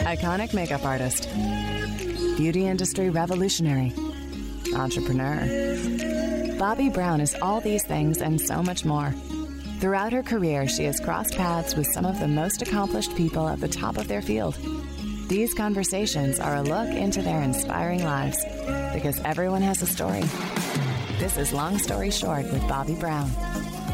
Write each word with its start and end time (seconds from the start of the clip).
Iconic 0.00 0.54
makeup 0.54 0.84
artist. 0.84 1.28
Beauty 2.36 2.66
industry 2.66 3.10
revolutionary. 3.10 3.92
Entrepreneur. 4.74 5.40
Bobbi 6.58 6.92
Brown 6.92 7.20
is 7.20 7.36
all 7.42 7.60
these 7.60 7.84
things 7.84 8.22
and 8.22 8.40
so 8.40 8.62
much 8.62 8.84
more. 8.84 9.12
Throughout 9.78 10.12
her 10.12 10.22
career, 10.22 10.66
she 10.66 10.84
has 10.84 11.00
crossed 11.00 11.36
paths 11.36 11.76
with 11.76 11.86
some 11.86 12.06
of 12.06 12.18
the 12.18 12.26
most 12.26 12.62
accomplished 12.62 13.14
people 13.14 13.46
at 13.46 13.60
the 13.60 13.68
top 13.68 13.98
of 13.98 14.08
their 14.08 14.22
field. 14.22 14.56
These 15.28 15.52
conversations 15.52 16.40
are 16.40 16.56
a 16.56 16.62
look 16.62 16.88
into 16.88 17.20
their 17.20 17.42
inspiring 17.42 18.02
lives 18.02 18.42
because 18.94 19.20
everyone 19.24 19.62
has 19.62 19.82
a 19.82 19.86
story. 19.86 20.24
This 21.18 21.36
is 21.36 21.52
Long 21.52 21.78
Story 21.78 22.10
Short 22.10 22.44
with 22.44 22.62
Bobbi 22.62 22.98
Brown. 22.98 23.30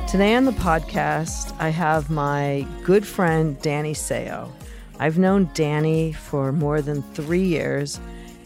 Today 0.07 0.37
on 0.37 0.45
the 0.45 0.53
podcast, 0.53 1.55
I 1.59 1.71
have 1.71 2.11
my 2.11 2.65
good 2.85 3.05
friend 3.05 3.61
Danny 3.61 3.93
Seo. 3.93 4.53
I've 4.99 5.19
known 5.19 5.51
Danny 5.55 6.13
for 6.13 6.53
more 6.53 6.81
than 6.81 7.03
three 7.15 7.45
years, 7.45 8.01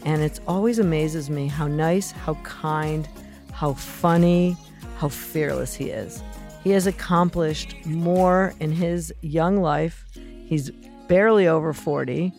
and 0.05 0.21
it 0.21 0.39
always 0.47 0.79
amazes 0.79 1.29
me 1.29 1.47
how 1.47 1.67
nice, 1.67 2.11
how 2.11 2.33
kind, 2.43 3.07
how 3.53 3.73
funny, 3.73 4.57
how 4.97 5.09
fearless 5.09 5.73
he 5.73 5.89
is. 5.89 6.21
He 6.63 6.71
has 6.71 6.87
accomplished 6.87 7.75
more 7.85 8.53
in 8.59 8.71
his 8.71 9.13
young 9.21 9.61
life. 9.61 10.05
He's 10.45 10.71
barely 11.07 11.47
over 11.47 11.73
40, 11.73 12.33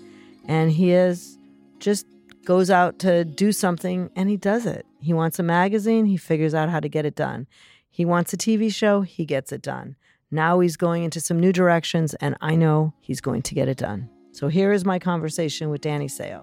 and 0.47 0.71
he 0.71 0.91
has 0.91 1.39
just 1.79 2.07
goes 2.45 2.71
out 2.71 2.99
to 3.01 3.25
do 3.25 3.53
something 3.53 4.11
and 4.17 4.29
he 4.29 4.37
does 4.37 4.67
it. 4.67 4.87
He 5.01 5.13
wants 5.13 5.39
a 5.39 5.43
magazine, 5.43 6.07
he 6.07 6.17
figures 6.17 6.55
out 6.55 6.69
how 6.69 6.81
to 6.81 6.89
get 6.89 7.07
it 7.07 7.15
done. 7.15 7.47
He 7.91 8.05
wants 8.05 8.33
a 8.33 8.37
TV 8.37 8.73
show, 8.73 9.03
he 9.03 9.25
gets 9.25 9.53
it 9.53 9.63
done. 9.63 9.97
Now 10.35 10.61
he's 10.61 10.79
going 10.79 11.05
into 11.05 11.21
some 11.21 11.39
new 11.39 11.53
directions, 11.53 12.15
and 12.15 12.37
I 12.41 12.57
know 12.57 12.95
he's 13.01 13.21
going 13.21 13.43
to 13.43 13.55
get 13.55 13.69
it 13.69 13.77
done. 13.77 14.09
So 14.33 14.49
here 14.49 14.73
is 14.73 14.83
my 14.83 14.99
conversation 14.99 15.69
with 15.69 15.83
Danny 15.83 16.09
Seo. 16.09 16.43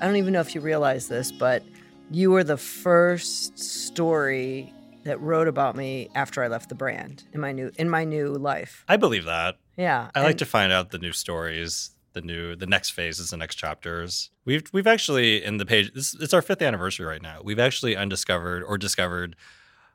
I 0.00 0.06
don't 0.06 0.16
even 0.16 0.32
know 0.32 0.40
if 0.40 0.52
you 0.52 0.60
realize 0.60 1.06
this, 1.06 1.30
but 1.30 1.62
you 2.10 2.32
were 2.32 2.42
the 2.42 2.56
first 2.56 3.56
story 3.56 4.74
that 5.04 5.20
wrote 5.20 5.46
about 5.46 5.76
me 5.76 6.10
after 6.16 6.42
I 6.42 6.48
left 6.48 6.68
the 6.68 6.74
brand 6.74 7.22
in 7.32 7.40
my 7.40 7.52
new 7.52 7.70
in 7.78 7.88
my 7.88 8.02
new 8.02 8.34
life. 8.34 8.84
I 8.88 8.96
believe 8.96 9.24
that. 9.26 9.58
Yeah. 9.76 10.10
I 10.12 10.22
like 10.22 10.38
to 10.38 10.44
find 10.44 10.72
out 10.72 10.90
the 10.90 10.98
new 10.98 11.12
stories, 11.12 11.90
the 12.12 12.22
new 12.22 12.56
the 12.56 12.66
next 12.66 12.90
phases, 12.90 13.30
the 13.30 13.36
next 13.36 13.54
chapters. 13.54 14.30
We've 14.44 14.64
we've 14.72 14.88
actually 14.88 15.44
in 15.44 15.58
the 15.58 15.64
page 15.64 15.92
this 15.94 16.14
it's 16.14 16.34
our 16.34 16.42
fifth 16.42 16.60
anniversary 16.60 17.06
right 17.06 17.22
now. 17.22 17.40
We've 17.44 17.60
actually 17.60 17.94
undiscovered 17.94 18.64
or 18.64 18.76
discovered 18.78 19.36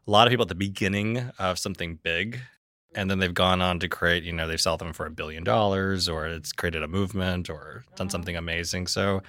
a 0.07 0.11
lot 0.11 0.27
of 0.27 0.31
people 0.31 0.43
at 0.43 0.49
the 0.49 0.55
beginning 0.55 1.29
of 1.39 1.57
something 1.59 1.99
big 2.01 2.39
and 2.93 3.11
then 3.11 3.19
they've 3.19 3.33
gone 3.33 3.61
on 3.61 3.79
to 3.79 3.87
create 3.87 4.23
you 4.23 4.31
know 4.33 4.47
they've 4.47 4.61
sold 4.61 4.79
them 4.79 4.93
for 4.93 5.05
a 5.05 5.11
billion 5.11 5.43
dollars 5.43 6.07
or 6.07 6.27
it's 6.27 6.51
created 6.51 6.81
a 6.83 6.87
movement 6.87 7.49
or 7.49 7.83
done 7.95 8.09
something 8.09 8.35
amazing 8.35 8.87
so 8.87 9.21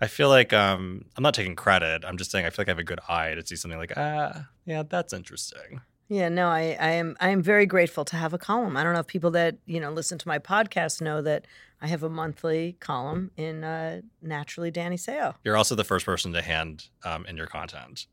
i 0.00 0.06
feel 0.06 0.28
like 0.28 0.52
um, 0.52 1.04
i'm 1.16 1.22
not 1.22 1.34
taking 1.34 1.56
credit 1.56 2.04
i'm 2.04 2.16
just 2.18 2.30
saying 2.30 2.44
i 2.44 2.50
feel 2.50 2.62
like 2.62 2.68
i 2.68 2.72
have 2.72 2.78
a 2.78 2.84
good 2.84 3.00
eye 3.08 3.34
to 3.34 3.46
see 3.46 3.56
something 3.56 3.78
like 3.78 3.92
ah 3.96 4.46
yeah 4.66 4.82
that's 4.88 5.12
interesting 5.12 5.80
Yeah, 6.08 6.28
no, 6.28 6.48
I, 6.48 6.76
I 6.78 6.90
am 7.00 7.16
I 7.18 7.30
am 7.30 7.42
very 7.42 7.64
grateful 7.64 8.04
to 8.04 8.16
have 8.16 8.34
a 8.34 8.38
column. 8.38 8.76
I 8.76 8.84
don't 8.84 8.92
know 8.92 9.00
if 9.00 9.06
people 9.06 9.30
that 9.32 9.56
you 9.64 9.80
know 9.80 9.90
listen 9.90 10.18
to 10.18 10.28
my 10.28 10.38
podcast 10.38 11.00
know 11.00 11.22
that 11.22 11.46
I 11.80 11.86
have 11.86 12.02
a 12.02 12.10
monthly 12.10 12.76
column 12.78 13.30
in 13.38 13.64
uh, 13.64 14.02
Naturally 14.20 14.70
Danny 14.70 14.96
Seo. 14.96 15.34
you're 15.44 15.56
also 15.56 15.74
the 15.74 15.82
first 15.92 16.04
person 16.04 16.32
to 16.34 16.42
hand 16.42 16.88
um, 17.04 17.24
in 17.26 17.38
your 17.38 17.46
content 17.46 18.06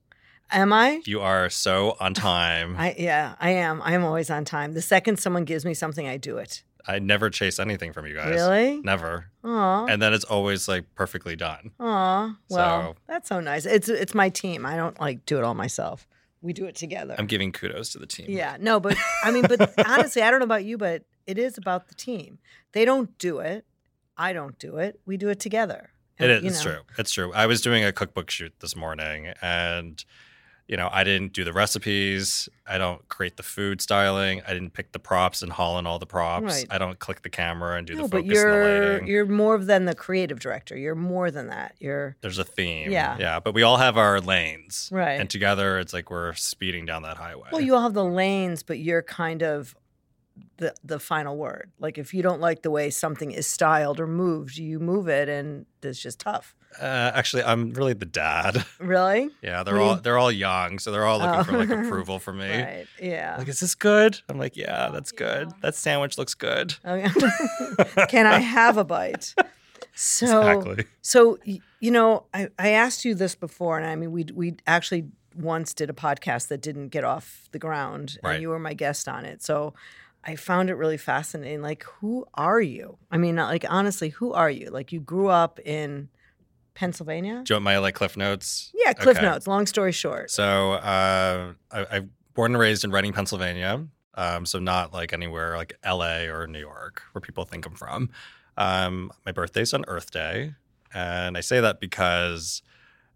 Am 0.52 0.74
I? 0.74 1.02
you 1.06 1.22
are 1.22 1.50
so 1.50 1.96
on 2.00 2.14
time 2.14 2.76
I, 2.78 2.96
yeah, 2.98 3.36
I 3.40 3.52
am. 3.52 3.82
I 3.84 3.94
am 3.94 4.04
always 4.04 4.30
on 4.30 4.46
time. 4.46 4.74
The 4.74 4.82
second 4.82 5.18
someone 5.20 5.46
gives 5.46 5.66
me 5.66 5.74
something, 5.74 6.08
I 6.08 6.18
do 6.18 6.38
it. 6.38 6.64
I 6.88 6.98
never 7.00 7.30
chase 7.30 7.60
anything 7.60 7.94
from 7.94 8.08
you 8.08 8.16
guys 8.16 8.34
Really? 8.34 8.82
never 8.82 9.28
Aw. 9.44 9.86
and 9.86 10.02
then 10.02 10.14
it's 10.14 10.24
always 10.26 10.68
like 10.68 10.86
perfectly 10.96 11.36
done 11.36 11.72
Aw. 11.80 12.36
Well, 12.50 12.82
So- 12.94 12.96
that's 13.08 13.30
so 13.30 13.40
nice. 13.40 13.66
It's 13.66 13.88
it's 13.88 14.16
my 14.16 14.30
team. 14.30 14.66
I 14.66 14.76
don't 14.76 15.00
like 15.00 15.26
do 15.26 15.38
it 15.38 15.44
all 15.44 15.54
myself. 15.54 16.08
We 16.42 16.54
do 16.54 16.66
it 16.66 16.74
together. 16.76 17.14
i'm 17.20 17.28
giving 17.28 17.52
kudos 17.52 17.92
to 17.92 18.00
the 18.00 18.08
team 18.08 18.26
Yeah, 18.30 18.58
no, 18.60 18.80
but 18.80 18.98
I 19.24 19.30
mean, 19.32 19.46
but 19.48 19.72
honestly, 19.88 20.24
I 20.24 20.32
don't 20.32 20.40
know 20.40 20.46
about 20.46 20.66
you, 20.66 20.78
but 20.78 21.04
it 21.28 21.38
is 21.38 21.58
about 21.60 21.88
the 21.88 21.94
team. 21.96 22.40
They 22.72 22.84
don't 22.84 23.16
do 23.20 23.40
it. 23.40 23.64
I 24.18 24.34
don't 24.34 24.58
do 24.58 24.78
it. 24.78 25.00
We 25.06 25.18
do 25.18 25.30
it 25.30 25.40
together. 25.40 25.92
It 26.18 26.24
And, 26.24 26.32
is. 26.32 26.44
you 26.44 26.50
It's 26.50 26.66
know, 26.66 26.72
true. 26.72 26.82
It's 26.98 27.12
true. 27.12 27.32
I 27.34 27.46
was 27.46 27.62
doing 27.62 27.84
a 27.86 27.92
cookbook 27.92 28.32
shoot 28.32 28.54
this 28.60 28.76
morning, 28.76 29.28
and 29.42 30.04
you 30.72 30.78
know, 30.78 30.88
I 30.90 31.04
didn't 31.04 31.34
do 31.34 31.44
the 31.44 31.52
recipes. 31.52 32.48
I 32.66 32.78
don't 32.78 33.06
create 33.10 33.36
the 33.36 33.44
food 33.44 33.82
styling. 33.82 34.42
I 34.48 34.54
didn't 34.54 34.72
pick 34.72 34.94
the 34.94 35.00
props 35.00 35.42
and 35.42 35.52
haul 35.52 35.78
in 35.78 35.86
all 35.86 36.00
the 36.00 36.06
props. 36.06 36.46
Right. 36.46 36.66
I 36.70 36.78
don't 36.78 36.98
click 36.98 37.24
the 37.24 37.30
camera 37.30 37.78
and 37.78 37.86
do 37.86 37.96
No, 37.96 38.04
the 38.04 38.08
but 38.08 38.18
focus 38.20 38.30
the 38.30 38.34
you're 38.34 39.04
you're 39.04 39.26
more 39.26 39.58
than 39.58 39.84
the 39.84 39.94
creative 39.94 40.40
director. 40.40 40.78
You're 40.78 40.96
more 40.96 41.30
than 41.30 41.48
that. 41.48 41.76
You're 41.80 42.16
There's 42.22 42.38
a 42.38 42.46
theme. 42.46 42.90
Yeah. 42.90 43.18
Yeah. 43.20 43.42
But 43.42 43.54
we 43.54 43.64
all 43.64 43.76
have 43.76 43.98
our 43.98 44.22
lanes. 44.22 44.88
Right. 44.94 45.20
And 45.20 45.30
together, 45.30 45.78
it's 45.78 45.92
like 45.92 46.10
we're 46.10 46.34
speeding 46.36 46.86
down 46.86 47.04
that 47.04 47.18
highway. 47.18 47.50
well, 47.52 47.60
you 47.60 47.76
all 47.76 47.82
have 47.82 47.94
the 47.94 48.06
lanes, 48.06 48.64
but 48.64 48.80
you're 48.80 49.02
kind 49.02 49.44
of 49.44 49.76
the 50.56 50.74
the 50.86 51.00
final 51.00 51.36
word. 51.36 51.74
Like 51.80 51.98
if 51.98 52.14
you 52.14 52.24
don't 52.24 52.40
like 52.40 52.62
the 52.62 52.72
way 52.72 52.92
something 52.92 53.32
is 53.32 53.46
styled 53.46 54.00
or 54.00 54.08
moved, 54.08 54.56
you 54.58 54.80
move 54.80 55.10
it, 55.10 55.28
and 55.28 55.66
it's 55.84 56.02
just 56.02 56.22
tough. 56.22 56.56
Uh, 56.80 57.12
actually, 57.14 57.44
I'm 57.44 57.74
really 57.74 57.94
the 57.94 58.06
dad. 58.06 58.64
Really? 58.80 59.30
yeah. 59.42 59.64
They're 59.64 59.80
all 59.80 59.96
they're 59.96 60.18
all 60.18 60.32
young, 60.32 60.80
so 60.80 60.92
they're 60.92 61.06
all 61.06 61.20
looking 61.20 61.44
for 61.44 61.58
like 61.58 61.70
Oh. 61.70 61.82
approval 61.86 62.20
from 62.20 62.40
me. 62.40 62.50
Right. 62.62 62.86
Yeah. 63.02 63.36
Like, 63.38 63.48
is 63.48 63.60
this 63.60 63.76
good? 63.76 64.20
I'm 64.30 64.38
like, 64.38 64.56
yeah, 64.58 64.90
that's 64.92 65.12
good. 65.12 65.52
That 65.62 65.76
sandwich 65.76 66.18
looks 66.18 66.34
good. 66.34 66.76
Oh, 66.86 66.96
yeah. 66.96 67.12
Can 68.10 68.26
I 68.26 68.40
have 68.40 68.78
a 68.78 68.84
bite? 68.84 69.34
So, 69.94 70.26
Exactly. 70.42 70.86
so 71.02 71.38
you 71.80 71.92
know, 71.92 72.26
I, 72.34 72.48
I 72.58 72.70
asked 72.70 73.04
you 73.06 73.14
this 73.16 73.36
before, 73.36 73.78
and 73.78 73.86
I 73.86 73.96
mean, 73.96 74.12
we 74.12 74.26
we 74.34 74.56
actually 74.68 75.06
once 75.36 75.74
did 75.74 75.90
a 75.90 75.94
podcast 75.94 76.48
that 76.50 76.62
didn't 76.62 76.90
get 76.90 77.04
off 77.04 77.48
the 77.52 77.60
ground, 77.60 78.18
Right. 78.24 78.34
and 78.34 78.42
you 78.42 78.50
were 78.50 78.60
my 78.60 78.74
guest 78.74 79.08
on 79.08 79.26
it. 79.26 79.42
So, 79.44 79.74
I 80.24 80.36
found 80.36 80.70
it 80.70 80.76
really 80.76 80.98
fascinating. 80.98 81.62
Like, 81.62 81.84
who 82.00 82.26
are 82.36 82.62
you? 82.62 82.98
I 83.12 83.18
mean, 83.18 83.36
like 83.36 83.66
honestly, 83.70 84.10
who 84.10 84.34
are 84.34 84.50
you? 84.50 84.70
Like, 84.70 84.92
you 84.92 85.00
grew 85.00 85.28
up 85.28 85.60
in 85.66 86.10
Pennsylvania? 86.74 87.42
Do 87.46 87.54
you 87.54 87.56
want 87.56 87.64
my 87.66 87.78
like 87.80 87.96
cliff 87.96 88.16
notes? 88.18 88.72
Yeah, 88.74 88.94
Cliff 88.94 89.18
Okay. 89.18 89.26
Notes. 89.26 89.48
Long 89.48 89.66
story 89.66 89.92
short. 89.92 90.32
So 90.32 90.74
uh, 90.74 91.54
I, 91.72 91.86
I'm 91.92 92.12
born 92.34 92.52
and 92.54 92.60
raised 92.60 92.84
in 92.84 92.92
Reading, 92.92 93.14
Pennsylvania. 93.14 93.86
Um, 94.16 94.46
so 94.46 94.60
not 94.60 94.92
like 94.94 95.14
anywhere 95.14 95.56
like 95.58 95.74
L.A. 95.84 96.28
or 96.28 96.48
New 96.48 96.60
York 96.60 97.02
where 97.14 97.22
people 97.22 97.46
think 97.46 97.66
I'm 97.66 97.76
from. 97.76 98.10
Um, 98.58 99.12
my 99.26 99.32
birthday's 99.32 99.74
on 99.74 99.86
Earth 99.88 100.12
Day, 100.12 100.54
and 100.94 101.38
I 101.38 101.42
say 101.42 101.62
that 101.62 101.80
because 101.80 102.62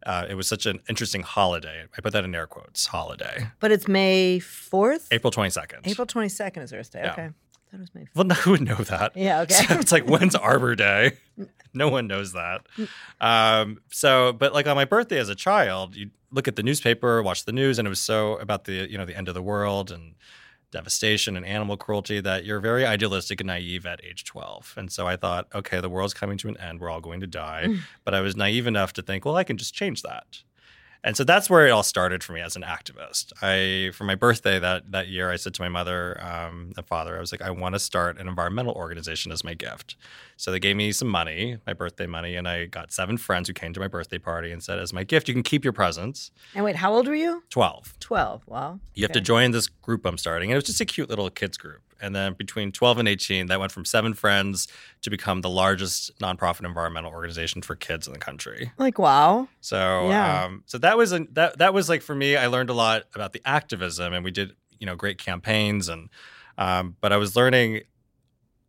uh, 0.05 0.25
it 0.29 0.35
was 0.35 0.47
such 0.47 0.65
an 0.65 0.79
interesting 0.87 1.21
holiday. 1.23 1.83
I 1.97 2.01
put 2.01 2.13
that 2.13 2.23
in 2.23 2.33
air 2.33 2.47
quotes. 2.47 2.85
Holiday, 2.85 3.47
But 3.59 3.71
it's 3.71 3.87
May 3.87 4.39
fourth. 4.39 5.07
April 5.11 5.31
22nd. 5.31 5.79
April 5.85 6.05
twenty 6.07 6.29
second 6.29 6.63
is 6.63 6.71
Earth 6.71 6.91
Day. 6.91 7.01
Yeah. 7.03 7.11
Okay, 7.11 7.29
that 7.71 7.79
was 7.79 7.93
May. 7.93 8.07
Well, 8.15 8.23
no, 8.25 8.35
who 8.35 8.51
would 8.51 8.61
know 8.61 8.75
that? 8.75 9.15
Yeah. 9.15 9.41
Okay. 9.41 9.53
So 9.53 9.79
it's 9.79 9.91
like 9.91 10.05
when's 10.05 10.35
Arbor 10.35 10.75
Day? 10.75 11.13
No 11.77 11.89
one 11.89 12.07
knows 12.07 12.31
that. 12.31 12.65
Um, 13.19 13.81
so, 13.91 14.31
but 14.31 14.53
like 14.53 14.65
on 14.65 14.77
my 14.77 14.85
birthday 14.85 15.19
as 15.19 15.27
a 15.27 15.35
child, 15.35 15.93
you 15.93 16.09
look 16.31 16.47
at 16.47 16.55
the 16.55 16.63
newspaper, 16.63 17.21
watch 17.21 17.43
the 17.43 17.51
news, 17.51 17.77
and 17.77 17.85
it 17.85 17.89
was 17.89 17.99
so 17.99 18.37
about 18.37 18.63
the 18.63 18.89
you 18.89 18.97
know 18.97 19.03
the 19.03 19.13
end 19.17 19.27
of 19.27 19.33
the 19.33 19.41
world 19.41 19.91
and 19.91 20.15
devastation 20.71 21.35
and 21.35 21.45
animal 21.45 21.75
cruelty 21.77 22.21
that 22.21 22.45
you're 22.45 22.59
very 22.61 22.85
idealistic 22.85 23.41
and 23.41 23.47
naive 23.47 23.85
at 23.85 24.03
age 24.03 24.23
12. 24.25 24.73
And 24.77 24.91
so 24.91 25.07
I 25.07 25.15
thought, 25.15 25.47
okay, 25.53 25.79
the 25.79 25.89
world's 25.89 26.13
coming 26.13 26.37
to 26.39 26.49
an 26.49 26.57
end. 26.57 26.79
We're 26.79 26.89
all 26.89 27.01
going 27.01 27.21
to 27.21 27.27
die. 27.27 27.75
but 28.03 28.13
I 28.13 28.21
was 28.21 28.35
naive 28.35 28.67
enough 28.67 28.91
to 28.93 29.01
think, 29.01 29.25
well, 29.25 29.35
I 29.35 29.43
can 29.43 29.57
just 29.57 29.73
change 29.73 30.01
that. 30.01 30.43
And 31.05 31.15
so 31.15 31.23
that's 31.23 31.51
where 31.51 31.67
it 31.67 31.69
all 31.69 31.83
started 31.83 32.23
for 32.23 32.33
me 32.33 32.41
as 32.41 32.55
an 32.55 32.63
activist. 32.63 33.31
I, 33.39 33.91
for 33.91 34.05
my 34.05 34.15
birthday 34.15 34.57
that 34.57 34.91
that 34.91 35.07
year, 35.07 35.29
I 35.29 35.35
said 35.35 35.53
to 35.53 35.61
my 35.61 35.69
mother 35.69 36.19
um, 36.19 36.73
and 36.75 36.85
father, 36.87 37.15
I 37.15 37.19
was 37.19 37.31
like, 37.31 37.43
I 37.43 37.51
want 37.51 37.75
to 37.75 37.79
start 37.79 38.19
an 38.19 38.27
environmental 38.27 38.73
organization 38.73 39.31
as 39.31 39.43
my 39.43 39.53
gift. 39.53 39.97
So 40.35 40.51
they 40.51 40.59
gave 40.59 40.75
me 40.75 40.91
some 40.91 41.07
money, 41.07 41.59
my 41.67 41.73
birthday 41.73 42.07
money, 42.07 42.35
and 42.35 42.47
I 42.47 42.65
got 42.65 42.91
seven 42.91 43.17
friends 43.17 43.47
who 43.47 43.53
came 43.53 43.71
to 43.73 43.79
my 43.79 43.87
birthday 43.87 44.17
party 44.17 44.51
and 44.51 44.63
said, 44.63 44.79
as 44.79 44.93
my 44.93 45.03
gift, 45.03 45.27
you 45.27 45.35
can 45.35 45.43
keep 45.43 45.63
your 45.63 45.73
presents. 45.73 46.31
and 46.55 46.65
wait, 46.65 46.75
how 46.75 46.91
old 46.91 47.07
were 47.07 47.13
you? 47.13 47.43
Twelve. 47.51 47.93
Twelve. 47.99 48.41
Wow. 48.47 48.79
You 48.95 49.03
have 49.03 49.11
to 49.11 49.21
join 49.21 49.51
this 49.51 49.67
group 49.67 50.07
I'm 50.07 50.17
starting. 50.17 50.49
And 50.49 50.55
it 50.55 50.57
was 50.57 50.65
just 50.65 50.81
a 50.81 50.85
cute 50.85 51.07
little 51.07 51.29
kids 51.29 51.55
group. 51.55 51.83
And 52.01 52.15
then 52.15 52.33
between 52.33 52.71
12 52.71 52.97
and 52.99 53.07
18, 53.07 53.47
that 53.47 53.59
went 53.59 53.71
from 53.71 53.85
seven 53.85 54.13
friends 54.13 54.67
to 55.01 55.09
become 55.09 55.41
the 55.41 55.49
largest 55.49 56.17
nonprofit 56.19 56.65
environmental 56.65 57.11
organization 57.11 57.61
for 57.61 57.75
kids 57.75 58.05
in 58.07 58.13
the 58.13 58.19
country. 58.19 58.71
Like 58.77 58.99
wow. 58.99 59.47
So, 59.61 60.09
Yeah. 60.09 60.43
um, 60.45 60.63
so 60.65 60.77
that 60.79 60.97
was 60.97 61.13
a, 61.13 61.25
that 61.31 61.57
that 61.59 61.73
was 61.73 61.87
like 61.89 62.01
for 62.01 62.15
me. 62.15 62.35
I 62.35 62.47
learned 62.47 62.69
a 62.69 62.73
lot 62.73 63.03
about 63.15 63.33
the 63.33 63.41
activism, 63.45 64.13
and 64.13 64.23
we 64.23 64.31
did 64.31 64.53
you 64.79 64.85
know 64.85 64.95
great 64.95 65.17
campaigns, 65.17 65.87
and 65.89 66.09
um, 66.57 66.95
but 67.01 67.11
I 67.13 67.17
was 67.17 67.35
learning 67.35 67.81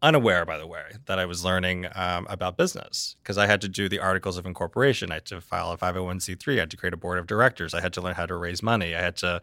unaware, 0.02 0.44
by 0.44 0.58
the 0.58 0.67
way, 0.67 0.82
that 1.06 1.19
I 1.19 1.25
was 1.25 1.43
learning 1.44 1.87
um, 1.94 2.26
about 2.29 2.56
business 2.56 3.17
because 3.22 3.38
I 3.38 3.46
had 3.46 3.61
to 3.62 3.69
do 3.69 3.88
the 3.88 3.99
articles 3.99 4.37
of 4.37 4.44
incorporation. 4.46 5.11
I 5.11 5.14
had 5.14 5.25
to 5.26 5.40
file 5.40 5.72
a 5.72 5.79
501c3. 5.79 6.56
I 6.56 6.61
had 6.61 6.70
to 6.70 6.76
create 6.76 6.93
a 6.93 6.99
board 6.99 7.19
of 7.19 7.26
directors. 7.26 7.72
I 7.75 7.81
had 7.81 7.93
to 7.94 8.02
learn 8.02 8.14
how 8.14 8.26
to 8.26 8.37
raise 8.37 8.62
money. 8.62 8.94
I 8.94 9.00
had 9.00 9.17
to, 9.17 9.40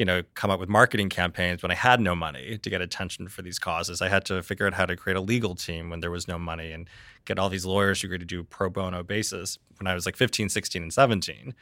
you 0.00 0.06
know, 0.06 0.22
come 0.32 0.50
up 0.50 0.58
with 0.58 0.70
marketing 0.70 1.10
campaigns 1.10 1.62
when 1.62 1.70
I 1.70 1.74
had 1.74 2.00
no 2.00 2.16
money 2.16 2.56
to 2.56 2.70
get 2.70 2.80
attention 2.80 3.28
for 3.28 3.42
these 3.42 3.58
causes. 3.58 4.00
I 4.00 4.08
had 4.08 4.24
to 4.24 4.42
figure 4.42 4.66
out 4.66 4.72
how 4.72 4.86
to 4.86 4.96
create 4.96 5.18
a 5.18 5.20
legal 5.20 5.54
team 5.54 5.90
when 5.90 6.00
there 6.00 6.10
was 6.10 6.26
no 6.26 6.38
money 6.38 6.72
and 6.72 6.88
get 7.26 7.38
all 7.38 7.50
these 7.50 7.66
lawyers 7.66 8.00
who 8.00 8.06
agreed 8.06 8.20
to 8.20 8.24
do 8.24 8.42
pro 8.42 8.70
bono 8.70 9.02
basis 9.02 9.58
when 9.78 9.86
I 9.86 9.92
was 9.92 10.06
like 10.06 10.16
15, 10.16 10.48
16, 10.48 10.84
and 10.84 10.90
17. 10.90 11.54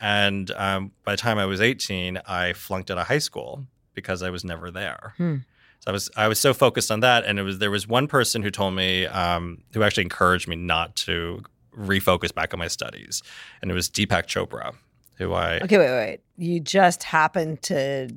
And 0.00 0.50
um, 0.52 0.92
by 1.04 1.12
the 1.12 1.18
time 1.18 1.36
I 1.36 1.44
was 1.44 1.60
18, 1.60 2.22
I 2.26 2.54
flunked 2.54 2.90
out 2.90 2.96
of 2.96 3.06
high 3.06 3.18
school 3.18 3.66
because 3.92 4.22
I 4.22 4.30
was 4.30 4.46
never 4.46 4.70
there. 4.70 5.12
Hmm. 5.18 5.36
So 5.80 5.90
I 5.90 5.92
was 5.92 6.10
I 6.16 6.26
was 6.26 6.38
so 6.40 6.54
focused 6.54 6.90
on 6.90 7.00
that, 7.00 7.26
and 7.26 7.38
it 7.38 7.42
was 7.42 7.58
there 7.58 7.70
was 7.70 7.86
one 7.86 8.06
person 8.06 8.42
who 8.42 8.50
told 8.50 8.72
me 8.72 9.04
um, 9.08 9.58
who 9.74 9.82
actually 9.82 10.04
encouraged 10.04 10.48
me 10.48 10.56
not 10.56 10.96
to 10.96 11.42
refocus 11.76 12.34
back 12.34 12.54
on 12.54 12.60
my 12.60 12.68
studies, 12.68 13.22
and 13.60 13.70
it 13.70 13.74
was 13.74 13.90
Deepak 13.90 14.24
Chopra, 14.24 14.74
who 15.16 15.32
I 15.32 15.58
Okay, 15.60 15.78
wait, 15.78 15.90
wait. 15.90 16.20
You 16.36 16.60
just 16.60 17.02
happened 17.04 17.62
to 17.62 18.08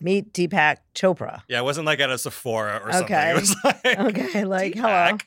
meet 0.00 0.32
Deepak 0.32 0.76
Chopra. 0.94 1.42
yeah 1.48 1.58
it 1.58 1.64
wasn't 1.64 1.86
like 1.86 1.98
at 2.00 2.10
a 2.10 2.18
Sephora 2.18 2.80
or 2.84 2.92
something. 2.92 3.16
Okay. 3.16 3.30
It 3.30 3.40
was 3.40 3.56
like 3.64 3.86
Okay, 3.98 4.44
like, 4.44 4.74
Deepak, 4.74 4.80
hello. 4.80 5.12
What 5.12 5.20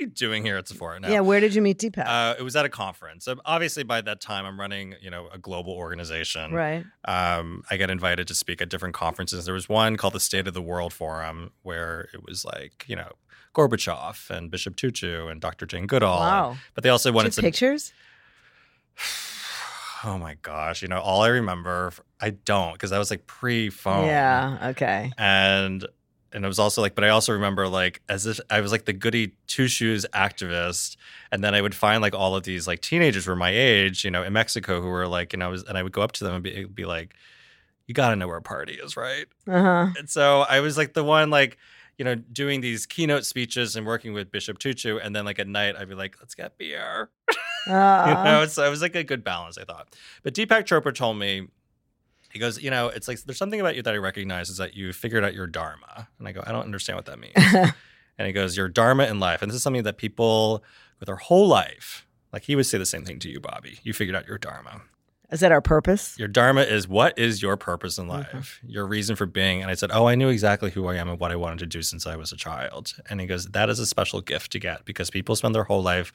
you 0.00 0.06
doing 0.08 0.44
here 0.44 0.56
at 0.58 0.68
Sephora? 0.68 1.00
No. 1.00 1.08
Yeah, 1.08 1.20
where 1.20 1.40
did 1.40 1.54
you 1.54 1.62
meet 1.62 1.78
Deepak? 1.78 2.06
Uh, 2.06 2.34
it 2.38 2.42
was 2.42 2.54
at 2.56 2.66
a 2.66 2.68
conference. 2.68 3.26
Obviously, 3.46 3.82
by 3.82 4.00
that 4.02 4.20
time, 4.20 4.44
I'm 4.44 4.60
running, 4.60 4.94
you 5.00 5.10
know, 5.10 5.28
a 5.32 5.38
global 5.38 5.72
organization. 5.72 6.52
right. 6.52 6.84
um, 7.06 7.62
I 7.70 7.76
got 7.78 7.88
invited 7.88 8.28
to 8.28 8.34
speak 8.34 8.60
at 8.60 8.68
different 8.68 8.94
conferences. 8.94 9.46
There 9.46 9.54
was 9.54 9.68
one 9.70 9.96
called 9.96 10.12
the 10.12 10.20
State 10.20 10.46
of 10.48 10.54
the 10.54 10.60
World 10.60 10.92
Forum, 10.92 11.52
where 11.62 12.08
it 12.12 12.22
was 12.26 12.44
like, 12.44 12.84
you 12.88 12.96
know, 12.96 13.12
Gorbachev 13.54 14.28
and 14.28 14.50
Bishop 14.50 14.76
Tutu 14.76 15.28
and 15.28 15.40
Dr. 15.40 15.64
Jane 15.64 15.86
Goodall. 15.86 16.18
Wow. 16.18 16.56
But 16.74 16.84
they 16.84 16.90
also 16.90 17.10
wanted 17.10 17.32
some. 17.32 17.42
pictures? 17.42 17.94
Oh 20.06 20.18
my 20.18 20.36
gosh! 20.40 20.82
You 20.82 20.88
know, 20.88 21.00
all 21.00 21.22
I 21.22 21.28
remember, 21.28 21.92
I 22.20 22.30
don't, 22.30 22.72
because 22.72 22.92
I 22.92 22.98
was 22.98 23.10
like 23.10 23.26
pre-phone. 23.26 24.06
Yeah. 24.06 24.68
Okay. 24.70 25.10
and 25.18 25.84
and 26.32 26.44
it 26.44 26.48
was 26.48 26.58
also 26.58 26.82
like, 26.82 26.94
but 26.94 27.02
I 27.02 27.08
also 27.08 27.32
remember 27.32 27.66
like 27.66 28.02
as 28.08 28.26
if 28.26 28.38
I 28.50 28.60
was 28.60 28.70
like 28.70 28.84
the 28.84 28.92
goody 28.92 29.32
two 29.46 29.68
shoes 29.68 30.06
activist, 30.12 30.96
and 31.32 31.42
then 31.42 31.54
I 31.54 31.60
would 31.62 31.74
find 31.74 32.02
like 32.02 32.14
all 32.14 32.36
of 32.36 32.44
these 32.44 32.68
like 32.68 32.80
teenagers 32.82 33.26
were 33.26 33.34
my 33.34 33.50
age, 33.50 34.04
you 34.04 34.10
know, 34.10 34.22
in 34.22 34.32
Mexico 34.32 34.80
who 34.80 34.88
were 34.88 35.08
like, 35.08 35.34
and 35.34 35.42
I 35.42 35.48
was, 35.48 35.64
and 35.64 35.76
I 35.76 35.82
would 35.82 35.92
go 35.92 36.02
up 36.02 36.12
to 36.12 36.24
them 36.24 36.34
and 36.34 36.42
be, 36.42 36.64
be 36.64 36.84
like, 36.84 37.14
you 37.86 37.94
got 37.94 38.10
to 38.10 38.16
know 38.16 38.28
where 38.28 38.36
a 38.36 38.42
party 38.42 38.74
is, 38.74 38.96
right? 38.96 39.26
Uh 39.48 39.62
huh. 39.62 39.86
And 39.98 40.10
so 40.10 40.42
I 40.42 40.60
was 40.60 40.76
like 40.76 40.92
the 40.92 41.04
one 41.04 41.30
like, 41.30 41.56
you 41.98 42.04
know, 42.04 42.14
doing 42.14 42.60
these 42.60 42.86
keynote 42.86 43.24
speeches 43.24 43.76
and 43.76 43.86
working 43.86 44.12
with 44.12 44.30
Bishop 44.30 44.58
Tutu, 44.58 44.98
and 44.98 45.14
then 45.14 45.24
like 45.24 45.38
at 45.38 45.48
night 45.48 45.76
I'd 45.76 45.88
be 45.88 45.94
like, 45.94 46.16
let's 46.20 46.34
get 46.34 46.58
beer. 46.58 47.10
You 47.68 47.72
know, 48.24 48.46
so 48.46 48.64
it 48.64 48.70
was 48.70 48.80
like 48.80 48.94
a 48.94 49.02
good 49.02 49.24
balance, 49.24 49.58
I 49.58 49.64
thought. 49.64 49.96
But 50.22 50.34
Deepak 50.34 50.66
Chopra 50.66 50.94
told 50.94 51.18
me, 51.18 51.48
he 52.30 52.38
goes, 52.38 52.62
you 52.62 52.70
know, 52.70 52.88
it's 52.88 53.08
like 53.08 53.20
there's 53.22 53.38
something 53.38 53.60
about 53.60 53.74
you 53.74 53.82
that 53.82 53.92
I 53.92 53.96
recognize 53.96 54.50
is 54.50 54.58
that 54.58 54.74
you 54.74 54.92
figured 54.92 55.24
out 55.24 55.34
your 55.34 55.46
dharma. 55.46 56.08
And 56.18 56.28
I 56.28 56.32
go, 56.32 56.44
I 56.46 56.52
don't 56.52 56.64
understand 56.64 56.96
what 56.96 57.06
that 57.06 57.18
means. 57.18 57.34
and 58.18 58.26
he 58.26 58.32
goes, 58.32 58.56
your 58.56 58.68
dharma 58.68 59.06
in 59.06 59.18
life, 59.18 59.42
and 59.42 59.50
this 59.50 59.56
is 59.56 59.62
something 59.62 59.82
that 59.82 59.96
people 59.96 60.62
with 61.00 61.06
their 61.06 61.16
whole 61.16 61.48
life, 61.48 62.06
like 62.32 62.42
he 62.42 62.54
would 62.54 62.66
say 62.66 62.78
the 62.78 62.86
same 62.86 63.04
thing 63.04 63.18
to 63.20 63.28
you, 63.28 63.40
Bobbi. 63.40 63.80
You 63.82 63.92
figured 63.92 64.14
out 64.14 64.28
your 64.28 64.38
dharma. 64.38 64.82
Is 65.30 65.40
that 65.40 65.50
our 65.52 65.60
purpose? 65.60 66.16
Your 66.18 66.28
dharma 66.28 66.62
is 66.62 66.86
what 66.86 67.18
is 67.18 67.42
your 67.42 67.56
purpose 67.56 67.98
in 67.98 68.06
life, 68.06 68.60
your 68.64 68.86
reason 68.86 69.16
for 69.16 69.26
being. 69.26 69.60
And 69.62 69.70
I 69.70 69.74
said, 69.74 69.90
Oh, 69.92 70.06
I 70.06 70.14
knew 70.14 70.28
exactly 70.28 70.70
who 70.70 70.86
I 70.86 70.96
am 70.96 71.08
and 71.08 71.18
what 71.18 71.32
I 71.32 71.36
wanted 71.36 71.58
to 71.60 71.66
do 71.66 71.82
since 71.82 72.06
I 72.06 72.14
was 72.16 72.30
a 72.32 72.36
child. 72.36 72.94
And 73.10 73.20
he 73.20 73.26
goes, 73.26 73.46
That 73.46 73.68
is 73.68 73.78
a 73.80 73.86
special 73.86 74.20
gift 74.20 74.52
to 74.52 74.58
get 74.60 74.84
because 74.84 75.10
people 75.10 75.34
spend 75.34 75.54
their 75.54 75.64
whole 75.64 75.82
life 75.82 76.12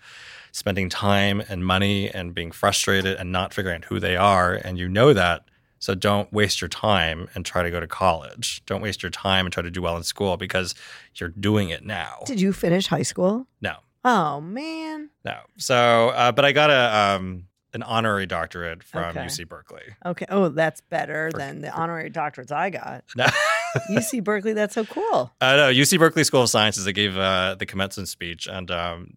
spending 0.54 0.88
time 0.90 1.42
and 1.50 1.66
money 1.66 2.10
and 2.10 2.34
being 2.34 2.52
frustrated 2.52 3.18
and 3.18 3.32
not 3.32 3.54
figuring 3.54 3.78
out 3.78 3.86
who 3.86 4.00
they 4.00 4.16
are. 4.16 4.54
And 4.54 4.78
you 4.78 4.88
know 4.88 5.14
that. 5.14 5.44
So 5.80 5.96
don't 5.96 6.32
waste 6.32 6.62
your 6.62 6.68
time 6.68 7.28
and 7.34 7.44
try 7.44 7.64
to 7.64 7.72
go 7.72 7.80
to 7.80 7.88
college. 7.88 8.62
Don't 8.68 8.82
waste 8.82 9.02
your 9.02 9.10
time 9.10 9.46
and 9.48 9.52
try 9.54 9.64
to 9.64 9.72
do 9.72 9.82
well 9.82 9.98
in 9.98 10.04
school 10.04 10.38
because 10.38 10.76
you're 11.16 11.30
doing 11.30 11.70
it 11.70 11.84
now. 11.84 12.20
Did 12.28 12.40
you 12.40 12.54
finish 12.54 12.86
high 12.88 13.02
school? 13.02 13.48
No, 13.62 13.78
Oh 14.06 14.42
man. 14.42 15.10
no. 15.26 15.38
So, 15.58 16.10
uh, 16.10 16.32
but 16.32 16.46
I 16.46 16.52
got 16.52 16.70
a 16.70 17.16
um, 17.16 17.48
an 17.74 17.84
honorary 17.84 18.26
doctorate 18.26 18.84
from 18.84 19.06
Okay. 19.18 19.26
UC 19.26 19.48
Berkeley. 19.48 19.84
Okay. 20.06 20.26
Oh, 20.30 20.50
that's 20.50 20.82
better 20.82 21.30
For- 21.32 21.38
than 21.38 21.62
the 21.62 21.72
honorary 21.72 22.10
doctorates 22.12 22.52
I 22.52 22.70
got. 22.70 23.04
No. 23.16 23.26
UC 23.90 24.24
Berkeley. 24.24 24.54
That's 24.54 24.74
so 24.76 24.84
cool. 24.86 25.32
Uh, 25.40 25.56
no, 25.56 25.72
UC 25.72 25.98
Berkeley 26.00 26.24
School 26.26 26.42
of 26.44 26.50
Sciences. 26.50 26.86
I 26.88 26.92
gave 26.92 27.18
uh, 27.18 27.56
the 27.58 27.66
commencement 27.66 28.10
speech, 28.10 28.48
and 28.48 28.70
um, 28.72 29.14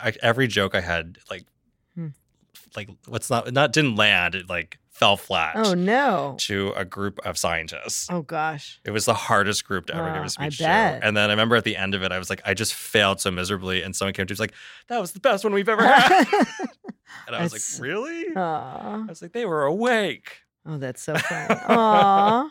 I, 0.00 0.12
every 0.22 0.46
joke 0.46 0.74
I 0.76 0.80
had, 0.80 1.18
like, 1.30 1.44
Hmm. 1.96 2.08
like 2.76 2.88
what's 3.06 3.28
not 3.30 3.52
not 3.52 3.72
didn't 3.72 3.96
land. 3.96 4.34
It 4.36 4.48
like 4.48 4.78
fell 4.90 5.16
flat 5.16 5.54
Oh 5.56 5.74
no. 5.74 6.34
to 6.40 6.72
a 6.76 6.84
group 6.84 7.18
of 7.24 7.38
scientists. 7.38 8.08
Oh 8.10 8.22
gosh. 8.22 8.80
It 8.84 8.90
was 8.90 9.04
the 9.04 9.14
hardest 9.14 9.64
group 9.64 9.86
to 9.86 9.94
ever 9.96 10.08
give 10.12 10.22
a 10.22 10.24
I 10.24 10.26
speech 10.26 10.58
bet. 10.60 11.00
to. 11.00 11.06
And 11.06 11.16
then 11.16 11.30
I 11.30 11.32
remember 11.32 11.54
at 11.56 11.62
the 11.64 11.76
end 11.76 11.94
of 11.94 12.02
it, 12.02 12.10
I 12.12 12.18
was 12.18 12.28
like, 12.30 12.40
I 12.44 12.54
just 12.54 12.74
failed 12.74 13.20
so 13.20 13.30
miserably, 13.30 13.82
and 13.82 13.94
someone 13.96 14.12
came 14.12 14.26
to 14.26 14.30
me 14.30 14.34
was 14.34 14.40
like, 14.40 14.54
"That 14.88 15.00
was 15.00 15.12
the 15.12 15.20
best 15.20 15.42
one 15.44 15.52
we've 15.52 15.68
ever 15.68 15.84
had." 15.86 16.24
and 17.26 17.36
I 17.36 17.42
was 17.42 17.52
That's- 17.52 17.78
like, 17.78 17.88
"Really?" 17.88 18.36
I 18.36 19.04
was 19.08 19.22
like, 19.22 19.32
"They 19.32 19.44
were 19.46 19.64
awake." 19.64 20.42
Oh, 20.66 20.78
that's 20.78 21.02
so 21.02 21.14
funny. 21.16 21.60
Aw. 21.68 22.50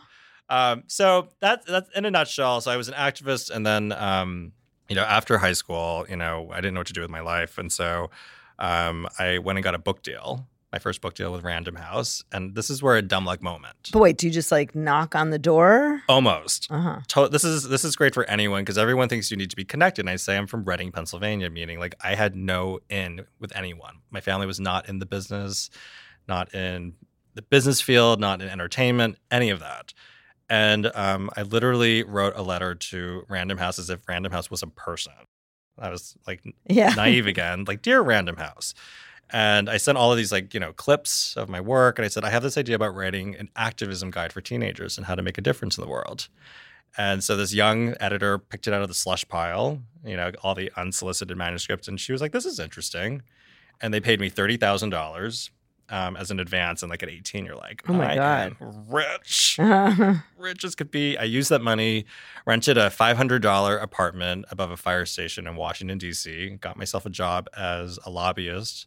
Um, 0.50 0.84
so 0.86 1.28
that's 1.40 1.66
that's 1.66 1.90
in 1.94 2.04
a 2.04 2.10
nutshell. 2.10 2.60
So 2.60 2.70
I 2.70 2.76
was 2.76 2.88
an 2.88 2.94
activist, 2.94 3.50
and 3.50 3.66
then 3.66 3.92
um, 3.92 4.52
you 4.88 4.96
know 4.96 5.02
after 5.02 5.38
high 5.38 5.52
school, 5.52 6.06
you 6.08 6.16
know 6.16 6.50
I 6.52 6.56
didn't 6.56 6.74
know 6.74 6.80
what 6.80 6.86
to 6.88 6.92
do 6.92 7.02
with 7.02 7.10
my 7.10 7.20
life, 7.20 7.58
and 7.58 7.70
so 7.72 8.10
um, 8.58 9.06
I 9.18 9.38
went 9.38 9.58
and 9.58 9.62
got 9.64 9.74
a 9.74 9.78
book 9.78 10.02
deal, 10.02 10.48
my 10.72 10.78
first 10.78 11.00
book 11.00 11.14
deal 11.14 11.32
with 11.32 11.42
Random 11.44 11.76
House, 11.76 12.22
and 12.30 12.54
this 12.54 12.68
is 12.68 12.82
where 12.82 12.96
a 12.96 13.02
dumb 13.02 13.24
luck 13.24 13.42
moment. 13.42 13.88
But 13.92 14.00
wait, 14.00 14.18
do 14.18 14.26
you 14.26 14.32
just 14.32 14.52
like 14.52 14.74
knock 14.74 15.14
on 15.14 15.30
the 15.30 15.38
door? 15.38 16.02
Almost. 16.08 16.68
Uh 16.70 16.80
huh. 16.80 17.00
To- 17.08 17.28
this 17.28 17.44
is 17.44 17.68
this 17.68 17.84
is 17.84 17.96
great 17.96 18.12
for 18.14 18.24
anyone 18.24 18.62
because 18.62 18.76
everyone 18.78 19.08
thinks 19.08 19.30
you 19.30 19.36
need 19.36 19.50
to 19.50 19.56
be 19.56 19.64
connected. 19.64 20.02
And 20.02 20.10
I 20.10 20.16
say 20.16 20.36
I'm 20.36 20.46
from 20.46 20.64
Reading, 20.64 20.92
Pennsylvania, 20.92 21.48
meaning 21.50 21.78
like 21.78 21.94
I 22.02 22.14
had 22.14 22.36
no 22.36 22.80
in 22.90 23.24
with 23.40 23.56
anyone. 23.56 23.96
My 24.10 24.20
family 24.20 24.46
was 24.46 24.60
not 24.60 24.88
in 24.88 24.98
the 24.98 25.06
business, 25.06 25.70
not 26.28 26.52
in 26.54 26.94
the 27.34 27.42
business 27.42 27.80
field, 27.80 28.20
not 28.20 28.42
in 28.42 28.48
entertainment, 28.48 29.16
any 29.30 29.50
of 29.50 29.60
that. 29.60 29.94
And 30.50 30.90
um, 30.94 31.30
I 31.36 31.42
literally 31.42 32.02
wrote 32.02 32.32
a 32.36 32.42
letter 32.42 32.74
to 32.74 33.24
Random 33.28 33.58
House 33.58 33.78
as 33.78 33.90
if 33.90 34.00
Random 34.08 34.32
House 34.32 34.50
was 34.50 34.62
a 34.62 34.66
person. 34.66 35.12
I 35.78 35.90
was 35.90 36.16
like 36.26 36.42
Yeah. 36.68 36.90
naive 36.94 37.26
again, 37.28 37.64
like 37.68 37.80
dear 37.82 38.00
Random 38.00 38.36
House. 38.36 38.74
And 39.30 39.68
I 39.68 39.76
sent 39.76 39.98
all 39.98 40.10
of 40.10 40.16
these 40.16 40.32
like, 40.32 40.54
you 40.54 40.60
know, 40.60 40.72
clips 40.72 41.36
of 41.36 41.48
my 41.48 41.60
work 41.60 41.98
and 41.98 42.06
I 42.06 42.08
said 42.08 42.24
I 42.24 42.30
have 42.30 42.42
this 42.42 42.56
idea 42.56 42.76
about 42.76 42.94
writing 42.94 43.36
an 43.36 43.50
activism 43.56 44.10
guide 44.10 44.32
for 44.32 44.40
teenagers 44.40 44.96
and 44.96 45.06
how 45.06 45.14
to 45.14 45.22
make 45.22 45.36
a 45.38 45.42
difference 45.42 45.76
in 45.76 45.82
the 45.84 45.90
world. 45.90 46.28
And 46.96 47.22
so 47.22 47.36
this 47.36 47.52
young 47.52 47.94
editor 48.00 48.38
picked 48.38 48.66
it 48.66 48.72
out 48.72 48.82
of 48.82 48.88
the 48.88 48.94
slush 48.94 49.28
pile, 49.28 49.80
you 50.04 50.16
know, 50.16 50.32
all 50.42 50.54
the 50.54 50.72
unsolicited 50.76 51.36
manuscripts 51.36 51.88
and 51.88 52.00
she 52.00 52.12
was 52.12 52.20
like 52.20 52.32
this 52.32 52.46
is 52.46 52.58
interesting. 52.58 53.22
And 53.80 53.92
they 53.94 54.00
paid 54.00 54.18
me 54.18 54.28
$30,000 54.30 55.50
um, 55.90 56.16
as 56.16 56.30
an 56.30 56.40
advance 56.40 56.82
and 56.82 56.90
like 56.90 57.02
at 57.02 57.08
18 57.10 57.44
you're 57.44 57.54
like, 57.54 57.82
Oh 57.86 57.92
my 57.92 58.12
I 58.12 58.14
God. 58.16 58.56
rich 58.60 59.58
rich 60.38 60.64
as 60.64 60.74
could 60.74 60.90
be. 60.90 61.18
I 61.18 61.24
used 61.24 61.50
that 61.50 61.60
money, 61.60 62.06
rented 62.46 62.78
a 62.78 62.88
$500 62.88 63.82
apartment 63.82 64.46
above 64.50 64.70
a 64.70 64.76
fire 64.76 65.04
station 65.06 65.46
in 65.46 65.54
Washington, 65.56 65.98
D.C., 65.98 66.56
got 66.60 66.78
myself 66.78 67.04
a 67.04 67.10
job 67.10 67.46
as 67.56 67.98
a 68.06 68.10
lobbyist 68.10 68.86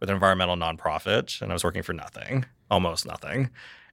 with 0.00 0.08
an 0.08 0.14
environmental 0.14 0.56
nonprofit, 0.56 1.40
and 1.40 1.52
I 1.52 1.54
was 1.54 1.62
working 1.62 1.82
for 1.82 1.92
nothing, 1.92 2.46
almost 2.70 3.06
nothing. 3.06 3.50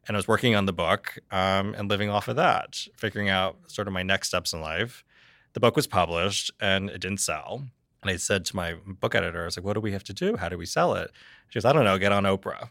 And 0.08 0.16
I 0.16 0.18
was 0.18 0.28
working 0.28 0.56
on 0.56 0.66
the 0.66 0.74
book 0.74 1.18
um, 1.32 1.76
and 1.78 1.90
living 1.90 2.10
off 2.10 2.30
of 2.30 2.38
that, 2.38 2.88
figuring 2.96 3.30
out 3.30 3.58
sort 3.68 3.88
of 3.88 3.94
my 3.94 4.04
next 4.04 4.30
steps 4.30 4.54
in 4.54 4.62
life. 4.62 5.04
The 5.54 5.60
book 5.60 5.76
was 5.76 5.86
published 5.86 6.52
and 6.62 6.90
it 6.90 7.02
didn't 7.02 7.20
sell. 7.20 7.68
And 8.02 8.12
I 8.12 8.16
said 8.16 8.46
to 8.46 8.56
my 8.56 8.76
book 8.86 9.16
editor, 9.16 9.42
I 9.42 9.46
was 9.46 9.58
like, 9.58 9.66
what 9.66 9.74
do 9.74 9.82
we 9.82 9.92
have 9.92 10.06
to 10.06 10.14
do? 10.14 10.38
How 10.38 10.48
do 10.48 10.58
we 10.58 10.66
sell 10.66 10.94
it? 10.94 11.12
She 11.50 11.58
goes, 11.58 11.66
I 11.66 11.74
don't 11.74 11.84
know, 11.84 11.98
get 11.98 12.14
on 12.14 12.24
Oprah. 12.24 12.70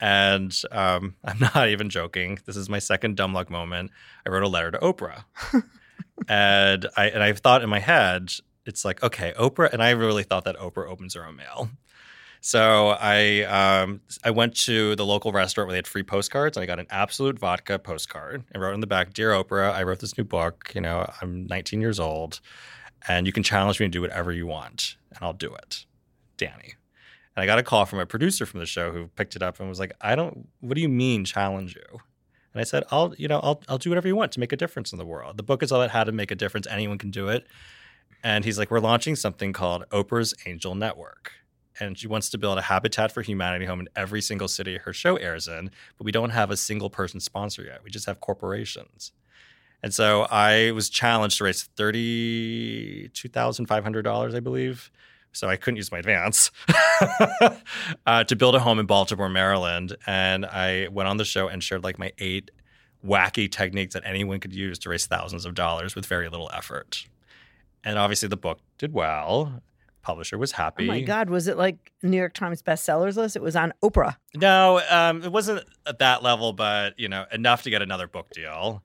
And 0.00 0.54
um, 0.70 1.16
I'm 1.24 1.38
not 1.38 1.68
even 1.68 1.88
joking. 1.88 2.38
This 2.44 2.56
is 2.56 2.68
my 2.68 2.78
second 2.78 3.16
dumb 3.16 3.32
luck 3.32 3.50
moment. 3.50 3.90
I 4.26 4.30
wrote 4.30 4.42
a 4.42 4.48
letter 4.48 4.70
to 4.70 4.78
Oprah, 4.78 5.24
and 6.28 6.86
I 6.96 7.08
and 7.08 7.22
I 7.22 7.32
thought 7.32 7.62
in 7.62 7.68
my 7.68 7.78
head, 7.78 8.32
it's 8.66 8.84
like, 8.84 9.02
okay, 9.02 9.32
Oprah, 9.38 9.72
and 9.72 9.82
I 9.82 9.90
really 9.90 10.22
thought 10.22 10.44
that 10.44 10.56
Oprah 10.56 10.88
opens 10.88 11.14
her 11.14 11.26
own 11.26 11.36
mail. 11.36 11.70
So 12.40 12.96
I 12.98 13.42
um, 13.42 14.00
I 14.24 14.30
went 14.30 14.56
to 14.62 14.96
the 14.96 15.04
local 15.04 15.30
restaurant 15.30 15.68
where 15.68 15.74
they 15.74 15.78
had 15.78 15.86
free 15.86 16.02
postcards, 16.02 16.56
and 16.56 16.62
I 16.62 16.66
got 16.66 16.78
an 16.78 16.86
Absolut 16.90 17.38
vodka 17.38 17.78
postcard 17.78 18.44
and 18.52 18.62
wrote 18.62 18.74
in 18.74 18.80
the 18.80 18.86
back, 18.86 19.12
"Dear 19.12 19.32
Oprah, 19.32 19.72
I 19.72 19.82
wrote 19.82 19.98
this 20.00 20.16
new 20.16 20.24
book. 20.24 20.72
You 20.74 20.80
know, 20.80 21.06
I'm 21.20 21.46
19 21.46 21.80
years 21.80 22.00
old, 22.00 22.40
and 23.06 23.26
you 23.26 23.32
can 23.32 23.42
challenge 23.42 23.78
me 23.78 23.86
to 23.86 23.90
do 23.90 24.00
whatever 24.00 24.32
you 24.32 24.46
want, 24.46 24.96
and 25.10 25.18
I'll 25.20 25.34
do 25.34 25.54
it, 25.54 25.84
Danny." 26.38 26.74
And 27.36 27.42
I 27.42 27.46
got 27.46 27.58
a 27.58 27.62
call 27.62 27.84
from 27.84 27.98
a 27.98 28.06
producer 28.06 28.46
from 28.46 28.60
the 28.60 28.66
show 28.66 28.90
who 28.90 29.08
picked 29.08 29.36
it 29.36 29.42
up 29.42 29.60
and 29.60 29.68
was 29.68 29.78
like, 29.78 29.92
"I 30.00 30.14
don't. 30.16 30.48
What 30.60 30.76
do 30.76 30.80
you 30.80 30.88
mean 30.88 31.26
challenge 31.26 31.76
you?" 31.76 32.00
And 32.54 32.60
I 32.60 32.64
said, 32.64 32.84
"I'll, 32.90 33.14
you 33.18 33.28
know, 33.28 33.40
I'll, 33.42 33.62
I'll 33.68 33.78
do 33.78 33.90
whatever 33.90 34.08
you 34.08 34.16
want 34.16 34.32
to 34.32 34.40
make 34.40 34.52
a 34.52 34.56
difference 34.56 34.92
in 34.92 34.98
the 34.98 35.04
world. 35.04 35.36
The 35.36 35.42
book 35.42 35.62
is 35.62 35.70
all 35.72 35.82
about 35.82 35.90
how 35.90 36.04
to 36.04 36.12
make 36.12 36.30
a 36.30 36.34
difference. 36.36 36.66
Anyone 36.68 36.96
can 36.96 37.10
do 37.10 37.28
it. 37.28 37.46
And 38.22 38.44
he's 38.44 38.58
like, 38.58 38.70
We're 38.70 38.80
launching 38.80 39.16
something 39.16 39.52
called 39.52 39.84
Oprah's 39.90 40.34
Angel 40.46 40.74
Network. 40.74 41.32
And 41.80 41.98
she 41.98 42.06
wants 42.06 42.28
to 42.30 42.38
build 42.38 42.58
a 42.58 42.62
Habitat 42.62 43.10
for 43.10 43.22
Humanity 43.22 43.64
home 43.64 43.80
in 43.80 43.88
every 43.96 44.20
single 44.20 44.48
city 44.48 44.76
her 44.76 44.92
show 44.92 45.16
airs 45.16 45.48
in, 45.48 45.70
but 45.96 46.04
we 46.04 46.12
don't 46.12 46.30
have 46.30 46.50
a 46.50 46.56
single 46.56 46.90
person 46.90 47.20
sponsor 47.20 47.62
yet. 47.62 47.82
We 47.82 47.90
just 47.90 48.06
have 48.06 48.20
corporations. 48.20 49.12
And 49.82 49.94
so 49.94 50.26
I 50.30 50.72
was 50.72 50.90
challenged 50.90 51.38
to 51.38 51.44
raise 51.44 51.66
$32,500, 51.76 54.34
I 54.34 54.40
believe. 54.40 54.90
So 55.32 55.48
I 55.48 55.56
couldn't 55.56 55.76
use 55.76 55.90
my 55.92 55.98
advance 55.98 56.50
uh, 58.06 58.24
to 58.24 58.36
build 58.36 58.56
a 58.56 58.60
home 58.60 58.78
in 58.78 58.86
Baltimore, 58.86 59.28
Maryland. 59.28 59.96
And 60.06 60.44
I 60.44 60.88
went 60.88 61.08
on 61.08 61.18
the 61.18 61.24
show 61.24 61.48
and 61.48 61.62
shared 61.62 61.84
like 61.84 61.98
my 61.98 62.12
eight 62.18 62.50
wacky 63.06 63.50
techniques 63.50 63.94
that 63.94 64.02
anyone 64.04 64.40
could 64.40 64.52
use 64.52 64.78
to 64.80 64.90
raise 64.90 65.06
thousands 65.06 65.46
of 65.46 65.54
dollars 65.54 65.94
with 65.94 66.04
very 66.06 66.28
little 66.28 66.50
effort. 66.52 67.06
And 67.84 67.96
obviously 67.98 68.28
the 68.28 68.36
book 68.36 68.58
did 68.76 68.92
well. 68.92 69.62
Publisher 70.02 70.38
was 70.38 70.52
happy. 70.52 70.84
Oh 70.84 70.92
my 70.92 71.00
God, 71.00 71.28
was 71.28 71.46
it 71.46 71.58
like 71.58 71.92
New 72.02 72.16
York 72.16 72.32
Times 72.32 72.62
bestsellers 72.62 73.16
list? 73.16 73.36
It 73.36 73.42
was 73.42 73.56
on 73.56 73.72
Oprah. 73.82 74.16
No, 74.34 74.80
um, 74.88 75.22
it 75.22 75.30
wasn't 75.30 75.64
at 75.86 75.98
that 75.98 76.22
level, 76.22 76.52
but 76.52 76.98
you 76.98 77.08
know, 77.08 77.26
enough 77.32 77.62
to 77.64 77.70
get 77.70 77.82
another 77.82 78.06
book 78.06 78.30
deal. 78.30 78.82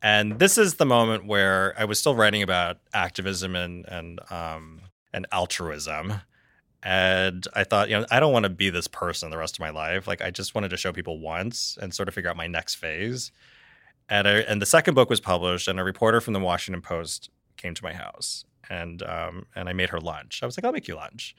And 0.00 0.38
this 0.38 0.56
is 0.56 0.74
the 0.74 0.86
moment 0.86 1.26
where 1.26 1.74
I 1.78 1.84
was 1.84 1.98
still 1.98 2.14
writing 2.14 2.42
about 2.42 2.78
activism 2.94 3.56
and 3.56 3.86
and 3.88 4.20
um, 4.30 4.80
and 5.12 5.26
altruism. 5.32 6.14
And 6.82 7.46
I 7.54 7.64
thought, 7.64 7.90
you 7.90 7.98
know, 7.98 8.06
I 8.10 8.20
don't 8.20 8.32
want 8.32 8.44
to 8.44 8.50
be 8.50 8.70
this 8.70 8.86
person 8.86 9.30
the 9.30 9.38
rest 9.38 9.56
of 9.56 9.60
my 9.60 9.70
life. 9.70 10.06
Like, 10.06 10.22
I 10.22 10.30
just 10.30 10.54
wanted 10.54 10.68
to 10.68 10.76
show 10.76 10.92
people 10.92 11.18
once 11.18 11.76
and 11.80 11.92
sort 11.92 12.08
of 12.08 12.14
figure 12.14 12.30
out 12.30 12.36
my 12.36 12.46
next 12.46 12.76
phase. 12.76 13.32
And 14.08 14.28
I, 14.28 14.32
and 14.38 14.62
the 14.62 14.66
second 14.66 14.94
book 14.94 15.10
was 15.10 15.20
published, 15.20 15.66
and 15.68 15.80
a 15.80 15.84
reporter 15.84 16.20
from 16.20 16.34
the 16.34 16.40
Washington 16.40 16.80
Post 16.80 17.30
came 17.56 17.74
to 17.74 17.82
my 17.82 17.92
house, 17.92 18.44
and 18.68 19.02
um, 19.02 19.46
and 19.54 19.68
I 19.68 19.72
made 19.72 19.90
her 19.90 20.00
lunch. 20.00 20.42
I 20.42 20.46
was 20.46 20.56
like, 20.56 20.64
I'll 20.64 20.72
make 20.72 20.88
you 20.88 20.96
lunch, 20.96 21.34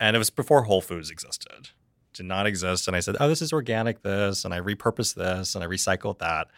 and 0.00 0.14
it 0.14 0.18
was 0.18 0.30
before 0.30 0.62
Whole 0.62 0.80
Foods 0.80 1.10
existed, 1.10 1.70
did 2.12 2.26
not 2.26 2.46
exist. 2.46 2.86
And 2.86 2.96
I 2.96 3.00
said, 3.00 3.16
oh, 3.20 3.28
this 3.28 3.42
is 3.42 3.52
organic, 3.52 4.02
this, 4.02 4.44
and 4.44 4.52
I 4.52 4.60
repurposed 4.60 5.14
this, 5.14 5.54
and 5.54 5.62
I 5.62 5.66
recycled 5.66 6.18
that. 6.18 6.48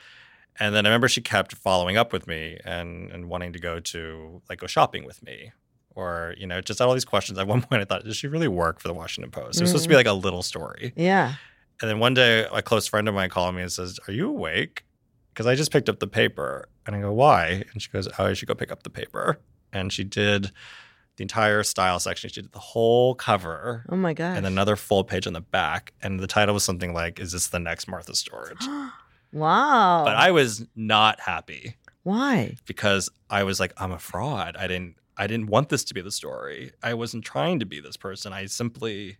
And 0.61 0.75
then 0.75 0.87
I 0.87 0.89
remember 0.89 1.09
she 1.09 1.21
kept 1.21 1.55
following 1.55 1.97
up 1.97 2.13
with 2.13 2.27
me 2.27 2.59
and 2.65 3.11
and 3.11 3.29
wanting 3.29 3.53
to 3.53 3.59
go 3.59 3.81
to 3.81 4.43
like 4.49 4.61
go 4.61 4.67
shopping 4.67 5.05
with 5.05 5.23
me 5.23 5.53
or 5.99 6.35
you 6.39 6.47
know 6.47 6.61
just 6.61 6.79
had 6.79 6.87
all 6.87 6.95
these 6.95 7.05
questions. 7.05 7.39
At 7.39 7.47
one 7.47 7.61
point, 7.69 7.83
I 7.83 7.85
thought, 7.85 8.05
does 8.05 8.17
she 8.17 8.29
really 8.29 8.49
work 8.49 8.81
for 8.81 8.89
the 8.89 8.95
Washington 8.95 9.31
Post? 9.31 9.59
It 9.59 9.65
was 9.65 9.71
supposed 9.71 9.85
to 9.85 9.89
be 9.89 9.97
like 9.97 10.07
a 10.07 10.13
little 10.13 10.43
story. 10.43 10.93
Yeah. 10.97 11.35
And 11.81 11.91
then 11.91 11.99
one 11.99 12.15
day, 12.15 12.47
a 12.53 12.63
close 12.63 12.87
friend 12.87 13.09
of 13.09 13.15
mine 13.15 13.31
called 13.31 13.55
me 13.55 13.63
and 13.63 13.71
says, 13.71 14.01
"Are 14.09 14.13
you 14.13 14.29
awake?" 14.29 14.85
Because 15.33 15.47
I 15.47 15.55
just 15.55 15.71
picked 15.71 15.89
up 15.89 16.01
the 16.01 16.07
paper, 16.09 16.69
and 16.87 16.97
I 16.97 17.01
go, 17.01 17.13
"Why?" 17.13 17.65
And 17.73 17.83
she 17.83 17.91
goes, 17.91 18.09
"Oh, 18.19 18.27
I 18.27 18.33
should 18.33 18.49
go 18.49 18.55
pick 18.55 18.73
up 18.73 18.83
the 18.83 18.91
paper." 18.91 19.39
And 19.73 19.93
she 19.93 20.05
did 20.05 20.51
the 21.17 21.23
entire 21.23 21.63
style 21.63 21.99
section. 21.99 22.31
She 22.31 22.41
did 22.43 22.53
the 22.53 22.59
whole 22.59 23.15
cover. 23.15 23.85
Oh 23.89 23.97
my 23.97 24.15
God. 24.15 24.37
And 24.37 24.47
another 24.47 24.77
full 24.77 25.05
page 25.05 25.27
on 25.27 25.33
the 25.33 25.41
back, 25.41 25.93
and 26.01 26.21
the 26.21 26.27
title 26.27 26.55
was 26.55 26.65
something 26.65 26.95
like, 26.95 27.19
"Is 27.19 27.33
this 27.33 27.49
the 27.49 27.59
next 27.59 27.89
Martha 27.89 28.15
Stewart?" 28.15 28.57
wow. 29.33 30.05
But 30.05 30.17
I 30.17 30.31
was 30.31 30.67
not 30.77 31.21
happy 31.21 31.77
Why? 32.05 32.57
because 32.67 33.11
I 33.29 33.43
was 33.43 33.61
like, 33.61 33.73
I'm 33.77 33.93
a 33.93 33.99
fraud. 33.99 34.57
I 34.57 34.67
didn't 34.67 34.97
I 35.17 35.27
didn't 35.27 35.49
want 35.49 35.69
this 35.69 35.83
to 35.85 35.95
be 35.95 36.01
the 36.01 36.13
story. 36.13 36.71
I 36.83 36.95
wasn't 36.95 37.25
trying 37.25 37.59
to 37.59 37.67
be 37.67 37.81
this 37.81 37.97
person. 37.97 38.33
I 38.33 38.47
simply 38.47 39.19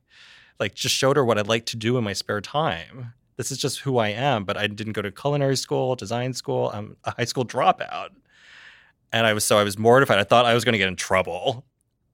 like 0.61 0.75
just 0.75 0.95
showed 0.95 1.17
her 1.17 1.25
what 1.25 1.39
I'd 1.39 1.49
like 1.49 1.67
to 1.67 1.77
do 1.77 1.99
in 1.99 2.05
my 2.05 2.13
spare 2.13 2.41
time. 2.41 3.13
This 3.37 3.51
is 3.51 3.59
just 3.59 3.81
who 3.81 3.99
I 3.99 4.09
am, 4.09 4.45
but 4.45 4.57
I 4.57 4.69
didn't 4.69 4.93
go 4.95 5.03
to 5.03 5.11
culinary 5.11 5.57
school, 5.57 5.97
design 5.97 6.33
school. 6.33 6.71
I'm 6.73 6.97
a 7.05 7.13
high 7.13 7.25
school 7.25 7.45
dropout. 7.45 8.11
And 9.13 9.27
I 9.27 9.33
was 9.33 9.45
so 9.45 9.59
I 9.59 9.65
was 9.65 9.79
mortified. 9.79 10.19
I 10.19 10.25
thought 10.25 10.45
I 10.47 10.55
was 10.55 10.65
going 10.65 10.73
to 10.75 10.79
get 10.79 10.89
in 10.89 10.97
trouble. 10.97 11.65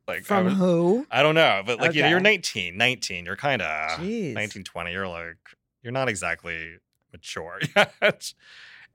Like 0.07 0.19
I 0.19 0.23
From 0.23 0.45
was, 0.45 0.55
who? 0.55 1.07
I 1.11 1.23
don't 1.23 1.35
know, 1.35 1.63
but 1.65 1.81
like 1.81 1.95
you 1.95 2.03
know, 2.03 2.09
you're 2.09 2.21
19, 2.21 2.77
19, 2.77 3.25
you're 3.25 3.37
kind 3.37 3.63
of 3.63 3.99
Jeez. 3.99 4.35
19, 4.35 4.63
20. 4.65 4.93
You're 4.93 5.09
like 5.09 5.37
you're 5.83 5.93
not 5.93 6.09
exactly 6.09 6.77
mature 7.13 7.59
yet. 7.77 8.35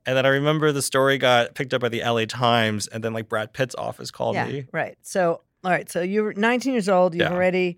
And 0.06 0.16
then 0.18 0.26
I 0.26 0.30
remember 0.30 0.72
the 0.72 0.82
story 0.82 1.18
got 1.18 1.56
picked 1.56 1.74
up 1.74 1.82
by 1.82 1.90
the 1.90 2.02
LA 2.04 2.26
Times, 2.26 2.88
and 2.88 3.04
then 3.04 3.14
like 3.14 3.28
Brad 3.28 3.54
Pitt's 3.54 3.76
office 3.76 4.12
called 4.12 4.36
yeah. 4.36 4.48
me. 4.48 4.66
Right. 4.72 4.98
So, 5.02 5.42
all 5.64 5.72
right. 5.72 5.90
So 5.90 6.02
you're 6.02 6.34
19 6.34 6.74
years 6.74 6.88
old. 6.90 7.14
You've 7.16 7.22
Yeah. 7.22 7.34
already 7.34 7.78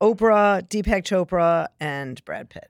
Oprah, 0.00 0.62
Deepak 0.68 1.02
Chopra, 1.04 1.66
and 1.80 2.24
Brad 2.24 2.48
Pitt. 2.50 2.68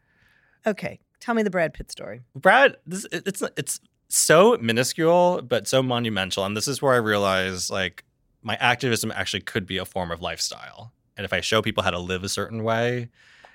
Okay. 0.66 1.00
Tell 1.20 1.34
me 1.34 1.42
the 1.42 1.50
Brad 1.50 1.74
Pitt 1.74 1.90
story. 1.90 2.22
Brad, 2.34 2.76
this 2.86 3.06
it- 3.12 3.24
it's 3.26 3.42
it's 3.56 3.80
so 4.10 4.58
minuscule 4.60 5.40
but 5.42 5.66
so 5.66 5.82
monumental, 5.82 6.44
and 6.44 6.56
this 6.56 6.68
is 6.68 6.82
where 6.82 6.92
I 6.92 6.98
realize 6.98 7.70
like 7.70 8.04
my 8.42 8.56
activism 8.56 9.10
actually 9.12 9.40
could 9.40 9.66
be 9.66 9.78
a 9.78 9.84
form 9.84 10.10
of 10.10 10.20
lifestyle. 10.20 10.92
And 11.16 11.24
if 11.24 11.32
I 11.32 11.40
show 11.40 11.62
people 11.62 11.82
how 11.82 11.90
to 11.90 11.98
live 11.98 12.24
a 12.24 12.28
certain 12.28 12.62
way 12.64 13.08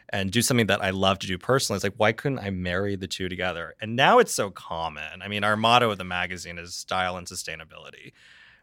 and 0.09 0.31
do 0.31 0.41
something 0.41 0.67
that 0.67 0.83
I 0.83 0.91
love 0.91 1.19
to 1.19 1.27
do 1.27 1.37
personally, 1.37 1.77
it's 1.77 1.83
like 1.83 1.95
why 1.97 2.11
couldn't 2.11 2.39
I 2.39 2.49
marry 2.51 2.95
the 2.95 3.07
two 3.07 3.27
together? 3.27 3.75
And 3.81 3.95
now 3.95 4.19
it's 4.19 4.33
so 4.33 4.49
common. 4.49 5.21
I 5.21 5.27
mean, 5.27 5.43
our 5.43 5.57
motto 5.57 5.91
of 5.91 5.97
the 5.97 6.03
magazine 6.03 6.57
is 6.57 6.73
style 6.73 7.17
and 7.17 7.27
sustainability. 7.27 8.13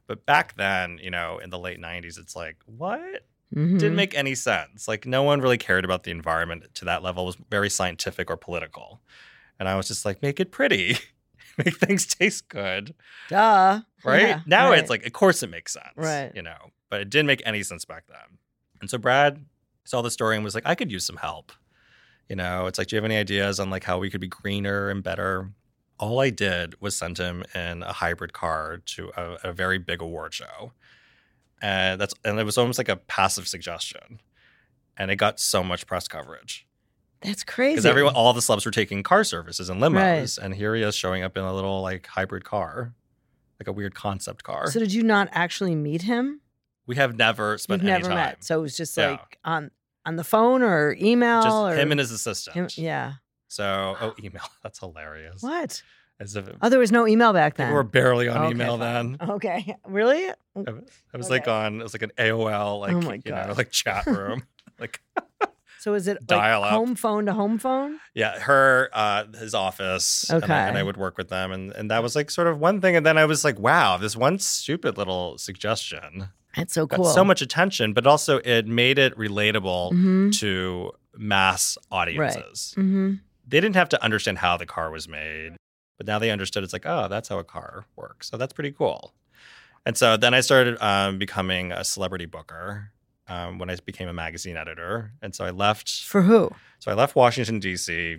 But 0.07 0.25
back 0.27 0.57
then, 0.57 0.99
you 1.03 1.11
know, 1.11 1.39
in 1.39 1.51
the 1.51 1.59
late 1.59 1.81
90s, 1.81 2.19
it's 2.19 2.35
like, 2.35 2.57
what? 2.67 3.27
Mhm. 3.55 3.79
didn't 3.79 3.97
make 3.97 4.15
any 4.15 4.35
sense. 4.35 4.89
Like 4.89 5.05
no 5.05 5.23
one 5.23 5.43
really 5.43 5.59
cared 5.59 5.85
about 5.85 6.05
the 6.05 6.11
environment 6.11 6.75
to 6.77 6.87
that 6.87 7.03
level. 7.03 7.25
It 7.25 7.27
was 7.27 7.37
very 7.51 7.69
scientific 7.69 8.31
or 8.31 8.37
political. 8.39 9.03
And 9.59 9.69
I 9.69 9.77
was 9.77 9.89
just 9.89 10.07
like, 10.07 10.23
make 10.23 10.41
it 10.41 10.51
pretty. 10.53 10.97
make 11.65 11.77
things 11.77 12.07
taste 12.07 12.49
good. 12.49 12.95
Duh. 13.29 13.81
Right? 14.05 14.29
Yeah, 14.29 14.41
now 14.47 14.71
right. 14.71 14.79
it's 14.79 14.91
like, 14.91 15.07
of 15.07 15.13
course 15.13 15.43
it 15.43 15.51
makes 15.51 15.73
sense. 15.73 15.93
Right. 15.97 16.33
You 16.35 16.43
know, 16.43 16.71
but 16.91 17.01
it 17.01 17.11
didn't 17.11 17.27
make 17.27 17.43
any 17.45 17.63
sense 17.63 17.85
back 17.85 18.05
then. 18.09 18.39
And 18.81 18.91
so 18.91 18.99
Brad 18.99 19.45
saw 19.85 20.03
the 20.03 20.11
story 20.11 20.37
and 20.37 20.45
was 20.45 20.55
like, 20.55 20.67
I 20.67 20.75
could 20.75 20.91
use 20.91 21.07
some 21.07 21.17
help. 21.17 21.53
You 22.29 22.37
know, 22.37 22.67
it's 22.67 22.79
like, 22.79 22.89
do 22.89 22.97
you 22.97 22.99
have 22.99 23.05
any 23.05 23.17
ideas 23.17 23.61
on 23.61 23.71
like 23.71 23.85
how 23.85 23.99
we 23.99 24.11
could 24.11 24.21
be 24.21 24.29
greener 24.29 24.89
and 24.89 25.03
better? 25.03 25.51
All 25.99 26.21
I 26.21 26.31
did 26.31 26.81
was 26.81 26.97
send 26.97 27.19
him 27.19 27.45
in 27.55 27.83
a 27.83 27.93
hybrid 27.93 28.33
car 28.33 28.83
to 28.87 29.13
a, 29.17 29.37
a 29.45 29.53
very 29.53 29.79
big 29.79 30.01
award 30.01 30.35
show. 30.35 30.73
And 31.61 32.01
that's 32.01 32.15
and 32.25 32.41
it 32.41 32.45
was 32.45 32.59
almost 32.59 32.79
like 32.79 32.89
a 32.89 32.97
passive 32.97 33.47
suggestion. 33.47 34.21
And 34.97 35.11
it 35.11 35.17
got 35.17 35.39
so 35.39 35.63
much 35.63 35.87
press 35.87 36.09
coverage. 36.09 36.67
That's 37.23 37.45
crazy. 37.45 37.73
Because 37.75 37.87
everyone 37.87 38.14
all 38.14 38.33
the 38.33 38.41
celebs 38.41 38.64
were 38.64 38.71
taking 38.73 39.02
car 39.02 39.25
services 39.25 39.69
and 39.71 39.81
limos. 39.81 40.38
And 40.38 40.55
here 40.55 40.75
he 40.75 40.83
is 40.83 40.95
showing 40.95 41.23
up 41.23 41.37
in 41.37 41.45
a 41.45 41.55
little 41.55 41.81
like 41.83 42.07
hybrid 42.07 42.45
car. 42.45 42.95
Like 43.61 43.69
a 43.69 43.73
weird 43.73 43.95
concept 43.95 44.43
car. 44.43 44.69
So 44.71 44.81
did 44.81 44.93
you 44.93 45.02
not 45.05 45.29
actually 45.33 45.75
meet 45.76 46.02
him? 46.02 46.41
we 46.85 46.97
have 46.97 47.17
never 47.17 47.57
spent 47.59 47.81
You've 47.83 47.91
any 47.91 47.99
never 48.02 48.09
time. 48.09 48.17
met. 48.31 48.43
So 48.45 48.59
it 48.59 48.62
was 48.62 48.76
just 48.76 48.97
Yeah. 48.97 49.12
like 49.12 49.38
on 49.45 49.71
on 50.05 50.17
the 50.17 50.25
phone 50.25 50.62
or 50.62 50.97
email 51.00 51.43
Just 51.43 51.55
or 51.57 51.75
him 51.76 51.93
and 51.93 52.00
his 52.00 52.11
assistant. 52.11 52.57
him- 52.57 52.69
yeah. 52.75 53.12
So, 53.47 53.97
oh, 54.00 54.14
email. 54.23 54.43
That's 54.64 54.81
hilarious. 54.81 55.43
What? 55.43 55.81
As 56.19 56.35
if 56.35 56.49
Oh, 56.61 56.69
there 56.69 56.81
was 56.81 56.91
no 56.91 57.07
email 57.07 57.33
back 57.33 57.55
then. 57.57 57.69
we 57.69 57.75
were 57.75 57.85
barely 57.85 58.26
on 58.29 58.38
Okay, 58.38 58.50
email 58.50 58.79
fine. 58.79 59.17
then. 59.21 59.31
Okay. 59.31 59.76
Really? 59.87 60.29
I 60.57 61.17
was 61.17 61.31
like 61.31 61.47
on, 61.47 61.81
it 61.81 61.85
was 61.85 61.95
like 61.95 62.02
an 62.02 62.11
AOL, 62.19 62.50
oh 62.75 62.79
like, 62.79 62.93
Oh 62.95 63.12
you 63.25 63.31
know, 63.33 63.55
like 63.57 63.71
chat 63.71 64.07
room. 64.07 64.43
like, 64.81 65.00
So 65.83 65.95
is 65.95 66.07
it 66.07 66.19
like 66.21 66.27
Dial 66.29 66.62
up. 66.62 66.71
home 66.71 66.95
phone 66.95 67.27
to 67.27 67.33
home 67.33 67.59
phone? 67.59 67.99
yeah, 68.15 68.39
her, 68.39 68.89
uh, 68.93 69.25
his 69.37 69.53
office. 69.53 70.31
And 70.31 70.45
I, 70.45 70.69
and 70.69 70.79
I 70.79 70.83
would 70.85 70.97
work 70.97 71.19
with 71.19 71.29
them. 71.29 71.51
And, 71.51 71.73
and 71.73 71.91
that 71.91 72.05
was 72.05 72.15
like 72.15 72.31
sort 72.31 72.47
of 72.47 72.61
one 72.61 72.81
thing. 72.81 72.95
And 72.95 73.05
then 73.05 73.19
I 73.19 73.25
was 73.25 73.45
like, 73.45 73.59
wow, 73.59 73.97
this 73.97 74.15
one 74.15 74.39
stupid 74.39 74.97
little 74.97 75.39
suggestion 75.39 76.29
That's 76.57 76.73
so 76.73 76.87
got 76.87 76.97
cool. 76.99 77.07
so 77.07 77.25
much 77.25 77.43
attention, 77.43 77.95
but 77.95 78.07
also 78.07 78.39
it 78.45 78.69
made 78.69 78.97
it 79.01 79.17
relatable 79.19 79.91
Mm-hmm. 79.93 80.31
to 80.31 80.93
mass 81.17 81.77
audiences. 81.91 82.75
Mm-hmm. 82.79 83.15
they 83.49 83.61
didn't 83.61 83.75
have 83.77 83.89
to 83.89 84.03
understand 84.05 84.39
how 84.39 84.57
the 84.57 84.67
car 84.67 84.91
was 84.93 85.09
made, 85.09 85.57
but 85.99 86.07
now 86.07 86.21
they 86.21 86.31
understood 86.31 86.62
it's 86.62 86.73
like, 86.73 86.87
oh, 86.87 87.09
that's 87.09 87.29
how 87.29 87.41
a 87.41 87.45
car 87.45 87.87
works. 87.97 88.31
So 88.31 88.37
that's 88.37 88.53
pretty 88.53 88.71
cool. 88.71 89.12
And 89.85 89.97
so 89.99 90.17
then 90.17 90.33
I 90.33 90.43
started 90.43 90.79
um, 90.81 91.19
becoming 91.19 91.73
a 91.73 91.83
celebrity 91.85 92.27
booker 92.27 92.93
um, 93.29 93.59
when 93.59 93.71
I 93.71 93.76
became 93.85 94.09
a 94.09 94.12
magazine 94.12 94.57
editor. 94.57 95.12
And 95.23 95.35
so 95.35 95.45
I 95.45 95.50
left. 95.50 96.02
For 96.05 96.23
who? 96.23 96.50
So 96.79 96.91
I 96.91 96.95
left 96.95 97.14
Washington 97.14 97.59
D.C. 97.61 98.19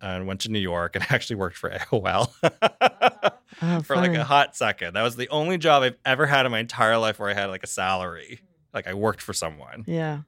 and 0.00 0.26
went 0.26 0.40
to 0.42 0.50
New 0.50 0.58
York 0.58 0.96
and 0.96 1.04
actually 1.10 1.36
worked 1.36 1.56
for 1.56 1.70
AOL 1.90 2.32
Oh, 3.60 3.80
for 3.82 3.96
like 3.96 4.14
a 4.14 4.24
hot 4.24 4.56
second. 4.56 4.94
That 4.94 5.02
was 5.02 5.14
the 5.14 5.28
only 5.28 5.58
job 5.58 5.82
I've 5.82 5.96
ever 6.04 6.26
had 6.26 6.46
in 6.46 6.52
my 6.52 6.58
entire 6.58 6.98
life 6.98 7.18
where 7.18 7.28
I 7.28 7.34
had 7.34 7.46
like 7.46 7.62
a 7.62 7.68
salary. 7.68 8.40
Like 8.74 8.88
I 8.88 8.94
worked 8.94 9.20
for 9.20 9.32
someone 9.32 9.84
yeah. 9.86 10.22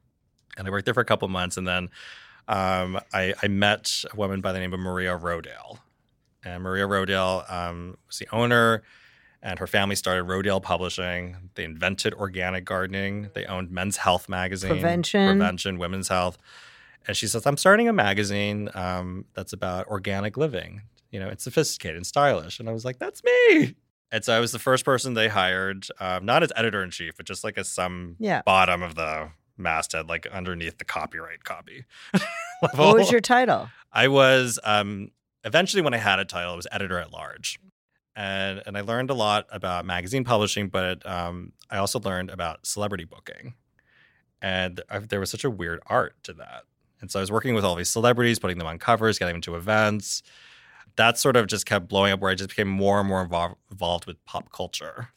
and 0.57 0.67
I 0.67 0.71
worked 0.71 0.85
there 0.85 0.93
for 0.93 1.01
a 1.01 1.05
couple 1.05 1.27
months, 1.27 1.57
and 1.57 1.67
then 1.67 1.89
um, 2.47 2.99
I, 3.11 3.33
I 3.41 3.47
met 3.47 4.03
a 4.11 4.15
woman 4.15 4.41
by 4.41 4.53
the 4.53 4.59
name 4.59 4.73
of 4.73 4.79
Maria 4.79 5.17
Rodale, 5.17 5.79
and 6.43 6.61
Maria 6.61 6.85
Rodale 6.87 7.51
um, 7.51 7.97
was 8.07 8.19
the 8.19 8.27
owner, 8.31 8.83
and 9.45 9.59
her 9.59 9.67
family 9.67 9.95
started 9.95 10.25
Rodale 10.25 10.61
Publishing. 10.61 11.37
They 11.55 11.63
invented 11.63 12.13
organic 12.15 12.65
gardening. 12.65 13.29
They 13.33 13.45
owned 13.45 13.69
Men's 13.71 13.97
Health 13.97 14.27
magazine, 14.27 14.71
Prevention. 14.71 15.27
prevention, 15.37 15.77
women's 15.77 16.07
health, 16.09 16.37
and 17.07 17.15
she 17.15 17.27
says, 17.27 17.45
"I'm 17.45 17.55
starting 17.57 17.87
a 17.87 17.93
magazine 17.93 18.69
um, 18.73 19.25
that's 19.35 19.53
about 19.53 19.87
organic 19.87 20.35
living. 20.35 20.81
You 21.11 21.19
know, 21.19 21.29
it's 21.29 21.43
sophisticated 21.43 21.95
and 21.97 22.05
stylish." 22.07 22.59
And 22.59 22.67
I 22.67 22.73
was 22.73 22.83
like, 22.83 22.97
"That's 22.99 23.23
me." 23.23 23.75
And 24.11 24.23
so 24.23 24.35
I 24.35 24.39
was 24.39 24.51
the 24.51 24.59
first 24.59 24.85
person 24.85 25.13
they 25.13 25.27
hired, 25.27 25.87
um, 25.99 26.25
not 26.25 26.41
as 26.43 26.51
editor 26.55 26.83
in 26.83 26.89
chief, 26.91 27.17
but 27.17 27.25
just 27.25 27.43
like 27.43 27.57
as 27.57 27.67
some 27.67 28.15
Yeah. 28.19 28.41
bottom 28.45 28.81
of 28.83 28.95
the 28.95 29.29
masthead, 29.57 30.07
like 30.07 30.25
underneath 30.27 30.77
the 30.77 30.85
copyright 30.85 31.43
copy. 31.43 31.85
What 32.73 32.95
was 32.97 33.11
your 33.11 33.19
title? 33.21 33.69
I 33.91 34.07
was 34.07 34.59
um, 34.63 35.11
eventually 35.43 35.81
when 35.81 35.93
I 35.93 35.97
had 35.97 36.19
a 36.19 36.25
title, 36.25 36.53
it 36.53 36.57
was 36.57 36.67
editor 36.71 36.97
at 36.99 37.11
large, 37.11 37.59
and 38.15 38.61
and 38.65 38.77
I 38.77 38.81
learned 38.81 39.09
a 39.09 39.13
lot 39.13 39.47
about 39.51 39.85
magazine 39.85 40.23
publishing, 40.23 40.69
but 40.69 41.05
um, 41.05 41.51
I 41.69 41.77
also 41.77 41.99
learned 41.99 42.29
about 42.29 42.65
celebrity 42.65 43.03
booking, 43.03 43.55
and 44.41 44.81
I, 44.89 44.99
there 44.99 45.19
was 45.19 45.29
such 45.29 45.43
a 45.43 45.49
weird 45.49 45.81
art 45.87 46.15
to 46.23 46.33
that. 46.33 46.63
And 47.01 47.11
so 47.11 47.19
I 47.19 47.21
was 47.21 47.31
working 47.31 47.55
with 47.55 47.65
all 47.65 47.75
these 47.75 47.89
celebrities, 47.89 48.39
putting 48.39 48.57
them 48.57 48.67
on 48.67 48.79
covers, 48.79 49.19
getting 49.19 49.35
them 49.35 49.41
to 49.41 49.55
events. 49.55 50.23
That 50.95 51.19
sort 51.19 51.35
of 51.35 51.47
just 51.47 51.65
kept 51.65 51.89
blowing 51.89 52.13
up, 52.13 52.21
where 52.21 52.31
I 52.31 52.35
just 52.35 52.49
became 52.49 52.69
more 52.69 52.99
and 52.99 53.09
more 53.09 53.21
involved, 53.21 53.55
involved 53.69 54.05
with 54.05 54.23
pop 54.25 54.51
culture. 54.51 55.09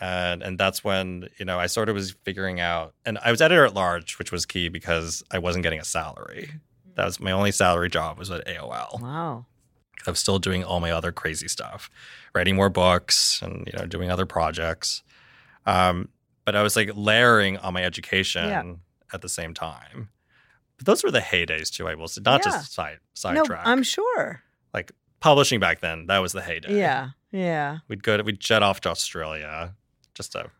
And 0.00 0.42
and 0.42 0.58
that's 0.58 0.82
when 0.84 1.28
you 1.38 1.44
know 1.44 1.58
I 1.58 1.66
sort 1.66 1.88
of 1.88 1.94
was 1.94 2.12
figuring 2.24 2.60
out, 2.60 2.94
and 3.04 3.18
I 3.18 3.30
was 3.30 3.40
editor 3.40 3.64
at 3.64 3.74
large, 3.74 4.18
which 4.18 4.32
was 4.32 4.46
key 4.46 4.68
because 4.68 5.22
I 5.30 5.38
wasn't 5.38 5.62
getting 5.62 5.80
a 5.80 5.84
salary. 5.84 6.50
That 6.94 7.04
was 7.04 7.20
my 7.20 7.30
only 7.30 7.52
salary 7.52 7.90
job 7.90 8.18
was 8.18 8.30
at 8.30 8.46
AOL. 8.46 9.02
Wow. 9.02 9.46
I 10.06 10.10
was 10.10 10.18
still 10.18 10.38
doing 10.38 10.64
all 10.64 10.80
my 10.80 10.90
other 10.90 11.12
crazy 11.12 11.48
stuff, 11.48 11.90
writing 12.34 12.56
more 12.56 12.68
books 12.70 13.40
and 13.42 13.66
you 13.66 13.78
know 13.78 13.86
doing 13.86 14.10
other 14.10 14.26
projects. 14.26 15.02
Um, 15.64 16.08
but 16.44 16.54
I 16.54 16.62
was 16.62 16.76
like 16.76 16.90
layering 16.94 17.58
on 17.58 17.74
my 17.74 17.82
education 17.84 18.48
Yeah. 18.48 18.62
at 19.12 19.20
the 19.22 19.28
same 19.28 19.52
time. 19.54 20.10
But 20.76 20.86
those 20.86 21.02
were 21.02 21.10
the 21.10 21.20
heydays 21.20 21.70
too. 21.70 21.88
I 21.88 21.94
will 21.94 22.08
say, 22.08 22.20
not 22.24 22.44
Yeah. 22.44 22.52
just 22.52 22.72
side 22.72 22.98
No, 23.24 23.42
sidetrack. 23.42 23.66
I'm 23.66 23.82
sure. 23.82 24.42
like 24.74 24.92
publishing 25.20 25.58
back 25.58 25.80
then. 25.80 26.06
That 26.06 26.18
was 26.18 26.32
the 26.32 26.42
heyday. 26.42 26.78
Yeah. 26.78 27.10
Yeah. 27.32 27.78
we'd 27.88 28.02
go. 28.02 28.16
To, 28.16 28.22
we'd 28.22 28.38
jet 28.40 28.62
off 28.62 28.80
to 28.82 28.90
Australia 28.90 29.74
just 30.14 30.32
to 30.32 30.50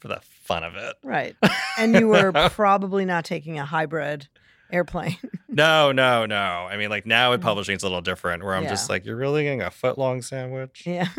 for 0.00 0.08
the 0.08 0.20
fun 0.22 0.64
of 0.64 0.74
it. 0.76 0.96
Right. 1.02 1.36
And 1.78 1.94
you 1.94 2.08
were 2.08 2.32
probably 2.50 3.04
not 3.04 3.24
taking 3.24 3.58
a 3.58 3.64
hybrid 3.64 4.28
airplane. 4.72 5.16
No, 5.52 5.90
no, 5.90 6.26
no. 6.26 6.36
I 6.70 6.76
mean, 6.76 6.90
like 6.90 7.06
now 7.06 7.32
with 7.32 7.42
publishing, 7.42 7.74
it's 7.74 7.82
a 7.82 7.86
little 7.88 8.00
different. 8.00 8.44
Where 8.44 8.54
I'm 8.54 8.68
just 8.68 8.86
Mm. 8.86 8.90
Like, 8.90 9.04
you're 9.04 9.16
really 9.16 9.42
getting 9.42 9.62
a 9.62 9.70
foot 9.72 9.98
long 9.98 10.22
sandwich. 10.22 10.84
yeah. 10.86 11.08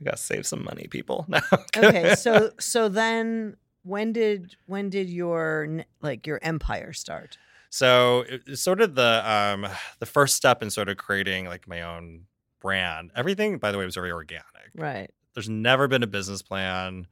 We 0.00 0.04
gotta 0.04 0.16
save 0.16 0.46
some 0.46 0.64
money, 0.64 0.86
people. 0.88 1.26
No. 1.28 1.40
okay. 1.76 2.14
So 2.14 2.52
so 2.60 2.88
then 2.88 3.56
when 3.82 4.12
did 4.12 4.56
when 4.66 4.90
did 4.90 5.10
your 5.10 5.84
like 6.00 6.26
your 6.26 6.38
empire 6.42 6.92
start? 6.92 7.36
So 7.70 8.24
it's 8.28 8.62
sort 8.62 8.80
of 8.80 8.94
the 8.94 9.22
um 9.30 9.66
the 9.98 10.06
first 10.06 10.36
step 10.36 10.62
in 10.62 10.70
sort 10.70 10.88
of 10.88 10.96
creating 10.96 11.46
like 11.46 11.66
my 11.68 11.82
own 11.82 12.22
brand. 12.60 13.10
Everything, 13.16 13.58
by 13.58 13.72
the 13.72 13.78
way, 13.78 13.84
was 13.84 13.94
very 13.96 14.12
organic. 14.12 14.44
Right. 14.74 15.10
There's 15.34 15.48
never 15.48 15.88
been 15.88 16.02
a 16.02 16.06
business 16.08 16.42
plan. 16.42 17.06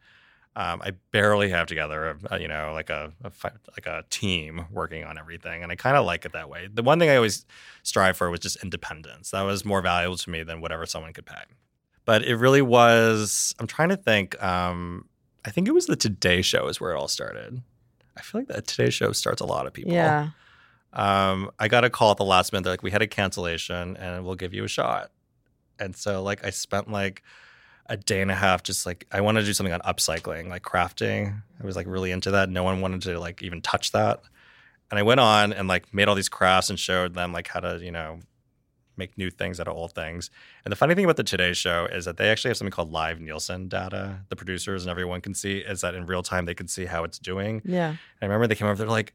Um, 0.56 0.80
I 0.82 0.92
barely 1.10 1.50
have 1.50 1.66
together, 1.66 2.16
a, 2.30 2.40
you 2.40 2.48
know, 2.48 2.72
like 2.72 2.88
a, 2.88 3.12
a 3.22 3.28
fi- 3.28 3.52
like 3.72 3.86
a 3.86 4.04
team 4.08 4.64
working 4.72 5.04
on 5.04 5.18
everything, 5.18 5.62
and 5.62 5.70
I 5.70 5.76
kind 5.76 5.98
of 5.98 6.06
like 6.06 6.24
it 6.24 6.32
that 6.32 6.48
way. 6.48 6.68
The 6.72 6.82
one 6.82 6.98
thing 6.98 7.10
I 7.10 7.16
always 7.16 7.44
strive 7.82 8.16
for 8.16 8.30
was 8.30 8.40
just 8.40 8.64
independence. 8.64 9.32
That 9.32 9.42
was 9.42 9.66
more 9.66 9.82
valuable 9.82 10.16
to 10.16 10.30
me 10.30 10.42
than 10.42 10.62
whatever 10.62 10.86
someone 10.86 11.12
could 11.12 11.26
pay. 11.26 11.42
But 12.06 12.24
it 12.24 12.36
really 12.36 12.62
was. 12.62 13.54
I'm 13.58 13.66
trying 13.66 13.90
to 13.90 13.96
think. 13.98 14.42
Um, 14.42 15.08
I 15.44 15.50
think 15.50 15.68
it 15.68 15.72
was 15.72 15.86
the 15.86 15.96
Today 15.96 16.40
Show 16.40 16.68
is 16.68 16.80
where 16.80 16.92
it 16.92 16.96
all 16.96 17.08
started. 17.08 17.62
I 18.16 18.22
feel 18.22 18.40
like 18.40 18.48
the 18.48 18.62
Today 18.62 18.88
Show 18.88 19.12
starts 19.12 19.42
a 19.42 19.46
lot 19.46 19.66
of 19.66 19.74
people. 19.74 19.92
Yeah. 19.92 20.30
Um, 20.94 21.50
I 21.58 21.68
got 21.68 21.84
a 21.84 21.90
call 21.90 22.12
at 22.12 22.16
the 22.16 22.24
last 22.24 22.52
minute. 22.52 22.64
They're 22.64 22.72
like, 22.72 22.82
we 22.82 22.90
had 22.90 23.02
a 23.02 23.06
cancellation 23.06 23.96
and 23.98 24.24
we'll 24.24 24.36
give 24.36 24.54
you 24.54 24.64
a 24.64 24.68
shot. 24.68 25.10
And 25.78 25.94
so 25.94 26.22
like 26.22 26.44
I 26.44 26.50
spent 26.50 26.90
like 26.90 27.22
a 27.88 27.96
day 27.96 28.20
and 28.20 28.30
a 28.30 28.34
half 28.34 28.62
just 28.62 28.86
like 28.86 29.06
I 29.12 29.20
wanted 29.20 29.40
to 29.40 29.46
do 29.46 29.52
something 29.54 29.72
on 29.72 29.80
upcycling, 29.80 30.48
like 30.48 30.62
crafting. 30.62 31.42
I 31.60 31.66
was 31.66 31.76
like 31.76 31.86
really 31.86 32.10
into 32.10 32.32
that. 32.32 32.48
No 32.48 32.62
one 32.62 32.80
wanted 32.80 33.02
to 33.02 33.18
like 33.18 33.42
even 33.42 33.60
touch 33.60 33.92
that. 33.92 34.20
And 34.90 34.98
I 34.98 35.02
went 35.02 35.20
on 35.20 35.52
and 35.52 35.68
like 35.68 35.92
made 35.92 36.08
all 36.08 36.14
these 36.14 36.28
crafts 36.28 36.70
and 36.70 36.78
showed 36.78 37.14
them 37.14 37.32
like 37.32 37.48
how 37.48 37.60
to, 37.60 37.80
you 37.82 37.90
know, 37.90 38.20
make 38.96 39.16
new 39.18 39.30
things 39.30 39.60
out 39.60 39.68
of 39.68 39.76
old 39.76 39.92
things. 39.92 40.30
And 40.64 40.72
the 40.72 40.76
funny 40.76 40.94
thing 40.94 41.04
about 41.04 41.16
the 41.16 41.24
Today 41.24 41.52
Show 41.52 41.86
is 41.86 42.06
that 42.06 42.16
they 42.16 42.30
actually 42.30 42.50
have 42.50 42.56
something 42.56 42.72
called 42.72 42.90
live 42.90 43.20
Nielsen 43.20 43.68
data. 43.68 44.20
The 44.28 44.36
producers 44.36 44.84
and 44.84 44.90
everyone 44.90 45.20
can 45.20 45.34
see 45.34 45.58
is 45.58 45.82
that 45.82 45.94
in 45.94 46.06
real 46.06 46.22
time 46.22 46.46
they 46.46 46.54
can 46.54 46.68
see 46.68 46.86
how 46.86 47.04
it's 47.04 47.18
doing. 47.18 47.62
Yeah. 47.64 47.96
I 48.22 48.24
remember 48.24 48.46
they 48.46 48.54
came 48.54 48.68
over, 48.68 48.78
they're 48.78 48.86
like, 48.88 49.12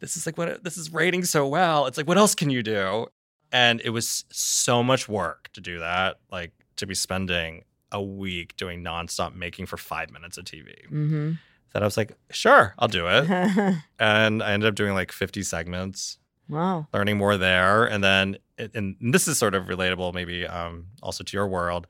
this 0.00 0.16
is 0.16 0.26
like 0.26 0.38
what 0.38 0.62
this 0.62 0.76
is 0.76 0.92
rating 0.92 1.24
so 1.24 1.46
well. 1.46 1.86
It's 1.86 1.96
like, 1.96 2.06
what 2.06 2.18
else 2.18 2.34
can 2.34 2.50
you 2.50 2.62
do? 2.62 3.06
And 3.50 3.80
it 3.82 3.90
was 3.90 4.24
so 4.30 4.82
much 4.82 5.08
work 5.08 5.48
to 5.54 5.60
do 5.60 5.78
that, 5.78 6.18
like 6.30 6.52
to 6.76 6.86
be 6.86 6.94
spending 6.94 7.64
a 7.92 8.02
week 8.02 8.56
doing 8.56 8.82
nonstop 8.82 9.34
making 9.34 9.66
for 9.66 9.76
five 9.76 10.10
minutes 10.10 10.38
of 10.38 10.44
TV. 10.44 10.86
Mm-hmm. 10.86 11.32
That 11.72 11.82
I 11.82 11.86
was 11.86 11.96
like, 11.96 12.12
sure, 12.30 12.74
I'll 12.78 12.88
do 12.88 13.06
it. 13.08 13.28
and 13.98 14.42
I 14.42 14.52
ended 14.52 14.68
up 14.68 14.74
doing 14.74 14.94
like 14.94 15.12
50 15.12 15.42
segments, 15.42 16.18
wow. 16.48 16.86
learning 16.94 17.18
more 17.18 17.36
there. 17.36 17.84
And 17.84 18.02
then, 18.02 18.38
and 18.74 18.96
this 19.00 19.28
is 19.28 19.38
sort 19.38 19.54
of 19.54 19.66
relatable, 19.66 20.14
maybe 20.14 20.46
um, 20.46 20.86
also 21.02 21.22
to 21.24 21.36
your 21.36 21.46
world, 21.46 21.86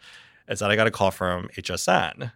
is 0.48 0.58
that 0.58 0.70
I 0.70 0.76
got 0.76 0.86
a 0.86 0.90
call 0.90 1.10
from 1.10 1.48
HSN. 1.56 2.32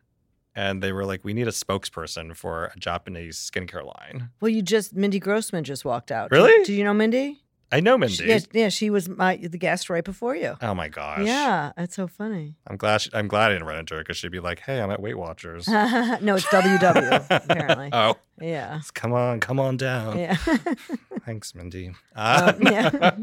And 0.55 0.83
they 0.83 0.93
were 0.93 1.05
like, 1.05 1.25
we 1.25 1.33
need 1.33 1.49
a 1.49 1.53
spokesperson 1.53 2.37
for 2.37 2.67
a 2.67 2.79
Japanese 2.79 3.39
skincare 3.39 3.85
line. 3.85 4.31
Well, 4.41 4.51
you 4.51 4.61
just 4.63 4.95
Mindy 4.95 5.19
Grossman 5.19 5.65
just 5.65 5.85
walked 5.85 6.13
out. 6.13 6.31
Really? 6.31 6.53
Do, 6.59 6.67
do 6.67 6.75
you 6.75 6.85
know 6.85 6.93
Mindy? 6.93 7.42
I 7.73 7.81
know 7.81 7.97
Mindy. 7.97 8.15
She- 8.17 8.29
yeah, 8.29 8.39
yeah, 8.53 8.69
she 8.69 8.91
was 8.91 9.09
my 9.09 9.37
the 9.37 9.57
guest 9.57 9.89
right 9.89 10.05
before 10.05 10.37
you. 10.37 10.57
Oh 10.61 10.75
my 10.75 10.89
gosh. 10.89 11.25
Yeah, 11.27 11.73
that's 11.77 11.97
so 11.97 12.07
funny. 12.07 12.55
I'm 12.67 12.77
glad. 12.77 13.01
She, 13.01 13.11
I'm 13.15 13.29
glad 13.29 13.51
I 13.51 13.55
didn't 13.55 13.67
run 13.67 13.79
into 13.79 13.95
her 13.95 14.01
because 14.03 14.19
she'd 14.19 14.31
be 14.31 14.41
like, 14.41 14.61
"Hey, 14.61 14.81
I'm 14.81 14.91
at 14.91 15.01
Weight 15.01 15.17
Watchers." 15.17 15.67
no, 15.69 16.35
it's 16.37 16.45
WW 16.47 17.27
apparently. 17.31 17.89
oh, 17.93 18.17
Yeah. 18.41 18.81
come 18.93 19.13
on, 19.15 19.41
come 19.41 19.59
on 19.59 19.79
down. 19.79 20.19
Yeah. 20.19 20.37
Thanks, 21.25 21.55
Mindy. 21.55 21.93
Um, 22.15 22.57
yeah. 22.61 23.17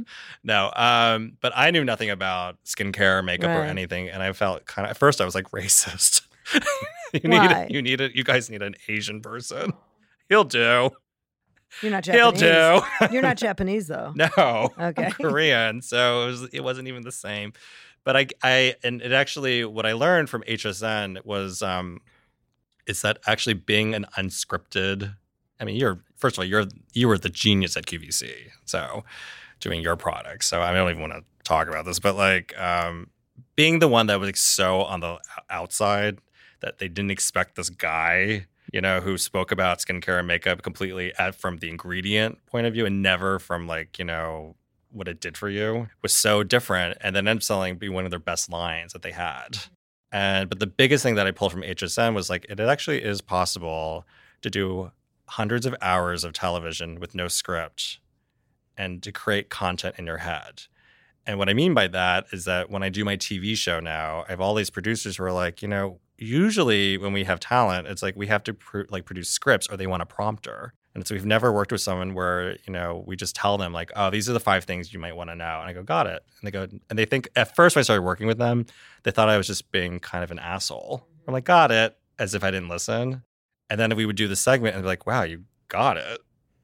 no, 0.43 0.71
um, 0.75 1.38
but 1.41 1.51
I 1.55 1.69
knew 1.71 1.83
nothing 1.83 2.09
about 2.09 2.57
skincare, 2.65 3.19
or 3.19 3.21
makeup, 3.21 3.49
or 3.51 3.62
anything, 3.62 4.09
and 4.09 4.23
I 4.23 4.31
felt 4.33 4.65
kind 4.65 4.85
of 4.85 4.91
at 4.91 4.97
first 4.97 5.21
I 5.21 5.25
was 5.25 5.35
like 5.35 5.51
racist. 5.51 6.21
you 7.13 7.29
Why? 7.29 7.65
need, 7.67 7.75
you 7.75 7.81
need 7.83 8.01
it. 8.01 8.15
You 8.15 8.23
guys 8.23 8.49
need 8.49 8.63
an 8.63 8.75
Asian 8.88 9.21
person. 9.21 9.73
He'll 10.27 10.43
do. 10.43 10.89
You're 11.82 11.91
not 11.91 12.05
He'll 12.05 12.32
Japanese. 12.32 12.82
do. 13.10 13.13
You're 13.13 13.21
not 13.21 13.38
Japanese 13.47 13.88
though. 13.88 14.13
No. 14.15 14.29
Okay. 14.79 15.05
I'm 15.05 15.12
Korean, 15.12 15.82
so 15.82 16.23
it 16.23 16.25
was 16.27 16.43
it 16.53 16.63
wasn't 16.63 16.88
even 16.88 17.03
the 17.03 17.12
same. 17.12 17.53
But 18.03 18.17
I 18.17 18.27
I 18.43 18.75
and 18.84 19.01
it 19.01 19.12
actually 19.12 19.65
what 19.65 19.86
I 19.86 19.93
learned 19.93 20.29
from 20.29 20.41
HSN 20.43 21.25
was 21.25 21.62
um 21.62 21.99
is 22.88 23.01
that 23.03 23.19
actually 23.27 23.53
being 23.53 23.93
an 23.93 24.05
unscripted 24.17 25.15
I 25.60 25.65
mean 25.65 25.75
you're 25.75 25.99
first 26.17 26.36
of 26.36 26.39
all 26.39 26.45
you're 26.45 26.65
you 26.93 27.08
were 27.08 27.17
the 27.17 27.29
genius 27.29 27.77
at 27.77 27.86
QVC. 27.86 28.32
So 28.65 29.03
doing 29.60 29.82
your 29.82 29.95
products. 29.95 30.47
So 30.47 30.62
I 30.62 30.73
don't 30.73 30.89
even 30.89 31.01
want 31.01 31.13
to 31.13 31.23
talk 31.43 31.67
about 31.67 31.86
this, 31.86 31.99
but 31.99 32.15
like 32.15 32.58
um 32.60 33.10
being 33.55 33.79
the 33.79 33.88
one 33.88 34.08
that 34.08 34.19
was 34.19 34.27
like 34.27 34.38
so 34.38 34.82
on 34.84 35.01
the 35.01 35.17
outside 35.49 36.19
that 36.62 36.77
they 36.79 36.88
didn't 36.88 37.12
expect 37.12 37.55
this 37.55 37.69
guy, 37.69 38.45
you 38.71 38.82
know, 38.82 38.99
who 39.01 39.17
spoke 39.17 39.51
about 39.51 39.79
skincare 39.79 40.19
and 40.19 40.27
makeup 40.27 40.62
completely 40.62 41.13
at, 41.17 41.36
from 41.36 41.58
the 41.58 41.69
ingredient 41.69 42.45
point 42.45 42.67
of 42.67 42.73
view 42.73 42.86
and 42.86 43.01
never 43.01 43.39
from 43.39 43.67
like, 43.67 43.99
you 43.99 44.05
know, 44.05 44.55
what 44.91 45.08
it 45.08 45.19
did 45.19 45.38
for 45.38 45.49
you 45.49 45.88
was 46.01 46.13
so 46.13 46.43
different. 46.43 46.97
And 47.01 47.15
then 47.15 47.27
ended 47.27 47.39
up 47.39 47.43
selling 47.43 47.77
be 47.77 47.89
one 47.89 48.05
of 48.05 48.12
their 48.12 48.19
best 48.19 48.49
lines 48.49 48.93
that 48.93 49.01
they 49.01 49.12
had. 49.12 49.58
And 50.12 50.49
but 50.49 50.60
the 50.60 50.67
biggest 50.67 51.03
thing 51.03 51.15
that 51.15 51.27
I 51.27 51.32
pulled 51.32 51.51
from 51.51 51.62
HSN 51.62 52.15
was 52.15 52.29
like 52.29 52.45
it 52.49 52.60
actually 52.60 53.03
is 53.03 53.21
possible 53.21 54.05
to 54.41 54.49
do 54.49 54.91
hundreds 55.27 55.65
of 55.65 55.75
hours 55.82 56.23
of 56.23 56.34
television 56.34 56.99
with 56.99 57.13
no 57.13 57.27
script 57.27 57.99
and 58.75 59.03
to 59.03 59.12
create 59.12 59.49
content 59.49 59.95
in 59.99 60.05
your 60.05 60.17
head. 60.17 60.63
And 61.27 61.38
what 61.38 61.49
I 61.49 61.53
mean 61.53 61.75
by 61.75 61.88
that 61.89 62.25
is 62.32 62.45
that 62.45 62.71
when 62.71 62.82
I 62.82 62.89
do 62.89 63.05
my 63.05 63.15
TV 63.15 63.55
show 63.55 63.79
now, 63.79 64.23
I 64.27 64.32
have 64.32 64.41
all 64.41 64.55
these 64.55 64.71
producers 64.71 65.17
who 65.17 65.23
are 65.25 65.32
like, 65.32 65.62
you 65.62 65.67
know, 65.67 65.99
usually 66.21 66.97
when 66.97 67.13
we 67.13 67.23
have 67.23 67.39
talent, 67.39 67.88
it's 67.88 68.03
like 68.03 68.15
we 68.15 68.27
have 68.27 68.43
to 68.43 68.53
pr- 68.53 68.84
like 68.89 69.05
produce 69.05 69.29
scripts 69.29 69.67
or 69.67 69.77
they 69.77 69.88
want 69.88 70.01
a 70.01 70.05
prompter. 70.05 70.73
And 70.95 71.08
so 71.08 71.15
we've 71.15 71.25
never 71.25 71.51
worked 71.51 71.71
with 71.71 71.82
someone 71.82 72.13
where, 72.13 72.58
you 72.65 72.73
know, 72.73 73.03
we 73.05 73.15
just 73.15 73.36
tell 73.36 73.58
them 73.58 73.71
like, 73.73 73.91
oh, 73.95 74.10
these 74.10 74.27
are 74.29 74.34
the 74.34 74.39
five 74.39 74.63
things 74.65 74.91
you 74.91 74.99
might 74.99 75.15
want 75.15 75.29
to 75.29 75.36
know. 75.36 75.60
And 75.60 75.69
I 75.69 75.73
go, 75.73 75.84
got 75.84 76.08
it. 76.08 76.23
And 76.39 76.47
they 76.47 76.51
go, 76.51 76.67
and 76.89 76.99
they 76.99 77.05
think 77.05 77.29
at 77.36 77.55
first 77.55 77.75
when 77.75 77.82
I 77.82 77.84
started 77.84 78.01
working 78.01 78.27
with 78.27 78.38
them, 78.38 78.65
they 79.03 79.12
thought 79.12 79.29
I 79.29 79.38
was 79.38 79.47
just 79.47 79.71
being 79.71 79.99
kind 79.99 80.23
of 80.23 80.32
an 80.32 80.39
asshole. 80.39 81.08
I'm 81.27 81.34
like, 81.34 81.45
got 81.45 81.71
it, 81.71 81.95
as 82.17 82.34
if 82.34 82.43
I 82.43 82.51
didn't 82.51 82.69
listen. 82.69 83.23
And 83.69 83.79
then 83.79 83.95
we 83.95 84.05
would 84.05 84.15
do 84.15 84.27
the 84.27 84.36
segment 84.36 84.75
and 84.75 84.84
be 84.84 84.88
like, 84.88 85.05
wow, 85.05 85.23
you 85.23 85.43
got 85.67 85.97
it. 85.97 86.19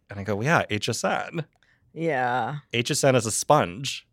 And 0.09 0.19
I 0.19 0.23
go, 0.23 0.35
well, 0.35 0.45
yeah, 0.45 0.65
HSN. 0.69 1.45
Yeah. 1.93 2.57
HSN 2.73 3.15
is 3.15 3.25
a 3.25 3.31
sponge. 3.31 4.07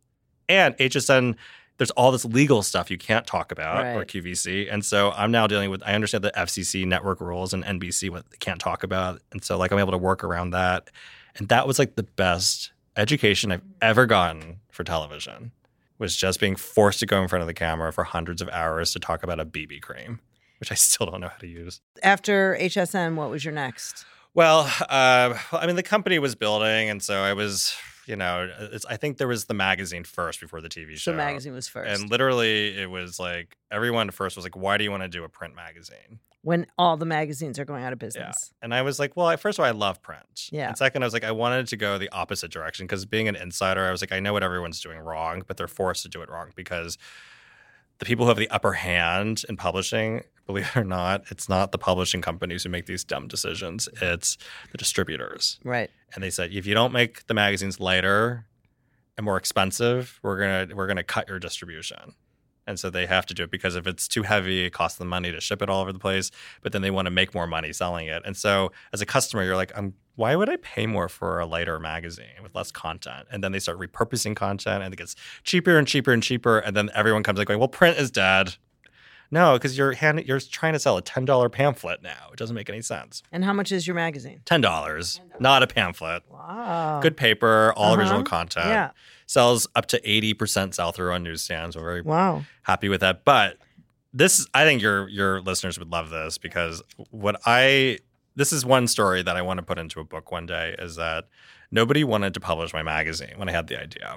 And 0.48 0.76
HSN, 0.76 1.36
there's 1.82 1.90
all 1.90 2.12
this 2.12 2.24
legal 2.24 2.62
stuff 2.62 2.92
you 2.92 2.96
can't 2.96 3.26
talk 3.26 3.50
about 3.50 3.84
or 3.96 4.04
QVC. 4.04 4.72
And 4.72 4.84
so 4.84 5.10
I'm 5.16 5.32
now 5.32 5.48
dealing 5.48 5.68
with, 5.68 5.82
I 5.84 5.94
understand 5.94 6.22
the 6.22 6.30
FCC 6.30 6.86
network 6.86 7.20
rules 7.20 7.52
and 7.52 7.64
NBC, 7.64 8.08
what 8.08 8.30
they 8.30 8.36
can't 8.36 8.60
talk 8.60 8.84
about. 8.84 9.20
And 9.32 9.42
so, 9.42 9.58
like, 9.58 9.72
I'm 9.72 9.80
able 9.80 9.90
to 9.90 9.98
work 9.98 10.22
around 10.22 10.50
that. 10.50 10.90
And 11.34 11.48
that 11.48 11.66
was 11.66 11.80
like 11.80 11.96
the 11.96 12.04
best 12.04 12.70
education 12.96 13.50
I've 13.50 13.64
ever 13.80 14.06
gotten 14.06 14.60
for 14.70 14.84
television 14.84 15.50
was 15.98 16.14
just 16.14 16.38
being 16.38 16.54
forced 16.54 17.00
to 17.00 17.06
go 17.06 17.20
in 17.20 17.26
front 17.26 17.40
of 17.40 17.48
the 17.48 17.54
camera 17.54 17.92
for 17.92 18.04
hundreds 18.04 18.40
of 18.40 18.48
hours 18.50 18.92
to 18.92 19.00
talk 19.00 19.24
about 19.24 19.40
a 19.40 19.44
BB 19.44 19.82
cream, 19.82 20.20
which 20.60 20.70
I 20.70 20.76
still 20.76 21.08
don't 21.08 21.20
know 21.20 21.30
how 21.30 21.38
to 21.38 21.48
use. 21.48 21.80
After 22.04 22.56
HSN, 22.60 23.16
what 23.16 23.28
was 23.28 23.44
your 23.44 23.54
next? 23.54 24.04
Well, 24.34 24.72
uh, 24.88 25.36
I 25.50 25.66
mean, 25.66 25.74
the 25.74 25.82
company 25.82 26.20
was 26.20 26.36
building, 26.36 26.90
and 26.90 27.02
so 27.02 27.22
I 27.22 27.32
was, 27.32 27.74
you 28.06 28.16
know, 28.16 28.48
uh, 28.58 28.68
it's, 28.72 28.84
I 28.86 28.96
think 28.96 29.18
there 29.18 29.28
was 29.28 29.44
the 29.46 29.54
magazine 29.54 30.04
first 30.04 30.40
before 30.40 30.60
the 30.60 30.68
TV 30.68 30.96
show. 30.96 31.12
The 31.12 31.16
magazine 31.16 31.54
was 31.54 31.68
first. 31.68 32.00
And 32.00 32.10
literally, 32.10 32.76
it 32.78 32.90
was 32.90 33.18
like 33.18 33.56
everyone 33.70 34.10
first 34.10 34.36
was 34.36 34.44
like, 34.44 34.56
"Why 34.56 34.78
do 34.78 34.84
you 34.84 34.90
want 34.90 35.02
to 35.02 35.08
do 35.08 35.24
a 35.24 35.28
print 35.28 35.54
magazine?" 35.54 36.20
when 36.42 36.66
all 36.76 36.96
the 36.96 37.06
magazines 37.06 37.58
are 37.58 37.64
going 37.64 37.84
out 37.84 37.92
of 37.92 37.98
business. 38.00 38.52
And 38.60 38.74
I 38.74 38.82
was 38.82 38.98
like, 38.98 39.16
well, 39.16 39.28
I, 39.28 39.36
first 39.36 39.58
of 39.58 39.62
all, 39.62 39.68
I 39.68 39.70
love 39.70 40.02
print. 40.02 40.48
Yeah. 40.50 40.68
And 40.68 40.76
second, 40.76 41.02
I 41.02 41.06
was 41.06 41.14
like, 41.14 41.24
I 41.24 41.30
wanted 41.30 41.68
to 41.68 41.76
go 41.76 41.98
the 41.98 42.10
opposite 42.10 42.50
direction 42.50 42.84
because 42.84 43.06
being 43.06 43.28
an 43.28 43.36
insider, 43.36 43.86
I 43.86 43.92
was 43.92 44.02
like, 44.02 44.12
I 44.12 44.18
know 44.18 44.32
what 44.32 44.42
everyone's 44.42 44.80
doing 44.80 44.98
wrong, 44.98 45.44
but 45.46 45.56
they're 45.56 45.68
forced 45.68 46.02
to 46.02 46.08
do 46.08 46.20
it 46.20 46.28
wrong 46.28 46.50
because 46.56 46.98
the 47.98 48.04
people 48.04 48.24
who 48.24 48.30
have 48.30 48.38
the 48.38 48.50
upper 48.50 48.72
hand 48.72 49.44
in 49.48 49.56
publishing, 49.56 50.22
believe 50.46 50.70
it 50.74 50.76
or 50.76 50.84
not, 50.84 51.24
it's 51.30 51.48
not 51.48 51.72
the 51.72 51.78
publishing 51.78 52.22
companies 52.22 52.64
who 52.64 52.68
make 52.68 52.86
these 52.86 53.04
dumb 53.04 53.28
decisions. 53.28 53.88
It's 54.00 54.38
the 54.70 54.78
distributors. 54.78 55.58
Right. 55.64 55.90
And 56.14 56.22
they 56.22 56.30
said, 56.30 56.52
if 56.52 56.66
you 56.66 56.74
don't 56.74 56.92
make 56.92 57.26
the 57.26 57.34
magazines 57.34 57.80
lighter 57.80 58.46
and 59.16 59.24
more 59.24 59.36
expensive, 59.36 60.18
we're 60.22 60.38
gonna 60.38 60.74
we're 60.74 60.86
gonna 60.86 61.02
cut 61.02 61.28
your 61.28 61.38
distribution. 61.38 62.14
And 62.66 62.78
so 62.78 62.90
they 62.90 63.06
have 63.06 63.26
to 63.26 63.34
do 63.34 63.44
it 63.44 63.50
because 63.50 63.74
if 63.74 63.86
it's 63.86 64.06
too 64.06 64.22
heavy, 64.22 64.64
it 64.64 64.72
costs 64.72 64.98
them 64.98 65.08
money 65.08 65.32
to 65.32 65.40
ship 65.40 65.62
it 65.62 65.68
all 65.68 65.80
over 65.80 65.92
the 65.92 65.98
place. 65.98 66.30
But 66.62 66.72
then 66.72 66.82
they 66.82 66.90
want 66.90 67.06
to 67.06 67.10
make 67.10 67.34
more 67.34 67.46
money 67.46 67.72
selling 67.72 68.06
it. 68.06 68.22
And 68.24 68.36
so 68.36 68.70
as 68.92 69.00
a 69.00 69.06
customer, 69.06 69.42
you're 69.42 69.56
like, 69.56 69.72
I'm, 69.76 69.94
why 70.14 70.36
would 70.36 70.48
I 70.48 70.56
pay 70.56 70.86
more 70.86 71.08
for 71.08 71.40
a 71.40 71.46
lighter 71.46 71.78
magazine 71.80 72.40
with 72.42 72.54
less 72.54 72.70
content? 72.70 73.26
And 73.32 73.42
then 73.42 73.50
they 73.50 73.58
start 73.58 73.80
repurposing 73.80 74.36
content 74.36 74.84
and 74.84 74.94
it 74.94 74.96
gets 74.96 75.16
cheaper 75.42 75.76
and 75.76 75.88
cheaper 75.88 76.12
and 76.12 76.22
cheaper. 76.22 76.60
And 76.60 76.76
then 76.76 76.90
everyone 76.94 77.22
comes 77.22 77.38
like 77.38 77.48
going, 77.48 77.58
well, 77.58 77.68
print 77.68 77.98
is 77.98 78.10
dead. 78.10 78.54
No, 79.32 79.54
because 79.54 79.76
you're 79.76 79.92
hand, 79.92 80.22
you're 80.26 80.38
trying 80.38 80.74
to 80.74 80.78
sell 80.78 80.96
a 80.98 81.02
ten 81.02 81.24
dollar 81.24 81.48
pamphlet 81.48 82.02
now. 82.02 82.28
It 82.32 82.36
doesn't 82.36 82.54
make 82.54 82.68
any 82.68 82.82
sense. 82.82 83.22
And 83.32 83.44
how 83.44 83.52
much 83.54 83.72
is 83.72 83.86
your 83.86 83.96
magazine? 83.96 84.42
Ten 84.44 84.60
dollars, 84.60 85.20
not 85.40 85.62
a 85.62 85.66
pamphlet. 85.66 86.22
Wow. 86.28 87.00
Good 87.02 87.16
paper, 87.16 87.72
all 87.74 87.92
Uh-huh. 87.94 88.00
original 88.02 88.22
content. 88.24 88.66
Yeah. 88.68 88.90
Sells 89.26 89.66
up 89.74 89.86
to 89.86 90.08
eighty 90.08 90.34
percent 90.34 90.74
sell 90.74 90.92
through 90.92 91.12
on 91.12 91.22
newsstands. 91.24 91.74
We're 91.76 91.82
very 91.82 92.02
Wow. 92.02 92.44
happy 92.62 92.88
with 92.90 93.00
that. 93.00 93.24
But 93.24 93.56
this, 94.12 94.46
I 94.52 94.64
think 94.64 94.82
your 94.82 95.08
your 95.08 95.40
listeners 95.40 95.78
would 95.78 95.90
love 95.90 96.10
this 96.10 96.36
because 96.36 96.82
what 97.10 97.40
I 97.46 97.98
this 98.36 98.52
is 98.52 98.64
one 98.66 98.86
story 98.86 99.22
that 99.22 99.36
I 99.36 99.40
want 99.42 99.58
to 99.58 99.62
put 99.64 99.78
into 99.78 99.98
a 100.00 100.04
book 100.04 100.30
one 100.30 100.44
day 100.44 100.74
is 100.78 100.96
that 100.96 101.24
nobody 101.70 102.04
wanted 102.04 102.34
to 102.34 102.40
publish 102.40 102.74
my 102.74 102.82
magazine 102.82 103.34
when 103.36 103.48
I 103.48 103.52
had 103.52 103.66
the 103.68 103.80
idea, 103.80 104.16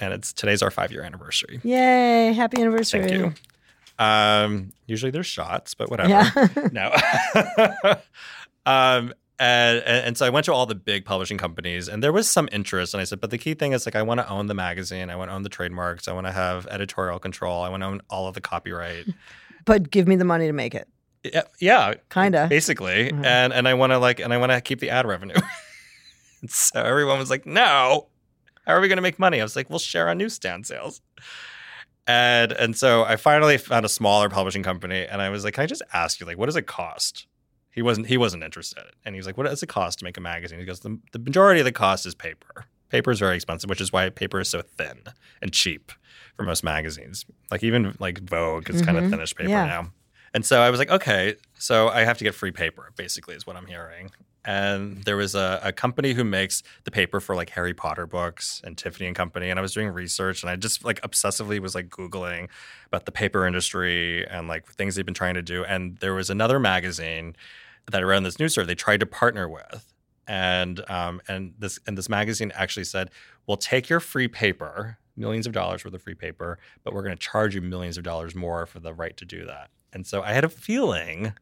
and 0.00 0.12
it's 0.12 0.32
today's 0.32 0.62
our 0.62 0.70
five 0.72 0.90
year 0.90 1.02
anniversary. 1.04 1.60
Yay. 1.62 2.32
Happy 2.32 2.60
anniversary. 2.60 3.02
Thank 3.02 3.12
you. 3.12 3.34
Um, 3.98 4.72
usually 4.86 5.10
there's 5.10 5.26
shots, 5.26 5.74
but 5.74 5.90
whatever. 5.90 6.08
Yeah. 6.10 6.68
no. 6.72 7.96
um, 8.66 9.12
and, 9.40 9.78
and 9.84 10.18
so 10.18 10.26
I 10.26 10.30
went 10.30 10.46
to 10.46 10.52
all 10.52 10.66
the 10.66 10.74
big 10.74 11.04
publishing 11.04 11.38
companies, 11.38 11.88
and 11.88 12.02
there 12.02 12.12
was 12.12 12.28
some 12.28 12.48
interest. 12.50 12.92
And 12.94 13.00
I 13.00 13.04
said, 13.04 13.20
but 13.20 13.30
the 13.30 13.38
key 13.38 13.54
thing 13.54 13.72
is 13.72 13.86
like 13.86 13.94
I 13.94 14.02
want 14.02 14.18
to 14.20 14.28
own 14.28 14.46
the 14.46 14.54
magazine, 14.54 15.10
I 15.10 15.16
want 15.16 15.30
to 15.30 15.34
own 15.34 15.42
the 15.42 15.48
trademarks, 15.48 16.08
I 16.08 16.12
want 16.12 16.26
to 16.26 16.32
have 16.32 16.66
editorial 16.66 17.18
control, 17.18 17.62
I 17.62 17.68
want 17.68 17.82
to 17.82 17.86
own 17.86 18.00
all 18.10 18.26
of 18.26 18.34
the 18.34 18.40
copyright. 18.40 19.06
but 19.64 19.90
give 19.90 20.08
me 20.08 20.16
the 20.16 20.24
money 20.24 20.46
to 20.48 20.52
make 20.52 20.74
it. 20.74 20.88
yeah, 21.22 21.42
yeah, 21.60 21.94
Kinda. 22.10 22.46
basically. 22.48 23.10
Mhm. 23.12 23.24
And 23.24 23.52
and 23.52 23.68
I 23.68 23.74
want 23.74 23.92
to 23.92 23.98
like 23.98 24.18
and 24.20 24.32
I 24.32 24.38
want 24.38 24.50
to 24.52 24.60
keep 24.60 24.80
the 24.80 24.90
ad 24.90 25.06
revenue. 25.06 25.36
So 26.46 26.80
everyone 26.80 27.18
was 27.18 27.30
like, 27.30 27.46
no. 27.46 28.06
How 28.66 28.74
are 28.74 28.80
we 28.80 28.86
going 28.88 28.96
to 28.98 29.02
make 29.02 29.18
money? 29.18 29.40
I 29.40 29.42
was 29.42 29.56
like, 29.56 29.68
we'll 29.70 29.78
share 29.78 30.08
on 30.08 30.18
newsstand 30.18 30.66
sales. 30.66 31.00
And 32.08 32.52
and 32.52 32.74
so 32.74 33.04
I 33.04 33.16
finally 33.16 33.58
found 33.58 33.84
a 33.84 33.88
smaller 33.88 34.30
publishing 34.30 34.62
company, 34.62 35.06
and 35.06 35.20
I 35.20 35.28
was 35.28 35.44
like, 35.44 35.54
"Can 35.54 35.64
I 35.64 35.66
just 35.66 35.82
ask 35.92 36.18
you, 36.18 36.26
like, 36.26 36.38
what 36.38 36.46
does 36.46 36.56
it 36.56 36.66
cost?" 36.66 37.26
He 37.70 37.82
wasn't 37.82 38.06
he 38.06 38.16
wasn't 38.16 38.42
interested, 38.42 38.84
and 39.04 39.14
he 39.14 39.18
was 39.18 39.26
like, 39.26 39.36
"What 39.36 39.46
does 39.46 39.62
it 39.62 39.68
cost 39.68 39.98
to 39.98 40.04
make 40.06 40.16
a 40.16 40.20
magazine?" 40.20 40.58
He 40.58 40.64
goes, 40.64 40.80
"The, 40.80 40.98
the 41.12 41.18
majority 41.18 41.60
of 41.60 41.66
the 41.66 41.72
cost 41.72 42.06
is 42.06 42.14
paper. 42.14 42.64
Paper 42.88 43.10
is 43.10 43.18
very 43.18 43.36
expensive, 43.36 43.68
which 43.68 43.82
is 43.82 43.92
why 43.92 44.08
paper 44.08 44.40
is 44.40 44.48
so 44.48 44.62
thin 44.62 45.02
and 45.42 45.52
cheap 45.52 45.92
for 46.34 46.44
most 46.44 46.64
magazines. 46.64 47.26
Like 47.50 47.62
even 47.62 47.94
like 48.00 48.20
Vogue 48.20 48.70
is 48.70 48.80
kind 48.80 48.96
of 48.96 49.04
mm-hmm. 49.04 49.10
thinnish 49.12 49.34
paper 49.36 49.50
Yeah. 49.50 49.66
now." 49.66 49.92
And 50.32 50.46
so 50.46 50.62
I 50.62 50.70
was 50.70 50.78
like, 50.78 50.90
"Okay, 50.90 51.36
so 51.58 51.88
I 51.88 52.04
have 52.04 52.16
to 52.18 52.24
get 52.24 52.34
free 52.34 52.52
paper." 52.52 52.90
Basically, 52.96 53.34
is 53.34 53.46
what 53.46 53.56
I'm 53.56 53.66
hearing. 53.66 54.12
And 54.44 55.02
there 55.04 55.16
was 55.16 55.34
a, 55.34 55.60
a 55.62 55.72
company 55.72 56.14
who 56.14 56.24
makes 56.24 56.62
the 56.84 56.90
paper 56.90 57.20
for 57.20 57.34
like 57.34 57.50
Harry 57.50 57.74
Potter 57.74 58.06
books 58.06 58.62
and 58.64 58.78
Tiffany 58.78 59.06
and 59.06 59.16
Company. 59.16 59.50
And 59.50 59.58
I 59.58 59.62
was 59.62 59.74
doing 59.74 59.88
research 59.88 60.42
and 60.42 60.50
I 60.50 60.56
just 60.56 60.84
like 60.84 61.00
obsessively 61.02 61.58
was 61.58 61.74
like 61.74 61.88
Googling 61.88 62.48
about 62.86 63.04
the 63.04 63.12
paper 63.12 63.46
industry 63.46 64.26
and 64.26 64.48
like 64.48 64.66
things 64.66 64.94
they've 64.94 65.04
been 65.04 65.14
trying 65.14 65.34
to 65.34 65.42
do. 65.42 65.64
And 65.64 65.98
there 65.98 66.14
was 66.14 66.30
another 66.30 66.58
magazine 66.58 67.36
that 67.90 68.00
I 68.00 68.04
read 68.04 68.18
in 68.18 68.22
this 68.22 68.38
news 68.38 68.52
story 68.52 68.66
they 68.66 68.74
tried 68.74 69.00
to 69.00 69.06
partner 69.06 69.48
with. 69.48 69.92
And 70.26 70.88
um, 70.90 71.22
and 71.26 71.54
this 71.58 71.78
and 71.86 71.96
this 71.96 72.08
magazine 72.08 72.52
actually 72.54 72.84
said, 72.84 73.10
We'll 73.46 73.56
take 73.56 73.88
your 73.88 73.98
free 73.98 74.28
paper, 74.28 74.98
millions 75.16 75.46
of 75.46 75.54
dollars 75.54 75.84
worth 75.84 75.94
of 75.94 76.02
free 76.02 76.14
paper, 76.14 76.58
but 76.84 76.92
we're 76.92 77.02
gonna 77.02 77.16
charge 77.16 77.54
you 77.54 77.62
millions 77.62 77.96
of 77.96 78.04
dollars 78.04 78.34
more 78.34 78.66
for 78.66 78.78
the 78.78 78.92
right 78.92 79.16
to 79.16 79.24
do 79.24 79.46
that. 79.46 79.70
And 79.92 80.06
so 80.06 80.22
I 80.22 80.32
had 80.32 80.44
a 80.44 80.50
feeling 80.50 81.32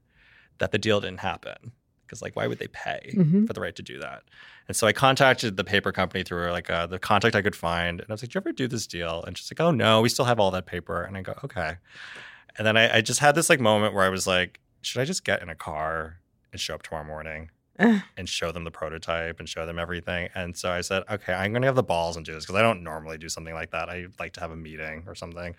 that 0.58 0.70
the 0.70 0.78
deal 0.78 1.00
didn't 1.00 1.20
happen. 1.20 1.72
Because 2.06 2.22
like 2.22 2.36
why 2.36 2.46
would 2.46 2.58
they 2.58 2.68
pay 2.68 3.12
Mhm. 3.16 3.46
for 3.46 3.52
the 3.52 3.60
right 3.60 3.74
to 3.76 3.82
do 3.82 3.98
that? 4.00 4.22
And 4.68 4.76
so 4.76 4.86
I 4.86 4.92
contacted 4.92 5.56
the 5.56 5.64
paper 5.64 5.92
company 5.92 6.22
through 6.24 6.50
like 6.50 6.70
uh, 6.70 6.86
the 6.86 6.98
contact 6.98 7.34
I 7.36 7.42
could 7.42 7.56
find, 7.56 8.00
and 8.00 8.08
I 8.08 8.12
was 8.12 8.22
like, 8.22 8.30
"Do 8.30 8.36
you 8.36 8.40
ever 8.42 8.52
do 8.52 8.68
this 8.68 8.86
deal?" 8.86 9.22
And 9.24 9.36
she's 9.36 9.50
like, 9.50 9.60
"Oh 9.60 9.70
no, 9.70 10.00
we 10.00 10.08
still 10.08 10.24
have 10.24 10.38
all 10.40 10.50
that 10.52 10.66
paper." 10.66 11.02
And 11.02 11.16
I 11.16 11.22
go, 11.22 11.34
"Okay." 11.44 11.76
And 12.58 12.66
then 12.66 12.76
I, 12.76 12.96
I 12.96 13.00
just 13.00 13.20
had 13.20 13.34
this 13.34 13.50
like 13.50 13.60
moment 13.60 13.92
where 13.94 14.04
I 14.04 14.08
was 14.08 14.26
like, 14.26 14.60
"Should 14.82 15.00
I 15.02 15.04
just 15.04 15.24
get 15.24 15.42
in 15.42 15.48
a 15.48 15.54
car 15.54 16.18
and 16.52 16.60
show 16.60 16.74
up 16.74 16.82
tomorrow 16.82 17.04
morning 17.04 17.50
and 17.78 18.26
show 18.28 18.50
them 18.52 18.64
the 18.64 18.70
prototype 18.70 19.38
and 19.38 19.48
show 19.48 19.66
them 19.66 19.78
everything?" 19.78 20.30
And 20.34 20.56
so 20.56 20.70
I 20.70 20.80
said, 20.80 21.04
"Okay, 21.10 21.32
I'm 21.34 21.52
going 21.52 21.62
to 21.62 21.66
have 21.68 21.76
the 21.76 21.82
balls 21.82 22.16
and 22.16 22.24
do 22.26 22.32
this 22.32 22.44
because 22.44 22.56
I 22.56 22.62
don't 22.62 22.82
normally 22.82 23.18
do 23.18 23.28
something 23.28 23.54
like 23.54 23.70
that. 23.72 23.88
I 23.88 24.06
like 24.18 24.32
to 24.34 24.40
have 24.40 24.50
a 24.50 24.56
meeting 24.56 25.04
or 25.06 25.14
something." 25.14 25.54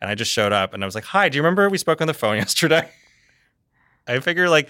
And 0.00 0.10
I 0.10 0.14
just 0.14 0.30
showed 0.30 0.52
up 0.52 0.74
and 0.74 0.84
I 0.84 0.86
was 0.86 0.94
like, 0.94 1.04
"Hi, 1.06 1.28
do 1.28 1.36
you 1.36 1.42
remember 1.42 1.68
we 1.68 1.78
spoke 1.78 2.00
on 2.00 2.06
the 2.06 2.14
phone 2.14 2.36
yesterday?" 2.44 2.90
I 4.06 4.18
figure 4.18 4.48
like 4.50 4.68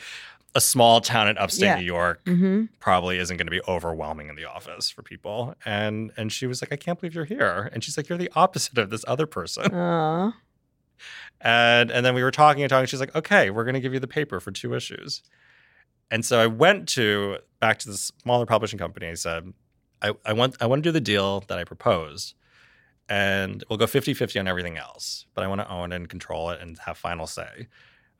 a 0.54 0.60
small 0.60 1.00
town 1.00 1.28
in 1.28 1.38
upstate 1.38 1.64
Yeah. 1.64 1.76
New 1.78 1.84
York 1.86 2.24
Mm-hmm. 2.24 2.64
probably 2.78 3.18
isn't 3.18 3.36
going 3.36 3.46
to 3.46 3.50
be 3.50 3.62
overwhelming 3.66 4.28
in 4.28 4.36
the 4.36 4.44
office 4.44 4.90
for 4.90 5.02
people. 5.02 5.54
And 5.64 6.12
and 6.16 6.30
she 6.32 6.46
was 6.46 6.60
like, 6.62 6.72
I 6.72 6.76
can't 6.76 7.00
believe 7.00 7.14
you're 7.14 7.24
here. 7.24 7.70
And 7.72 7.82
she's 7.82 7.96
like, 7.96 8.08
you're 8.08 8.18
the 8.18 8.30
opposite 8.34 8.76
of 8.78 8.90
this 8.90 9.04
other 9.08 9.26
person. 9.26 9.74
Aw. 9.74 10.32
And 11.40 11.90
and 11.90 12.06
then 12.06 12.14
we 12.14 12.22
were 12.22 12.30
talking 12.30 12.62
and 12.62 12.70
talking. 12.70 12.86
She's 12.86 13.00
like, 13.00 13.14
okay, 13.16 13.50
we're 13.50 13.64
going 13.64 13.74
to 13.74 13.80
give 13.80 13.92
you 13.92 13.98
the 13.98 14.06
paper 14.06 14.38
for 14.38 14.52
two 14.52 14.74
issues. 14.74 15.22
And 16.10 16.24
so 16.24 16.38
I 16.38 16.46
went 16.46 16.88
to 16.90 17.38
back 17.58 17.78
to 17.80 17.88
the 17.90 17.96
smaller 17.96 18.46
publishing 18.46 18.78
company. 18.78 19.08
I 19.08 19.14
said, 19.14 19.52
I, 20.00 20.12
I 20.24 20.32
want 20.32 20.56
I 20.60 20.66
want 20.66 20.82
to 20.84 20.88
do 20.88 20.92
the 20.92 21.00
deal 21.00 21.40
that 21.48 21.58
I 21.58 21.64
proposed. 21.64 22.34
And 23.08 23.64
we'll 23.68 23.78
go 23.78 23.86
50-50 23.86 24.38
on 24.38 24.46
everything 24.46 24.78
else. 24.78 25.26
But 25.34 25.42
I 25.42 25.48
want 25.48 25.60
to 25.60 25.68
own 25.68 25.90
and 25.92 26.08
control 26.08 26.50
it 26.50 26.60
and 26.60 26.78
have 26.86 26.96
final 26.96 27.26
say. 27.26 27.66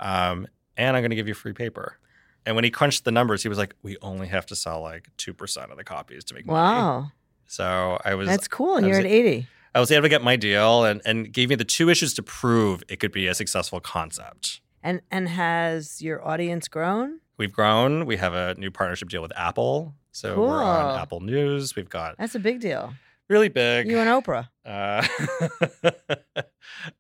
Um, 0.01 0.49
and 0.77 0.97
I'm 0.97 1.03
going 1.03 1.11
to 1.11 1.17
give 1.17 1.29
you 1.29 1.35
free 1.35 1.53
paper. 1.53 1.99
And 2.45 2.55
when 2.57 2.65
he 2.65 2.71
crunched 2.71 3.05
the 3.05 3.13
numbers, 3.13 3.43
he 3.43 3.49
was 3.49 3.59
like, 3.59 3.75
"We 3.83 3.97
only 4.03 4.27
have 4.29 4.47
to 4.47 4.57
sell 4.57 4.81
like 4.83 5.09
two 5.17 5.33
percent 5.33 5.71
of 5.71 5.77
the 5.77 5.85
copies 5.85 6.25
to 6.25 6.35
make 6.35 6.47
money." 6.47 6.59
Wow. 6.59 7.13
So 7.47 7.99
I 8.05 8.15
was, 8.15 8.29
That's 8.29 8.49
cool. 8.49 8.77
And 8.77 8.87
I 8.87 8.89
you're 8.89 8.99
was- 8.99 9.05
at 9.07 9.11
80. 9.13 9.47
I 9.75 9.81
was 9.81 9.91
able 9.91 10.03
to 10.03 10.09
get 10.09 10.23
my 10.23 10.37
deal, 10.37 10.85
and 10.85 11.01
and 11.05 11.33
gave 11.33 11.49
me 11.49 11.55
the 11.55 11.65
two 11.65 11.89
issues 11.89 12.13
to 12.15 12.23
prove 12.23 12.83
it 12.89 13.01
could 13.01 13.13
be 13.13 13.27
a 13.27 13.35
successful 13.35 13.81
concept. 13.81 14.61
And 14.83 15.01
and 15.11 15.29
has 15.29 16.03
your 16.03 16.27
audience 16.27 16.69
grown? 16.69 17.21
We've 17.39 17.53
grown. 17.53 18.05
We 18.05 18.17
have 18.19 18.35
a 18.35 18.55
new 18.59 18.71
partnership 18.71 19.09
deal 19.09 19.23
with 19.23 19.33
Apple, 19.37 19.95
so 20.11 20.39
we're 20.41 20.63
on 20.63 20.99
Apple 21.01 21.21
News. 21.21 21.75
We've 21.75 21.89
got 21.89 22.17
That's 22.19 22.35
a 22.35 22.39
big 22.39 22.61
deal. 22.61 22.93
really 23.29 23.49
big. 23.49 23.89
You 23.89 23.99
and 23.99 24.11
Oprah. 24.11 24.49
uh, 24.67 26.43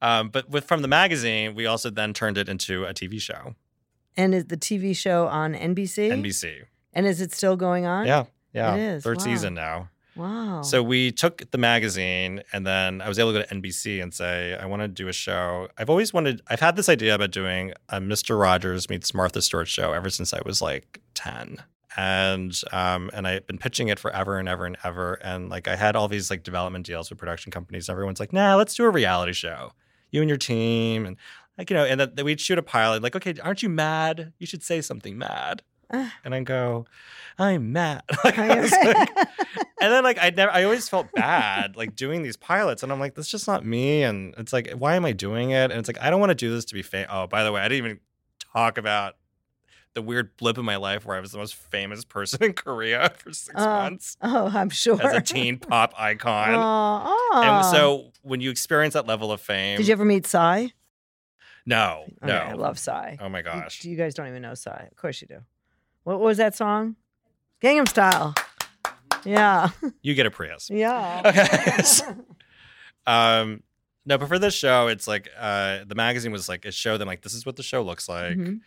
um, 0.02 0.30
but 0.30 0.48
with 0.48 0.64
from 0.64 0.82
the 0.82 0.88
magazine, 0.88 1.54
we 1.54 1.66
also 1.66 1.90
then 1.90 2.12
turned 2.14 2.38
it 2.38 2.48
into 2.48 2.84
a 2.84 2.94
TV 2.94 3.20
show, 3.20 3.54
And 4.16 4.34
is 4.34 4.46
the 4.46 4.56
TV 4.56 4.96
show 4.96 5.26
on 5.26 5.54
NBC? 5.54 6.10
NBC. 6.10 6.62
And 6.92 7.06
is 7.06 7.20
it 7.20 7.32
still 7.32 7.56
going 7.56 7.86
on? 7.86 8.06
Yeah, 8.06 8.24
yeah, 8.52 8.74
It 8.74 8.80
is, 8.80 9.04
third 9.04 9.18
wow. 9.18 9.24
season 9.24 9.54
now. 9.54 9.88
Wow. 10.14 10.60
So 10.62 10.82
we 10.82 11.10
took 11.10 11.50
the 11.52 11.58
magazine 11.58 12.42
and 12.52 12.66
then 12.66 13.00
I 13.00 13.08
was 13.08 13.18
able 13.18 13.32
to 13.32 13.40
go 13.40 13.44
to 13.46 13.54
NBC 13.54 14.02
and 14.02 14.12
say, 14.12 14.54
I 14.54 14.66
want 14.66 14.82
to 14.82 14.88
do 14.88 15.08
a 15.08 15.12
show. 15.12 15.68
I've 15.78 15.88
always 15.88 16.12
wanted, 16.12 16.42
I've 16.48 16.60
had 16.60 16.76
this 16.76 16.88
idea 16.88 17.14
about 17.14 17.30
doing 17.30 17.72
a 17.88 17.98
Mr. 17.98 18.38
Rogers 18.38 18.90
meets 18.90 19.14
Martha 19.14 19.40
Stewart 19.40 19.68
show 19.68 19.92
ever 19.92 20.10
since 20.10 20.34
I 20.34 20.40
was 20.44 20.60
like 20.60 21.00
10. 21.14 21.62
And 21.94 22.58
um, 22.72 23.10
and 23.12 23.26
I've 23.26 23.46
been 23.46 23.58
pitching 23.58 23.88
it 23.88 23.98
forever 23.98 24.38
and 24.38 24.48
ever 24.48 24.64
and 24.64 24.78
ever. 24.82 25.14
And 25.22 25.50
like 25.50 25.68
I 25.68 25.76
had 25.76 25.94
all 25.94 26.08
these 26.08 26.30
like 26.30 26.42
development 26.42 26.86
deals 26.86 27.10
with 27.10 27.18
production 27.18 27.52
companies. 27.52 27.90
Everyone's 27.90 28.18
like, 28.18 28.32
nah, 28.32 28.54
let's 28.56 28.74
do 28.74 28.84
a 28.84 28.90
reality 28.90 29.34
show. 29.34 29.72
You 30.10 30.22
and 30.22 30.28
your 30.28 30.38
team. 30.38 31.04
And 31.04 31.18
like, 31.62 31.70
you 31.70 31.76
know, 31.76 31.84
and 31.84 32.00
then 32.00 32.24
we'd 32.24 32.40
shoot 32.40 32.58
a 32.58 32.62
pilot, 32.62 33.02
like, 33.02 33.16
okay, 33.16 33.34
aren't 33.42 33.62
you 33.62 33.68
mad? 33.68 34.32
You 34.38 34.46
should 34.46 34.62
say 34.62 34.80
something 34.80 35.16
mad. 35.16 35.62
And 36.24 36.34
I 36.34 36.40
go, 36.40 36.86
I'm 37.38 37.72
mad. 37.72 38.02
Like, 38.24 38.38
I 38.38 38.60
like- 38.62 39.10
and 39.82 39.92
then 39.92 40.02
like 40.04 40.16
I 40.22 40.30
never 40.30 40.50
I 40.50 40.62
always 40.64 40.88
felt 40.88 41.12
bad 41.12 41.76
like 41.76 41.94
doing 41.96 42.22
these 42.22 42.36
pilots 42.38 42.82
and 42.82 42.90
I'm 42.90 42.98
like, 43.00 43.14
that's 43.14 43.28
just 43.28 43.46
not 43.46 43.64
me. 43.66 44.02
And 44.02 44.34
it's 44.38 44.52
like, 44.54 44.70
why 44.72 44.96
am 44.96 45.04
I 45.04 45.12
doing 45.12 45.50
it? 45.50 45.70
And 45.70 45.74
it's 45.74 45.88
like, 45.88 46.00
I 46.00 46.08
don't 46.08 46.18
want 46.20 46.30
to 46.30 46.34
do 46.34 46.50
this 46.54 46.64
to 46.66 46.74
be 46.74 46.80
famous. 46.82 47.08
Oh, 47.12 47.26
by 47.26 47.44
the 47.44 47.52
way, 47.52 47.60
I 47.60 47.68
didn't 47.68 47.84
even 47.84 48.00
talk 48.54 48.78
about 48.78 49.16
the 49.94 50.00
weird 50.00 50.34
blip 50.38 50.56
in 50.56 50.64
my 50.64 50.76
life 50.76 51.04
where 51.04 51.14
I 51.14 51.20
was 51.20 51.32
the 51.32 51.38
most 51.38 51.54
famous 51.54 52.06
person 52.06 52.42
in 52.42 52.54
Korea 52.54 53.12
for 53.18 53.30
six 53.34 53.60
Uh, 53.60 53.66
months 53.66 54.16
Oh, 54.22 54.50
I'm 54.54 54.70
sure. 54.70 54.98
as 55.02 55.14
a 55.14 55.20
teen 55.20 55.58
pop 55.58 55.92
icon. 55.98 56.54
Aw, 56.54 57.58
And 57.58 57.66
so 57.66 58.12
when 58.22 58.40
you 58.40 58.50
experience 58.50 58.94
that 58.94 59.06
level 59.06 59.30
of 59.30 59.42
fame, 59.42 59.76
did 59.76 59.88
you 59.88 59.92
ever 59.92 60.06
meet 60.06 60.26
Psy? 60.26 60.68
No, 61.66 62.04
Okay, 62.22 62.32
no, 62.32 62.34
I 62.38 62.52
love 62.54 62.78
Psy. 62.78 63.16
Oh 63.20 63.28
my 63.28 63.42
gosh, 63.42 63.84
You, 63.84 63.96
guys 63.96 64.14
don't 64.14 64.28
even 64.28 64.42
know 64.42 64.54
Psy. 64.54 64.84
Of 64.90 64.96
course 64.96 65.20
you 65.22 65.28
do. 65.28 65.38
What 66.04 66.20
was 66.20 66.38
that 66.38 66.54
song? 66.54 66.96
Gangnam 67.62 67.88
Style. 67.88 68.34
Yeah. 69.24 69.70
you 70.02 70.14
get 70.14 70.26
a 70.26 70.30
Prius. 70.30 70.68
Yeah. 70.70 71.22
Okay. 71.24 72.14
Um, 73.06 73.62
no, 74.06 74.18
but 74.18 74.28
for 74.28 74.38
this 74.38 74.54
show, 74.54 74.88
it's 74.88 75.06
like 75.08 75.28
uh, 75.38 75.80
the 75.86 75.94
magazine 75.94 76.32
was 76.32 76.48
like 76.48 76.64
it 76.64 76.74
showed 76.74 76.98
them 76.98 77.08
like 77.08 77.22
this 77.22 77.34
is 77.34 77.46
what 77.46 77.56
the 77.56 77.62
show 77.62 77.82
looks 77.82 78.08
like, 78.08 78.36
Mhm. 78.36 78.60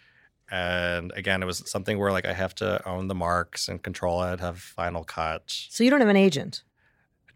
and 0.51 1.11
again, 1.15 1.41
it 1.41 1.45
was 1.45 1.69
something 1.69 1.97
where 1.97 2.11
like 2.11 2.25
I 2.25 2.33
have 2.33 2.55
to 2.55 2.85
own 2.87 3.07
the 3.07 3.15
marks 3.15 3.67
and 3.67 3.81
control 3.81 4.23
it, 4.23 4.39
have 4.39 4.59
final 4.59 5.03
cut. 5.03 5.43
So 5.47 5.83
you 5.83 5.89
don't 5.89 5.99
have 6.01 6.09
an 6.09 6.15
agent. 6.17 6.63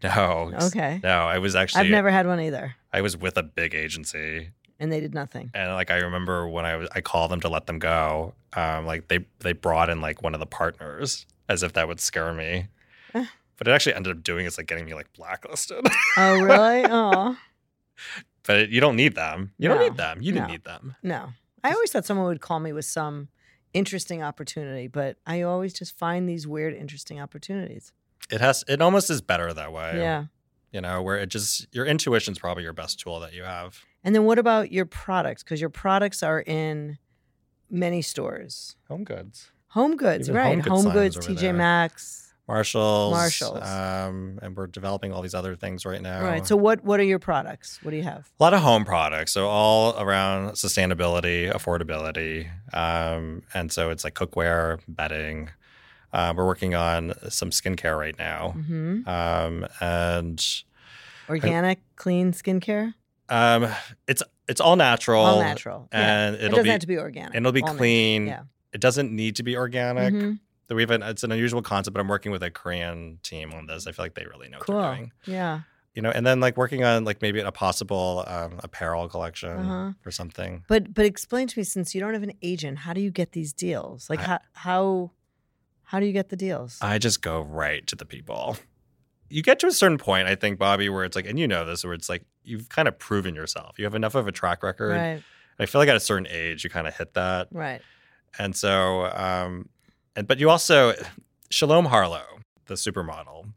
No, 0.02 0.50
Okay. 0.62 1.00
no, 1.02 1.20
I 1.26 1.38
was 1.38 1.54
actually 1.54 1.84
I've 1.84 1.90
never 1.90 2.10
had 2.10 2.26
one 2.26 2.40
either. 2.40 2.74
I 2.92 3.02
was 3.02 3.16
with 3.18 3.36
a 3.36 3.42
big 3.42 3.74
agency, 3.74 4.50
And 4.80 4.90
they 4.90 4.98
did 5.00 5.14
nothing. 5.14 5.50
and 5.54 5.72
like 5.74 5.90
I 5.90 5.98
remember 5.98 6.48
when 6.48 6.64
I 6.64 6.74
was 6.76 6.88
I 6.94 7.00
called 7.02 7.30
them 7.30 7.40
to 7.42 7.48
let 7.48 7.66
them 7.66 7.78
go, 7.78 8.34
um, 8.54 8.86
like 8.86 9.08
they 9.08 9.26
they 9.40 9.52
brought 9.52 9.88
in 9.90 10.00
like 10.00 10.22
one 10.22 10.34
of 10.34 10.40
the 10.40 10.46
partners 10.46 11.26
as 11.48 11.62
if 11.62 11.74
that 11.74 11.86
would 11.86 12.00
scare 12.00 12.32
me. 12.32 12.66
Eh. 13.14 13.26
But 13.58 13.68
it 13.68 13.72
actually 13.72 13.94
ended 13.94 14.16
up 14.16 14.22
doing 14.22 14.46
is 14.46 14.56
like 14.56 14.66
getting 14.66 14.86
me 14.86 14.94
like 14.94 15.12
blacklisted. 15.12 15.86
Oh, 16.16 16.40
really? 16.40 16.86
oh, 16.88 17.36
but 18.46 18.70
you 18.70 18.80
don't 18.80 18.96
need 18.96 19.14
them. 19.14 19.52
You 19.58 19.68
No. 19.68 19.74
don't 19.74 19.84
need 19.84 19.96
them. 19.98 20.22
You 20.22 20.32
didn't 20.32 20.46
No. 20.48 20.52
need 20.52 20.64
them. 20.64 20.96
no. 21.02 21.32
I 21.62 21.72
always 21.72 21.92
thought 21.92 22.06
someone 22.06 22.26
would 22.28 22.40
call 22.40 22.58
me 22.58 22.72
with 22.72 22.86
some 22.86 23.28
interesting 23.74 24.22
opportunity, 24.22 24.86
but 24.86 25.18
I 25.26 25.42
always 25.42 25.74
just 25.74 25.98
find 25.98 26.26
these 26.26 26.46
weird, 26.46 26.72
interesting 26.72 27.20
opportunities. 27.20 27.92
It 28.30 28.40
has. 28.40 28.64
It 28.66 28.80
almost 28.80 29.10
is 29.10 29.20
better 29.20 29.52
that 29.52 29.72
way. 29.74 29.98
Yeah. 29.98 30.24
You 30.72 30.80
know, 30.80 31.02
where 31.02 31.18
it 31.18 31.26
just 31.28 31.66
your 31.74 31.84
intuition's 31.84 32.38
probably 32.38 32.62
your 32.62 32.72
best 32.72 32.98
tool 33.00 33.20
that 33.20 33.34
you 33.34 33.42
have. 33.42 33.84
And 34.02 34.14
then 34.14 34.24
what 34.24 34.38
about 34.38 34.72
your 34.72 34.86
products? 34.86 35.42
Because 35.42 35.60
your 35.60 35.70
products 35.70 36.22
are 36.22 36.40
in 36.40 36.98
many 37.70 38.02
stores. 38.02 38.76
HomeGoods, 38.90 39.50
Home 39.68 39.96
goods, 39.96 40.28
Even 40.28 40.36
right? 40.40 40.58
HomeGoods 40.58 40.68
Home 40.68 40.90
goods, 40.90 41.16
TJ 41.18 41.40
there. 41.40 41.52
Maxx. 41.54 42.26
Marshalls, 42.48 43.12
Marshalls. 43.12 43.62
um, 43.64 44.40
and 44.42 44.56
we're 44.56 44.66
developing 44.66 45.12
all 45.12 45.22
these 45.22 45.36
other 45.36 45.54
things 45.54 45.86
right 45.86 46.02
now. 46.02 46.20
Right. 46.20 46.44
So 46.44 46.56
what 46.56 46.82
what 46.82 46.98
are 46.98 47.04
your 47.04 47.20
products? 47.20 47.78
What 47.82 47.92
do 47.92 47.96
you 47.96 48.02
have? 48.02 48.28
a 48.40 48.42
lot 48.42 48.52
of 48.54 48.60
home 48.60 48.84
products, 48.84 49.30
so 49.30 49.46
all 49.46 49.96
around 50.02 50.54
sustainability, 50.54 51.52
affordability, 51.52 52.50
um, 52.74 53.44
and 53.54 53.70
so 53.70 53.90
it's 53.90 54.02
like 54.02 54.14
cookware, 54.14 54.80
bedding. 54.88 55.50
Uh, 56.12 56.34
we're 56.36 56.44
working 56.44 56.74
on 56.74 57.14
some 57.28 57.50
skincare 57.50 57.96
right 57.96 58.18
now, 58.18 58.48
hmm 58.50 59.08
um, 59.08 59.64
and 59.80 60.44
Organic, 61.28 61.78
clean 61.94 62.32
skincare, 62.32 62.94
um, 63.30 63.68
it's 64.08 64.22
it's 64.48 64.60
all 64.60 64.76
natural, 64.76 65.22
all 65.24 65.40
natural. 65.40 65.88
And 65.92 66.34
It 66.34 66.42
it'll 66.44 66.50
doesn't 66.56 66.64
be 66.64 66.70
have 66.70 66.80
to 66.80 66.86
be 66.86 66.98
organic. 66.98 67.34
and 67.34 67.44
it'll 67.46 67.52
be 67.52 67.60
All 67.62 67.66
natural. 67.68 67.78
clean. 67.78 68.26
Yeah. 68.26 68.42
It 68.72 68.80
doesn't 68.80 69.12
need 69.12 69.36
to 69.36 69.42
be 69.42 69.56
organic. 69.56 70.12
Mhm. 70.12 70.38
So 70.68 70.74
we 70.76 70.82
have 70.82 70.90
an, 70.90 71.02
it's 71.02 71.24
an 71.24 71.32
unusual 71.32 71.62
concept, 71.62 71.94
but 71.94 72.00
I'm 72.00 72.08
working 72.08 72.30
with 72.32 72.42
a 72.44 72.50
Korean 72.50 73.18
team 73.22 73.52
on 73.52 73.66
this. 73.66 73.86
I 73.88 73.92
feel 73.92 74.04
like 74.04 74.14
they 74.14 74.26
really 74.26 74.48
know 74.48 74.58
what 74.58 74.66
Cool. 74.66 74.80
they're 74.82 74.94
doing. 74.96 75.12
Yeah. 75.26 75.60
You 75.94 76.02
know, 76.02 76.10
and 76.10 76.24
then 76.24 76.38
like 76.38 76.56
working 76.56 76.84
on 76.84 77.04
like 77.04 77.20
maybe 77.20 77.40
a 77.40 77.50
possible 77.50 78.24
um, 78.28 78.60
apparel 78.62 79.08
collection 79.08 79.50
Uh-huh. 79.50 79.92
or 80.06 80.10
something. 80.12 80.64
But 80.68 80.94
but 80.94 81.04
explain 81.06 81.48
to 81.48 81.58
me 81.58 81.64
since 81.64 81.94
you 81.94 82.00
don't 82.00 82.12
have 82.14 82.22
an 82.22 82.32
agent, 82.42 82.78
how 82.78 82.92
do 82.92 83.00
you 83.00 83.10
get 83.10 83.32
these 83.32 83.52
deals? 83.52 84.08
Like 84.10 84.20
I- 84.20 84.24
how 84.24 84.38
how 84.52 85.10
how 85.84 85.98
do 85.98 86.06
you 86.06 86.12
get 86.12 86.28
the 86.28 86.36
deals? 86.36 86.78
I 86.80 86.98
just 86.98 87.22
go 87.22 87.40
right 87.40 87.84
to 87.88 87.96
the 87.96 88.04
people. 88.06 88.56
You 89.30 89.42
get 89.42 89.58
to 89.60 89.66
a 89.66 89.72
certain 89.72 89.96
point, 89.96 90.28
I 90.28 90.34
think, 90.34 90.58
Bobbi, 90.58 90.92
where 90.92 91.04
it's 91.04 91.16
like, 91.16 91.26
and 91.26 91.38
you 91.38 91.48
know 91.48 91.64
this, 91.64 91.84
where 91.84 91.94
it's 91.94 92.08
like 92.08 92.24
you've 92.42 92.68
kind 92.68 92.88
of 92.88 92.98
proven 92.98 93.34
yourself. 93.34 93.78
You 93.78 93.84
have 93.84 93.94
enough 93.94 94.14
of 94.14 94.26
a 94.26 94.32
track 94.32 94.62
record. 94.62 94.96
right. 94.96 95.22
I 95.58 95.66
feel 95.66 95.78
like 95.78 95.88
at 95.88 95.96
a 95.96 96.00
certain 96.00 96.26
age, 96.30 96.64
you 96.64 96.70
kind 96.70 96.86
of 96.86 96.96
hit 96.96 97.14
that. 97.14 97.48
Right. 97.52 97.82
And 98.38 98.56
so, 98.56 99.06
um, 99.06 99.68
and 100.16 100.26
but 100.26 100.38
you 100.38 100.48
also, 100.50 100.94
Shalom 101.50 101.84
Harlow, 101.86 102.40
the 102.66 102.74
supermodel, 102.74 103.52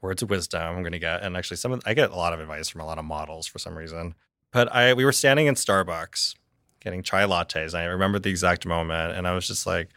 words 0.00 0.22
of 0.22 0.30
wisdom. 0.30 0.62
I'm 0.62 0.82
going 0.82 0.92
to 0.92 0.98
get, 0.98 1.22
and 1.22 1.36
actually, 1.36 1.56
some 1.56 1.72
of 1.72 1.82
I 1.86 1.94
get 1.94 2.10
a 2.10 2.16
lot 2.16 2.32
of 2.32 2.40
advice 2.40 2.68
from 2.68 2.80
a 2.82 2.86
lot 2.86 2.98
of 2.98 3.04
models 3.04 3.46
for 3.46 3.58
some 3.58 3.76
reason. 3.76 4.14
But 4.52 4.72
I, 4.74 4.94
we 4.94 5.04
were 5.04 5.12
standing 5.12 5.46
in 5.46 5.54
Starbucks, 5.54 6.34
getting 6.80 7.02
chai 7.02 7.24
lattes. 7.24 7.74
And 7.74 7.82
I 7.82 7.84
remember 7.84 8.18
the 8.18 8.30
exact 8.30 8.66
moment, 8.66 9.16
and 9.16 9.26
I 9.26 9.34
was 9.34 9.46
just 9.46 9.66
like, 9.66 9.88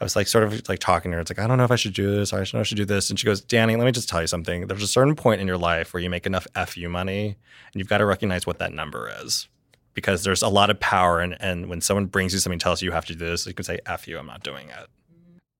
I 0.00 0.04
was 0.04 0.14
like, 0.14 0.28
sort 0.28 0.44
of 0.44 0.68
like 0.68 0.78
talking 0.78 1.10
to 1.10 1.16
her. 1.16 1.20
It's 1.20 1.30
like, 1.30 1.38
I 1.40 1.46
don't 1.46 1.58
know 1.58 1.64
if 1.64 1.72
I 1.72 1.76
should 1.76 1.94
do 1.94 2.14
this. 2.14 2.32
Or 2.32 2.36
I 2.36 2.38
don't 2.40 2.54
know 2.54 2.60
if 2.60 2.66
I 2.66 2.68
should 2.68 2.76
do 2.76 2.84
this. 2.84 3.10
And 3.10 3.18
she 3.18 3.26
goes, 3.26 3.40
Danny, 3.40 3.74
let 3.76 3.84
me 3.84 3.92
just 3.92 4.08
tell 4.08 4.20
you 4.20 4.26
something. 4.28 4.66
There's 4.66 4.82
a 4.82 4.86
certain 4.86 5.16
point 5.16 5.40
in 5.40 5.46
your 5.48 5.58
life 5.58 5.92
where 5.92 6.02
you 6.02 6.08
make 6.08 6.26
enough 6.26 6.46
fu 6.68 6.88
money, 6.88 7.26
and 7.28 7.74
you've 7.74 7.88
got 7.88 7.98
to 7.98 8.06
recognize 8.06 8.46
what 8.46 8.58
that 8.60 8.72
number 8.72 9.10
is 9.22 9.48
because 9.94 10.22
there's 10.22 10.42
a 10.42 10.48
lot 10.48 10.70
of 10.70 10.78
power 10.78 11.18
and 11.18 11.36
and 11.40 11.68
when 11.68 11.80
someone 11.80 12.06
brings 12.06 12.32
you 12.32 12.38
something 12.38 12.60
tells 12.60 12.80
you 12.80 12.86
you 12.86 12.92
have 12.92 13.04
to 13.04 13.14
do 13.14 13.26
this 13.26 13.44
you 13.48 13.52
can 13.52 13.64
say 13.64 13.80
f 13.84 14.06
you 14.06 14.16
i'm 14.16 14.26
not 14.26 14.44
doing 14.44 14.68
it 14.68 14.86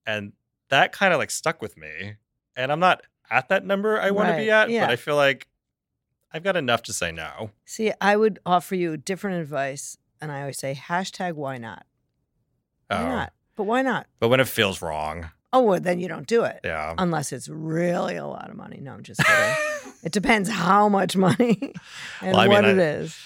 and 0.07 0.33
that 0.68 0.92
kind 0.92 1.12
of 1.12 1.18
like 1.18 1.33
stuck 1.33 1.61
with 1.61 1.77
me 1.77 2.14
and 2.55 2.70
i'm 2.70 2.79
not 2.79 3.03
at 3.31 3.48
that 3.48 3.64
number 3.66 4.01
i 4.01 4.12
want 4.12 4.29
to 4.29 4.37
be 4.37 4.48
at 4.48 4.70
yeah. 4.70 4.87
but 4.87 4.92
i 4.92 4.94
feel 4.94 5.16
like 5.16 5.48
i've 6.33 6.44
got 6.44 6.57
enough 6.57 6.83
to 6.85 6.92
say 6.92 7.11
no 7.11 7.51
See, 7.64 7.90
I 8.01 8.14
would 8.16 8.38
offer 8.46 8.77
you 8.77 8.96
different 8.96 9.40
advice, 9.40 9.98
and 10.20 10.31
I 10.31 10.42
always 10.42 10.59
say 10.59 10.72
hashtag 10.74 11.33
why 11.33 11.59
not? 11.59 11.85
Why 12.87 12.98
Oh. 12.98 13.09
not? 13.09 13.33
But 13.59 13.64
why 13.64 13.83
not? 13.83 14.07
but 14.21 14.29
when 14.29 14.40
it 14.40 14.49
feels 14.49 14.81
wrong 14.81 15.29
Oh, 15.53 15.62
well, 15.62 15.81
then 15.81 15.99
you 15.99 16.09
don't 16.09 16.27
do 16.27 16.44
it. 16.44 16.61
yeah 16.64 16.94
Unless 16.99 17.33
it's 17.33 17.49
really 17.49 18.16
a 18.16 18.27
lot 18.27 18.49
of 18.51 18.57
money. 18.57 18.79
No, 18.83 18.92
I'm 18.92 19.03
just 19.03 19.21
kidding. 19.25 19.92
it 20.05 20.12
depends 20.12 20.49
how 20.49 20.88
much 20.88 21.16
money 21.16 21.75
and 22.23 22.33
Well, 22.33 22.40
I 22.40 22.44
mean, 22.44 22.53
what 22.55 22.64
it 22.64 22.79
I- 22.79 22.83
is. 23.03 23.16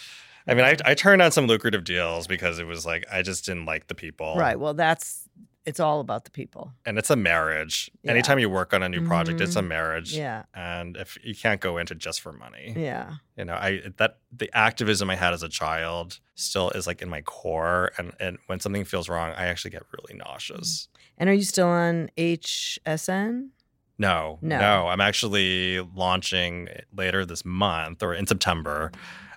i 0.48 0.54
mean 0.54 0.64
I, 0.64 0.76
I 0.84 0.94
turned 0.94 1.22
on 1.22 1.30
some 1.32 1.46
lucrative 1.46 1.84
deals 1.84 2.26
because 2.26 2.58
it 2.58 2.66
was 2.66 2.84
like 2.86 3.04
i 3.12 3.22
just 3.22 3.44
didn't 3.46 3.66
like 3.66 3.86
the 3.86 3.94
people 3.94 4.34
Right. 4.36 4.58
Well, 4.58 4.74
that's 4.74 5.21
it's 5.64 5.78
all 5.80 6.00
about 6.00 6.24
the 6.24 6.30
people. 6.30 6.72
and 6.84 6.98
it's 6.98 7.10
a 7.10 7.16
marriage 7.16 7.90
Yeah. 8.02 8.10
anytime 8.12 8.38
you 8.40 8.50
work 8.50 8.72
on 8.74 8.82
a 8.82 8.88
new 8.88 9.06
project 9.06 9.40
it's 9.40 9.54
a 9.56 9.62
Mhm. 9.62 9.68
marriage 9.68 10.12
Yeah. 10.12 10.42
and 10.54 10.96
if 10.96 11.16
you 11.22 11.34
can't 11.34 11.60
go 11.60 11.78
into 11.78 11.94
just 11.94 12.20
for 12.20 12.32
money 12.32 12.72
Yeah. 12.76 13.14
you 13.36 13.44
know 13.44 13.54
i 13.54 13.80
that 13.98 14.18
the 14.36 14.50
activism 14.56 15.08
i 15.10 15.14
had 15.16 15.32
as 15.32 15.42
a 15.42 15.48
child 15.48 16.18
still 16.34 16.70
is 16.70 16.86
like 16.86 17.00
in 17.02 17.08
my 17.08 17.20
core 17.22 17.92
and 17.98 18.12
and 18.18 18.38
when 18.46 18.58
something 18.60 18.84
feels 18.84 19.08
wrong 19.08 19.30
i 19.36 19.46
actually 19.46 19.70
get 19.70 19.84
really 19.96 20.14
nauseous 20.18 20.88
And 21.18 21.28
are 21.30 21.34
you 21.34 21.44
still 21.44 21.68
on 21.68 22.10
HSN? 22.16 23.50
no 23.98 24.38
No. 24.42 24.58
no 24.58 24.88
i'm 24.88 25.00
actually 25.00 25.80
launching 25.94 26.68
later 26.92 27.24
this 27.24 27.44
month 27.44 28.02
or 28.02 28.14
in 28.14 28.26
september 28.26 28.90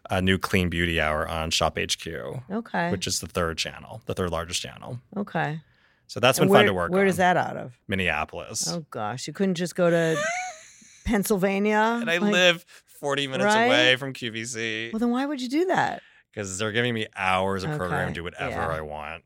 a 0.09 0.21
new 0.21 0.37
clean 0.37 0.69
beauty 0.69 1.01
hour 1.01 1.27
on 1.27 1.49
ShopHQ 1.49 2.43
Okay. 2.51 2.91
which 2.91 3.05
is 3.07 3.19
the 3.19 3.27
third 3.27 3.57
channel 3.57 4.01
the 4.05 4.13
third 4.13 4.31
largest 4.31 4.61
channel 4.61 4.99
okay. 5.17 5.61
So 6.07 6.19
that's 6.19 6.37
And 6.39 6.45
been 6.45 6.51
where, 6.51 6.59
fun 6.59 6.65
to 6.67 6.73
work 6.73 6.91
Where 6.91 7.01
on 7.01 7.07
is 7.07 7.17
that 7.17 7.37
out 7.37 7.57
of? 7.57 7.79
minneapolis 7.87 8.67
Oh 8.71 8.85
gosh, 8.91 9.27
you 9.27 9.33
couldn't 9.33 9.55
just 9.55 9.75
go 9.75 9.89
to 9.89 10.17
Pennsylvania. 11.05 11.97
and 12.01 12.09
i 12.09 12.17
Like- 12.17 12.31
live 12.33 12.65
40 12.85 13.27
minutes 13.27 13.45
Right? 13.53 13.65
away 13.65 13.95
from 13.97 14.13
qvc 14.13 14.91
Well, 14.93 14.99
then 14.99 15.11
why 15.11 15.25
would 15.25 15.41
you 15.41 15.49
do 15.49 15.65
that? 15.65 16.01
because 16.31 16.57
they're 16.57 16.71
giving 16.71 16.93
me 16.93 17.07
hours 17.15 17.63
of 17.63 17.71
program 17.77 18.01
Okay, 18.01 18.07
to 18.09 18.13
do 18.13 18.23
whatever 18.23 18.51
yeah. 18.55 18.67
i 18.77 18.81
want 18.81 19.23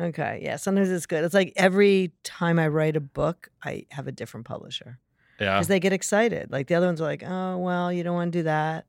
Okay, 0.00 0.40
yeah. 0.42 0.56
Sometimes 0.56 0.88
it's 0.88 1.04
good. 1.04 1.22
It's 1.22 1.34
like 1.34 1.52
every 1.54 2.12
time 2.24 2.58
I 2.58 2.68
write 2.68 2.96
a 2.96 3.00
book, 3.00 3.50
I 3.62 3.84
have 3.90 4.06
a 4.06 4.12
different 4.12 4.46
publisher 4.46 4.98
yeah 5.38 5.56
because 5.56 5.68
they 5.68 5.80
get 5.80 5.92
excited. 5.92 6.50
Like 6.50 6.66
the 6.68 6.76
other 6.76 6.86
ones 6.86 6.98
are 7.02 7.04
like, 7.04 7.22
"Oh, 7.22 7.58
well, 7.58 7.92
you 7.92 8.02
don't 8.02 8.14
want 8.14 8.32
to 8.32 8.38
do 8.38 8.42
that." 8.44 8.86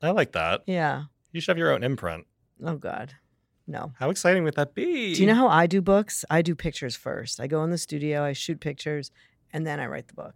i 0.00 0.10
like 0.12 0.30
that 0.32 0.62
Yeah. 0.68 1.06
you 1.32 1.40
should 1.40 1.48
have 1.50 1.58
your 1.58 1.72
own 1.72 1.82
imprint 1.82 2.28
Oh 2.64 2.76
God, 2.76 3.14
no. 3.66 3.92
How 3.98 4.10
exciting 4.10 4.44
would 4.44 4.54
that 4.56 4.74
be? 4.74 5.14
Do 5.14 5.20
you 5.20 5.26
know 5.26 5.34
how 5.34 5.48
I 5.48 5.66
do 5.66 5.80
books? 5.80 6.24
I 6.30 6.42
do 6.42 6.54
pictures 6.54 6.96
first. 6.96 7.40
I 7.40 7.46
go 7.46 7.62
in 7.64 7.70
the 7.70 7.78
studio, 7.78 8.22
I 8.24 8.32
shoot 8.32 8.60
pictures, 8.60 9.10
and 9.52 9.66
then 9.66 9.80
I 9.80 9.86
write 9.86 10.08
the 10.08 10.14
book. 10.14 10.34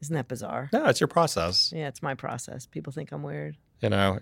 Isn't 0.00 0.14
that 0.16 0.28
bizarre? 0.28 0.68
No, 0.72 0.86
it's 0.86 1.00
your 1.00 1.08
process. 1.08 1.72
Yeah, 1.74 1.88
it's 1.88 2.02
my 2.02 2.14
process. 2.14 2.66
People 2.66 2.92
think 2.92 3.12
I'm 3.12 3.22
weird. 3.22 3.56
You 3.80 3.88
know, 3.88 4.18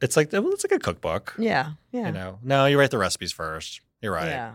it's 0.00 0.16
like 0.16 0.32
well, 0.32 0.50
it's 0.52 0.64
like 0.64 0.72
a 0.72 0.78
cookbook. 0.78 1.34
Yeah, 1.38 1.72
yeah, 1.92 2.06
You 2.06 2.12
know, 2.12 2.38
no, 2.42 2.66
you 2.66 2.78
write 2.78 2.90
the 2.90 2.98
recipes 2.98 3.32
first. 3.32 3.80
You're 4.00 4.12
right. 4.12 4.28
yeah, 4.28 4.52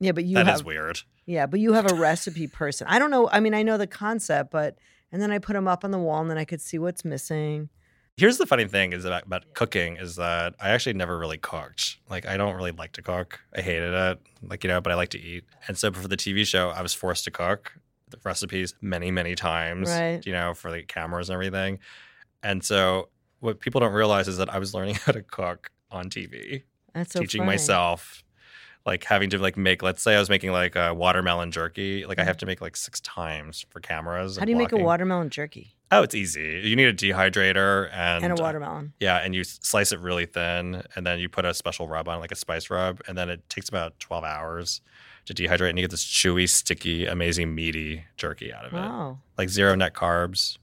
yeah. 0.00 0.12
But 0.12 0.24
you 0.24 0.34
That 0.34 0.46
is 0.48 0.58
have 0.60 0.64
weird. 0.64 1.02
Yeah, 1.24 1.46
but 1.46 1.60
you 1.60 1.72
have 1.74 1.90
a 1.90 1.94
recipe 1.94 2.48
person. 2.48 2.86
I 2.88 2.98
don't 2.98 3.10
know. 3.10 3.28
I 3.30 3.38
mean, 3.40 3.54
I 3.54 3.62
know 3.62 3.76
the 3.76 3.86
concept, 3.86 4.50
but 4.50 4.76
and 5.12 5.22
then 5.22 5.30
I 5.30 5.38
put 5.38 5.52
them 5.52 5.68
up 5.68 5.84
on 5.84 5.90
the 5.92 5.98
wall, 5.98 6.20
and 6.20 6.30
then 6.30 6.38
I 6.38 6.44
could 6.44 6.60
see 6.60 6.78
what's 6.78 7.04
missing. 7.04 7.68
Here's 8.18 8.36
the 8.36 8.46
funny 8.46 8.66
thing 8.66 8.92
is 8.92 9.04
about, 9.04 9.26
about 9.26 9.54
cooking 9.54 9.96
is 9.96 10.16
that 10.16 10.54
I 10.60 10.70
actually 10.70 10.94
never 10.94 11.16
really 11.16 11.38
cooked. 11.38 11.98
Like 12.10 12.26
I 12.26 12.36
don't 12.36 12.56
really 12.56 12.72
like 12.72 12.92
to 12.94 13.02
cook. 13.02 13.38
I 13.56 13.60
hated 13.60 13.94
it. 13.94 14.18
Like 14.42 14.64
you 14.64 14.68
know, 14.68 14.80
but 14.80 14.90
I 14.92 14.96
like 14.96 15.10
to 15.10 15.20
eat. 15.20 15.44
And 15.68 15.78
so 15.78 15.92
for 15.92 16.08
the 16.08 16.16
TV 16.16 16.44
show, 16.44 16.70
I 16.70 16.82
was 16.82 16.92
forced 16.92 17.24
to 17.24 17.30
cook. 17.30 17.72
the 18.10 18.18
recipes 18.24 18.74
many, 18.80 19.10
many 19.10 19.34
times, 19.34 19.88
Right. 19.90 20.24
you 20.26 20.32
know, 20.32 20.54
for 20.54 20.72
the 20.72 20.82
cameras 20.82 21.28
and 21.28 21.34
everything. 21.34 21.78
And 22.42 22.64
so 22.64 23.10
what 23.40 23.60
people 23.60 23.80
don't 23.82 23.92
realize 23.92 24.28
is 24.28 24.38
that 24.38 24.48
I 24.52 24.58
was 24.58 24.72
learning 24.74 24.94
how 25.04 25.12
to 25.12 25.22
cook 25.22 25.70
on 25.90 26.08
TV, 26.08 26.62
That's 26.94 27.12
so 27.12 27.20
teaching 27.20 27.40
funny. 27.42 27.48
myself, 27.52 28.24
like 28.86 29.04
having 29.04 29.28
to 29.30 29.38
like 29.38 29.56
make, 29.58 29.82
let's 29.82 30.02
say 30.02 30.16
I 30.16 30.18
was 30.18 30.30
making 30.30 30.52
like 30.52 30.74
a 30.74 30.94
watermelon 30.94 31.52
jerky, 31.52 32.06
like 32.06 32.18
I 32.18 32.22
Mhm. 32.22 32.26
have 32.28 32.36
to 32.38 32.46
make 32.46 32.60
like 32.62 32.76
six 32.76 32.98
times 33.00 33.66
for 33.68 33.78
cameras. 33.80 34.38
How 34.38 34.44
do 34.46 34.50
you 34.52 34.56
make 34.56 34.72
a 34.72 34.76
watermelon 34.78 35.28
jerky 35.28 35.74
Oh, 35.90 36.02
it's 36.02 36.14
easy. 36.14 36.60
You 36.64 36.76
need 36.76 36.88
a 36.88 36.92
dehydrator 36.92 37.88
and, 37.92 38.22
and 38.22 38.32
a 38.32 38.36
uh, 38.36 38.44
watermelon? 38.44 38.92
yeah, 39.00 39.18
and 39.18 39.34
you 39.34 39.42
slice 39.44 39.90
it 39.90 40.00
really 40.00 40.26
thin, 40.26 40.82
and 40.94 41.06
then 41.06 41.18
you 41.18 41.28
put 41.28 41.44
a 41.46 41.54
special 41.54 41.88
rub 41.88 42.08
on, 42.08 42.20
like 42.20 42.30
a 42.32 42.36
spice 42.36 42.68
rub, 42.68 43.00
and 43.08 43.16
then 43.16 43.30
it 43.30 43.48
takes 43.48 43.68
about 43.68 43.98
twelve 43.98 44.24
hours 44.24 44.82
to 45.24 45.34
dehydrate, 45.34 45.70
and 45.70 45.78
you 45.78 45.82
get 45.84 45.90
this 45.90 46.04
chewy, 46.04 46.48
sticky, 46.48 47.06
amazing, 47.06 47.54
meaty 47.54 48.04
jerky 48.16 48.52
out 48.52 48.64
of 48.66 48.72
it. 48.72 48.76
Wow, 48.76 49.20
Like 49.38 49.48
zero 49.48 49.74
net 49.74 49.94
carbs. 49.94 50.58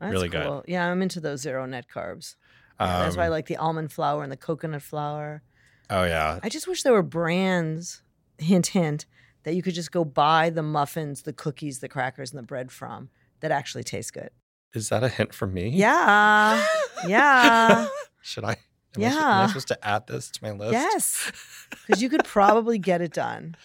that's 0.00 0.12
Really 0.12 0.28
good. 0.28 0.64
Yeah, 0.66 0.90
I'm 0.90 1.00
into 1.02 1.20
those 1.20 1.40
zero 1.42 1.64
net 1.66 1.86
carbs. 1.92 2.34
Yeah, 2.80 3.04
that's 3.04 3.16
why 3.16 3.24
I 3.24 3.26
Um, 3.26 3.32
like 3.32 3.46
the 3.46 3.56
almond 3.56 3.92
flour 3.92 4.22
and 4.22 4.30
the 4.30 4.36
coconut 4.36 4.82
flour. 4.82 5.42
Oh 5.90 6.04
yeah, 6.04 6.40
I 6.42 6.48
just 6.48 6.66
wish 6.66 6.82
there 6.82 6.92
were 6.92 7.02
brands, 7.02 8.02
hint, 8.38 8.68
hint, 8.68 9.06
that 9.44 9.54
you 9.54 9.62
could 9.62 9.74
just 9.74 9.92
go 9.92 10.04
buy 10.04 10.50
the 10.50 10.62
muffins, 10.62 11.22
the 11.22 11.32
cookies, 11.32 11.78
the 11.78 11.88
crackers, 11.88 12.32
and 12.32 12.38
the 12.38 12.42
bread 12.46 12.72
from 12.72 13.10
that 13.40 13.52
actually 13.52 13.84
taste 13.84 14.12
good. 14.12 14.30
Is 14.76 14.88
that 14.90 15.02
a 15.02 15.08
hint 15.08 15.34
from 15.34 15.52
me? 15.54 15.68
Yeah. 15.70 16.64
Yeah. 17.06 17.88
Should 18.22 18.44
I? 18.44 18.56
Am 18.96 19.02
I, 19.02 19.06
am 19.06 19.44
I 19.44 19.46
supposed 19.48 19.68
to 19.68 19.86
add 19.86 20.06
this 20.06 20.30
to 20.30 20.42
my 20.44 20.52
list? 20.52 20.72
Yes. 20.72 21.32
Because 21.84 22.00
you 22.00 22.08
could 22.08 22.22
probably 22.24 22.78
get 22.78 23.00
it 23.00 23.12
done. 23.12 23.56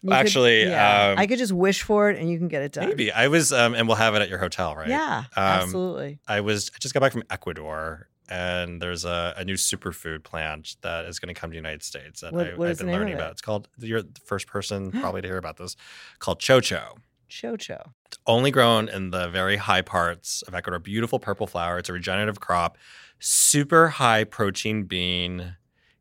You 0.00 0.08
could- 0.08 0.16
Actually, 0.16 0.62
yeah. 0.64 1.10
um, 1.10 1.18
I 1.18 1.26
could 1.26 1.36
just 1.38 1.52
wish 1.52 1.82
for 1.82 2.08
it 2.10 2.18
and 2.18 2.30
you 2.30 2.38
can 2.38 2.48
get 2.48 2.62
it 2.62 2.72
done. 2.72 2.88
Maybe 2.88 3.12
I 3.12 3.28
was, 3.28 3.52
um, 3.52 3.74
and 3.74 3.86
we'll 3.86 3.98
have 3.98 4.14
it 4.14 4.22
at 4.22 4.30
your 4.30 4.38
hotel, 4.38 4.74
right? 4.74 4.88
Yeah, 4.88 5.24
Um, 5.36 5.42
absolutely. 5.44 6.18
I 6.26 6.40
was 6.40 6.70
I 6.74 6.78
just 6.80 6.94
got 6.94 7.00
back 7.00 7.12
from 7.12 7.24
Ecuador, 7.28 8.08
and 8.30 8.80
there's 8.80 9.04
a, 9.04 9.34
a 9.36 9.44
new 9.44 9.56
superfood 9.56 10.22
plant 10.24 10.76
that 10.80 11.04
is 11.04 11.18
going 11.18 11.32
to 11.34 11.38
come 11.38 11.50
to 11.50 11.52
the 11.52 11.56
United 11.58 11.82
States 11.82 12.22
that 12.22 12.32
What- 12.32 12.46
I, 12.46 12.54
what 12.54 12.66
I've 12.68 12.72
is 12.72 12.78
the 12.78 12.84
been 12.84 12.94
learning 12.94 13.12
it? 13.12 13.16
about. 13.16 13.32
It's 13.32 13.42
called 13.42 13.68
you're 13.78 14.00
the 14.00 14.20
first 14.24 14.46
person 14.46 14.90
probably 15.02 15.20
to 15.20 15.28
hear 15.28 15.36
about 15.36 15.58
this. 15.58 15.76
Called 16.20 16.40
chocho. 16.40 16.96
Chocho. 17.32 17.92
It's 18.06 18.18
only 18.26 18.50
grown 18.50 18.88
in 18.88 19.10
the 19.10 19.28
very 19.28 19.56
high 19.56 19.82
parts 19.82 20.42
of 20.42 20.54
Ecuador. 20.54 20.78
Beautiful 20.78 21.18
purple 21.18 21.46
flower. 21.46 21.78
It's 21.78 21.88
a 21.88 21.92
regenerative 21.92 22.40
crop. 22.40 22.76
Super 23.18 23.88
high 23.88 24.24
protein 24.24 24.84
bean, 24.84 25.56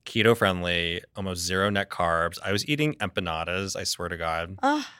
keto 0.06 0.36
friendly, 0.36 1.02
almost 1.16 1.42
zero 1.42 1.70
net 1.70 1.90
carbs. 1.90 2.38
I 2.44 2.52
was 2.52 2.68
eating 2.68 2.96
empanadas. 2.96 3.76
I 3.76 3.84
swear 3.86 4.10
to 4.10 4.18
God 4.18 4.58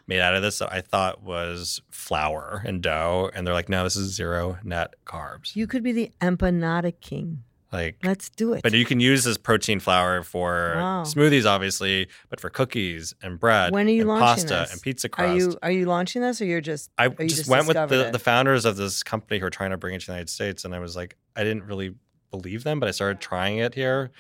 made 0.08 0.20
out 0.22 0.36
of 0.36 0.42
this 0.42 0.60
that 0.60 0.72
I 0.72 0.82
thought 0.82 1.22
was 1.22 1.82
flour 1.90 2.64
and 2.66 2.82
dough. 2.82 3.30
And 3.34 3.46
they're 3.46 3.54
like, 3.54 3.70
no, 3.70 3.84
this 3.84 3.96
is 3.96 4.16
zero 4.16 4.58
net 4.64 4.94
carbs. 5.06 5.56
you 5.56 5.68
could 5.68 5.84
be 5.84 5.92
the 5.92 6.12
empanada 6.22 6.94
king. 7.02 7.44
Like, 7.72 7.98
Let's 8.04 8.30
do 8.30 8.52
it. 8.54 8.64
but 8.64 8.74
you 8.74 8.84
can 8.86 9.00
use 9.00 9.24
this 9.24 9.38
protein 9.38 9.80
flour 9.80 10.24
for 10.24 10.74
Wow. 10.76 11.04
smoothies, 11.04 11.46
obviously, 11.46 12.08
but 12.30 12.42
for 12.42 12.50
cookies 12.50 13.14
and 13.24 13.40
bread, 13.40 13.72
When 13.72 13.88
are 13.88 13.92
you 13.92 14.02
and 14.02 14.10
launching 14.10 14.26
pasta 14.26 14.48
this? 14.48 14.74
and 14.74 14.82
pizza 14.82 15.08
are 15.08 15.10
crust. 15.10 15.38
you 15.38 15.58
are 15.64 15.72
you 15.72 15.86
launching 15.86 16.22
this 16.22 16.42
or 16.42 16.46
you're 16.46 16.60
just 16.60 16.92
I 16.98 17.06
you 17.06 17.16
just, 17.22 17.36
just 17.38 17.50
went 17.50 17.68
with 17.68 17.78
the, 17.90 18.08
it? 18.08 18.12
the 18.12 18.20
founders 18.20 18.66
of 18.66 18.76
this 18.76 19.04
company 19.04 19.40
who 19.40 19.46
are 19.46 19.50
trying 19.50 19.72
to 19.72 19.78
bring 19.78 19.96
it 19.96 20.02
to 20.02 20.08
the 20.08 20.12
United 20.12 20.30
States, 20.30 20.66
and 20.66 20.76
I 20.76 20.80
was 20.80 20.96
like, 20.98 21.16
I 21.36 21.44
didn't 21.46 21.64
really 21.64 21.96
believe 22.30 22.64
them, 22.66 22.80
but 22.82 22.90
I 22.90 22.92
started 22.92 23.22
trying 23.22 23.60
it 23.60 23.74
here, 23.74 24.12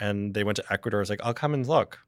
and 0.00 0.32
they 0.32 0.42
went 0.44 0.56
to 0.56 0.64
Ecuador. 0.72 1.00
I 1.00 1.02
was 1.02 1.10
like, 1.10 1.20
I'll 1.22 1.34
come 1.34 1.52
and 1.54 1.66
look, 1.66 1.98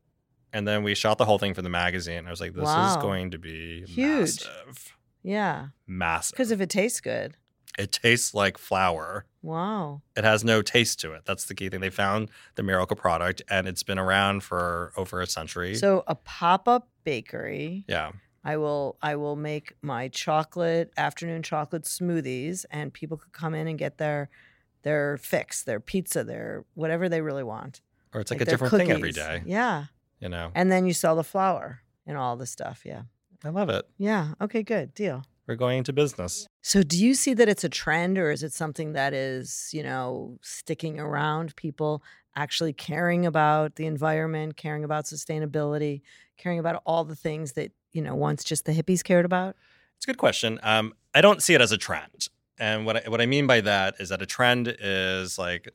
and 0.55 0.67
then 0.67 0.83
we 0.85 0.95
shot 0.95 1.19
the 1.19 1.25
whole 1.27 1.39
thing 1.39 1.53
for 1.53 1.61
the 1.63 1.69
magazine. 1.69 2.27
I 2.27 2.31
was 2.31 2.41
like, 2.41 2.55
this 2.55 2.69
is 2.69 2.97
going 2.97 3.31
to 3.33 3.39
be 3.39 3.83
Huge. 3.87 4.19
massive, 4.47 4.97
yeah. 5.23 5.67
massive. 5.87 6.33
Because 6.33 6.51
if 6.51 6.61
it 6.63 6.71
tastes 6.71 7.01
good. 7.03 7.37
It 7.79 7.93
tastes 7.93 8.35
like 8.35 8.59
flour. 8.59 9.25
Wow. 9.41 10.03
It 10.17 10.25
has 10.25 10.43
no 10.45 10.61
taste 10.63 11.01
to 11.01 11.13
it. 11.13 11.23
That's 11.25 11.45
the 11.47 11.55
key 11.55 11.69
thing. 11.69 11.81
They 11.81 11.91
found 11.91 12.29
the 12.57 12.63
miracle 12.63 12.97
product, 12.97 13.41
and 13.49 13.67
it's 13.69 13.83
been 13.85 13.99
around 13.99 14.43
for 14.43 14.93
over 14.97 15.21
a 15.23 15.27
century. 15.27 15.77
So 15.77 16.03
a 16.07 16.15
pop-up 16.17 16.89
bakery. 17.05 17.85
yeah, 17.89 18.13
I 18.45 18.57
will 18.57 18.99
I 19.01 19.17
will 19.17 19.37
make 19.37 19.75
my 19.81 20.09
chocolate 20.09 20.93
afternoon 20.97 21.43
chocolate 21.43 21.85
smoothies 21.85 22.65
and 22.71 22.93
people 22.93 23.17
could 23.17 23.33
come 23.33 23.55
in 23.55 23.67
and 23.69 23.79
get 23.79 23.99
their 23.99 24.29
their 24.83 25.19
fix, 25.19 25.63
their 25.65 25.81
pizza, 25.81 26.25
their 26.25 26.65
whatever 26.75 27.09
they 27.09 27.21
really 27.21 27.43
want. 27.45 27.81
or 28.15 28.21
it's 28.21 28.31
like, 28.31 28.41
Like 28.41 28.49
a 28.49 28.51
different 28.51 28.75
thing 28.75 28.91
every 28.91 29.13
day. 29.13 29.43
Yeah. 29.45 29.87
You 30.21 30.29
know, 30.29 30.51
And 30.55 30.71
then 30.73 30.87
you 30.87 30.93
sell 30.95 31.15
the 31.17 31.25
flour 31.25 31.83
and 32.07 32.17
all 32.17 32.37
the 32.37 32.47
stuff. 32.47 32.83
Yeah. 32.85 33.03
I 33.45 33.51
love 33.51 33.69
it. 33.71 33.87
Yeah. 33.99 34.35
Okay, 34.41 34.63
good. 34.63 34.95
Deal. 34.95 35.25
We're 35.49 35.57
going 35.57 35.79
into 35.79 35.95
business. 35.95 36.47
So 36.61 36.83
do 36.83 37.03
you 37.03 37.15
see 37.15 37.33
that 37.33 37.49
it's 37.49 37.65
a 37.65 37.71
trend 37.71 38.19
or 38.19 38.31
is 38.31 38.43
it 38.43 38.53
something 38.53 38.93
that 38.93 39.15
is, 39.15 39.71
you 39.73 39.83
know, 39.83 40.39
sticking 40.43 41.01
around 41.01 41.57
people 41.57 42.03
actually 42.37 42.75
caring 42.75 43.25
about 43.25 43.77
the 43.77 43.87
environment, 43.87 44.59
caring 44.59 44.85
about 44.85 45.07
sustainability, 45.07 46.03
caring 46.37 46.59
about 46.59 46.83
all 46.85 47.05
the 47.05 47.17
things 47.17 47.53
that, 47.55 47.73
you 47.93 48.03
know, 48.03 48.15
once 48.15 48.45
just 48.45 48.67
the 48.67 48.73
hippies 48.73 49.03
cared 49.03 49.25
about? 49.25 49.57
It's 49.97 50.05
a 50.05 50.09
good 50.09 50.19
question. 50.19 50.61
Um, 50.63 50.93
I 51.15 51.23
don't 51.23 51.43
see 51.43 51.55
it 51.55 51.61
as 51.61 51.73
a 51.73 51.79
trend, 51.79 52.29
and 52.59 52.87
what 52.87 53.05
I, 53.05 53.09
what 53.09 53.21
I 53.21 53.27
mean 53.27 53.47
by 53.47 53.61
that 53.63 53.97
is 53.99 54.11
that 54.11 54.23
a 54.23 54.27
trend 54.27 54.77
is 54.79 55.39
like 55.39 55.75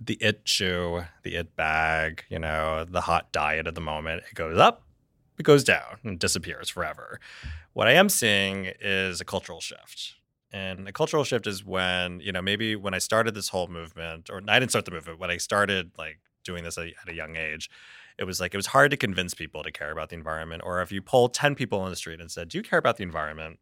the 0.00 0.14
it 0.14 0.42
shoe, 0.44 1.04
the 1.22 1.34
it 1.34 1.54
bag, 1.56 2.24
you 2.30 2.38
know, 2.38 2.86
the 2.88 3.02
hot 3.02 3.32
diet 3.32 3.66
at 3.66 3.74
the 3.74 3.80
moment. 3.80 4.22
It 4.30 4.34
goes 4.34 4.58
up, 4.58 4.84
goes 5.42 5.64
down, 5.64 5.98
and 6.04 6.18
disappears 6.18 6.68
forever. 6.68 7.20
What 7.72 7.88
I 7.88 7.92
am 7.92 8.08
seeing 8.08 8.70
is 8.80 9.20
a 9.20 9.24
cultural 9.24 9.60
shift. 9.60 10.14
And 10.52 10.86
a 10.86 10.92
cultural 10.92 11.24
shift 11.24 11.46
is 11.46 11.64
when, 11.64 12.20
you 12.20 12.30
know, 12.30 12.42
maybe 12.42 12.76
when 12.76 12.92
I 12.92 12.98
started 12.98 13.34
this 13.34 13.48
whole 13.48 13.68
movement, 13.68 14.28
or 14.28 14.42
I 14.46 14.58
didn't 14.58 14.70
start 14.70 14.84
the 14.84 14.90
movement, 14.90 15.18
when 15.18 15.30
I 15.30 15.38
started 15.38 15.92
like 15.96 16.18
doing 16.44 16.64
this 16.64 16.76
at 16.76 16.92
a 17.08 17.14
young 17.14 17.36
age, 17.36 17.70
it 18.18 18.24
was 18.24 18.40
like 18.40 18.52
it 18.52 18.58
was 18.58 18.66
hard 18.66 18.90
to 18.90 18.96
convince 18.96 19.32
people 19.32 19.62
to 19.62 19.72
care 19.72 19.90
about 19.90 20.10
the 20.10 20.16
environment. 20.16 20.62
Or 20.64 20.82
if 20.82 20.92
you 20.92 21.00
poll 21.00 21.30
10 21.30 21.54
people 21.54 21.80
on 21.80 21.88
the 21.88 21.96
street 21.96 22.20
and 22.20 22.30
said, 22.30 22.48
Do 22.48 22.58
you 22.58 22.62
care 22.62 22.78
about 22.78 22.98
the 22.98 23.02
environment? 23.02 23.58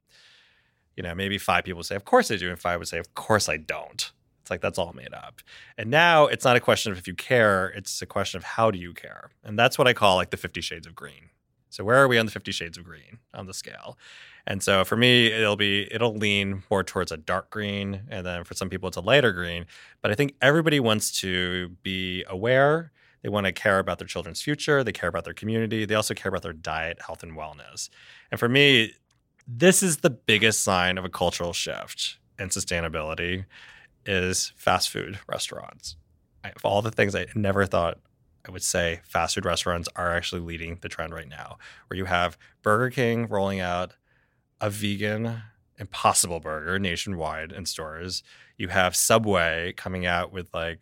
You 0.97 1.05
know, 1.05 1.15
maybe 1.15 1.39
five 1.39 1.65
people 1.65 1.79
would 1.79 1.87
say, 1.87 1.95
Of 1.95 2.05
course 2.05 2.31
I 2.33 2.37
do. 2.37 2.51
And 2.51 2.59
five 2.59 2.81
would 2.81 2.89
say, 2.89 2.99
Of 2.99 3.15
course 3.15 3.49
I 3.49 3.57
don't. 3.57 4.11
It's 4.41 4.51
like 4.51 4.61
that's 4.61 4.79
all 4.79 4.93
made 4.93 5.15
up. 5.15 5.41
And 5.79 5.91
now 5.91 6.27
it's 6.27 6.45
not 6.45 6.57
a 6.57 6.61
question 6.61 6.91
of 6.91 6.99
if 6.99 7.07
you 7.07 7.15
care, 7.15 7.69
it's 7.69 8.03
a 8.03 8.07
question 8.07 8.39
of 8.39 8.45
how 8.45 8.71
do 8.73 8.79
you 8.79 8.93
care? 8.93 9.31
And 9.45 9.57
that's 9.59 9.79
what 9.79 9.87
I 9.87 9.93
call 9.93 10.17
like 10.17 10.31
the 10.31 10.37
50 10.37 10.61
shades 10.61 10.87
of 10.87 10.95
green. 10.95 11.31
So 11.71 11.85
where 11.85 11.97
are 11.97 12.09
we 12.09 12.19
on 12.19 12.27
the 12.27 12.33
50 12.33 12.53
shades 12.53 12.77
of 12.77 12.85
green 12.85 13.19
on 13.33 13.47
the 13.47 13.55
scale? 13.55 13.97
And 14.47 14.63
so 14.63 14.85
for 14.85 14.97
me, 14.97 15.29
it'll 15.29 15.57
be 15.57 15.89
it'll 15.93 16.15
lean 16.15 16.63
more 16.71 16.83
towards 16.83 17.13
a 17.13 17.17
dark 17.17 17.51
green, 17.51 18.03
and 18.11 18.27
then 18.27 18.45
for 18.45 18.55
some 18.55 18.69
people 18.69 18.89
it's 18.89 18.97
a 18.97 19.01
lighter 19.01 19.33
green. 19.33 19.67
But 20.03 20.11
I 20.11 20.15
think 20.15 20.35
everybody 20.43 20.81
wants 20.81 21.11
to 21.21 21.71
be 21.83 22.25
aware. 22.29 22.93
They 23.23 23.29
want 23.29 23.47
to 23.47 23.53
care 23.53 23.79
about 23.79 23.99
their 23.99 24.09
children's 24.09 24.41
future. 24.41 24.83
They 24.83 24.93
care 24.93 25.09
about 25.09 25.25
their 25.25 25.35
community. 25.35 25.85
They 25.85 25.95
also 25.95 26.15
care 26.15 26.31
about 26.31 26.43
their 26.43 26.55
diet, 26.55 27.03
health, 27.07 27.23
and 27.23 27.37
wellness. 27.37 27.91
And 28.31 28.41
for 28.41 28.49
me, 28.49 28.95
this 29.47 29.83
is 29.83 29.99
the 29.99 30.11
biggest 30.11 30.63
sign 30.63 30.97
of 30.97 31.05
a 31.05 31.09
cultural 31.09 31.53
shift 31.53 32.19
in 32.39 32.49
sustainability 32.49 33.45
is 34.07 34.53
fast 34.57 34.89
food 34.89 35.19
restaurants. 35.29 35.97
Of 36.43 36.65
all 36.65 36.81
the 36.81 36.91
things 36.91 37.15
I 37.15 37.27
never 37.35 37.67
thought 37.67 37.99
I 38.47 38.51
would 38.51 38.63
say, 38.63 39.01
fast 39.05 39.35
food 39.35 39.45
restaurants 39.45 39.89
are 39.97 40.15
actually 40.15 40.41
leading 40.41 40.79
the 40.81 40.89
trend 40.89 41.13
right 41.13 41.29
now, 41.29 41.59
where 41.89 41.99
you 41.99 42.07
have 42.07 42.39
Burger 42.63 42.91
King 42.91 43.29
rolling 43.29 43.61
out 43.61 43.95
a 44.61 44.71
vegan 44.71 45.43
impossible 45.81 46.41
burger 46.41 46.79
nationwide 46.79 47.51
in 47.51 47.67
stores. 47.67 48.23
You 48.57 48.69
have 48.69 48.95
Subway 48.95 49.73
coming 49.77 50.07
out 50.07 50.33
with 50.33 50.53
like 50.53 50.81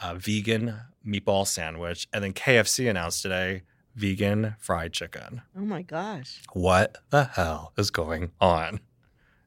a 0.00 0.16
vegan 0.16 0.74
meatball 1.06 1.46
sandwich. 1.46 2.08
And 2.12 2.22
then 2.24 2.32
KFC 2.32 2.90
announced 2.90 3.22
today 3.22 3.62
vegan 3.94 4.56
fried 4.58 4.92
chicken. 4.92 5.42
Oh 5.56 5.60
my 5.60 5.82
gosh. 5.82 6.42
What 6.52 6.98
the 7.10 7.24
hell 7.24 7.72
is 7.78 7.90
going 7.90 8.32
on? 8.40 8.80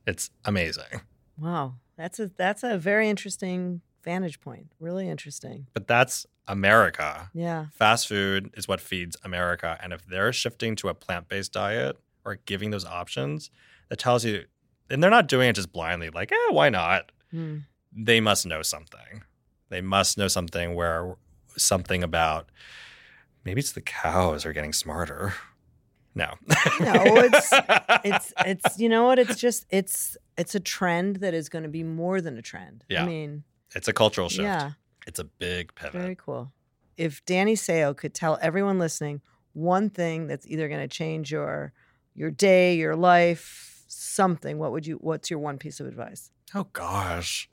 It's 0.07 0.31
amazing. 0.45 1.01
Wow. 1.37 1.75
That's 1.97 2.19
a 2.19 2.27
that's 2.27 2.63
a 2.63 2.77
very 2.77 3.09
interesting 3.09 3.81
vantage 4.05 4.39
point. 4.39 4.71
Really 4.79 5.09
interesting. 5.09 5.67
But 5.73 5.87
that's 5.87 6.25
America. 6.47 7.29
Yeah. 7.33 7.65
Fast 7.73 8.07
food 8.07 8.51
is 8.55 8.67
what 8.67 8.79
feeds 8.79 9.17
America. 9.23 9.77
And 9.81 9.91
if 9.91 10.05
they're 10.05 10.31
shifting 10.31 10.75
to 10.77 10.87
a 10.89 10.93
plant 10.93 11.27
based 11.27 11.51
diet 11.51 11.97
or 12.23 12.37
giving 12.45 12.69
those 12.71 12.85
options, 12.85 13.49
that 13.89 13.97
tells 13.99 14.23
you, 14.23 14.45
and 14.89 15.01
they're 15.03 15.09
not 15.11 15.27
doing 15.27 15.49
it 15.49 15.53
just 15.55 15.73
blindly, 15.73 16.09
like, 16.09 16.31
eh, 16.31 16.51
why 16.51 16.69
not? 16.69 17.11
Hmm. 17.31 17.57
They 17.91 18.21
must 18.21 18.45
know 18.45 18.61
something. 18.61 19.23
They 19.69 19.81
must 19.81 20.17
know 20.17 20.27
something 20.27 20.75
where 20.75 21.15
something 21.57 22.03
about 22.03 22.49
maybe 23.43 23.59
it's 23.59 23.71
the 23.71 23.81
cows 23.81 24.45
are 24.45 24.53
getting 24.53 24.73
smarter. 24.73 25.33
No. 26.13 26.33
No, 26.79 27.03
it's 27.17 27.49
it's 28.05 28.33
it's 28.45 28.79
you 28.79 28.87
know 28.89 29.03
what 29.05 29.19
it's 29.19 29.35
just 29.37 29.65
it's 29.69 30.15
it's 30.37 30.55
a 30.55 30.59
trend 30.59 31.17
that 31.17 31.33
is 31.33 31.49
going 31.49 31.63
to 31.63 31.69
be 31.69 31.83
more 31.83 32.21
than 32.21 32.37
a 32.37 32.41
trend 32.41 32.83
Yeah. 32.89 33.03
i 33.03 33.05
mean 33.05 33.43
it's 33.73 33.87
a 33.87 33.93
cultural 33.93 34.29
shift. 34.29 34.43
yeah 34.43 34.71
It's 35.07 35.19
a 35.19 35.23
big 35.23 35.73
pivot. 35.75 36.01
very 36.01 36.15
cool 36.15 36.51
if 36.97 37.23
danny 37.25 37.55
seo 37.55 37.95
could 37.95 38.13
tell 38.13 38.37
everyone 38.41 38.79
listening 38.79 39.21
one 39.53 39.89
thing 39.89 40.27
that's 40.27 40.45
either 40.47 40.67
going 40.67 40.81
to 40.81 40.87
change 40.87 41.31
your 41.31 41.73
your 42.13 42.31
day 42.31 42.75
your 42.75 42.95
life 42.95 43.71
something, 43.87 44.57
what 44.57 44.71
would 44.71 44.85
you? 44.85 44.95
What's 44.95 45.29
your 45.29 45.39
one 45.39 45.57
piece 45.57 45.79
of 45.79 45.87
advice? 45.87 46.31
Oh 46.53 46.67
gosh, 46.73 47.47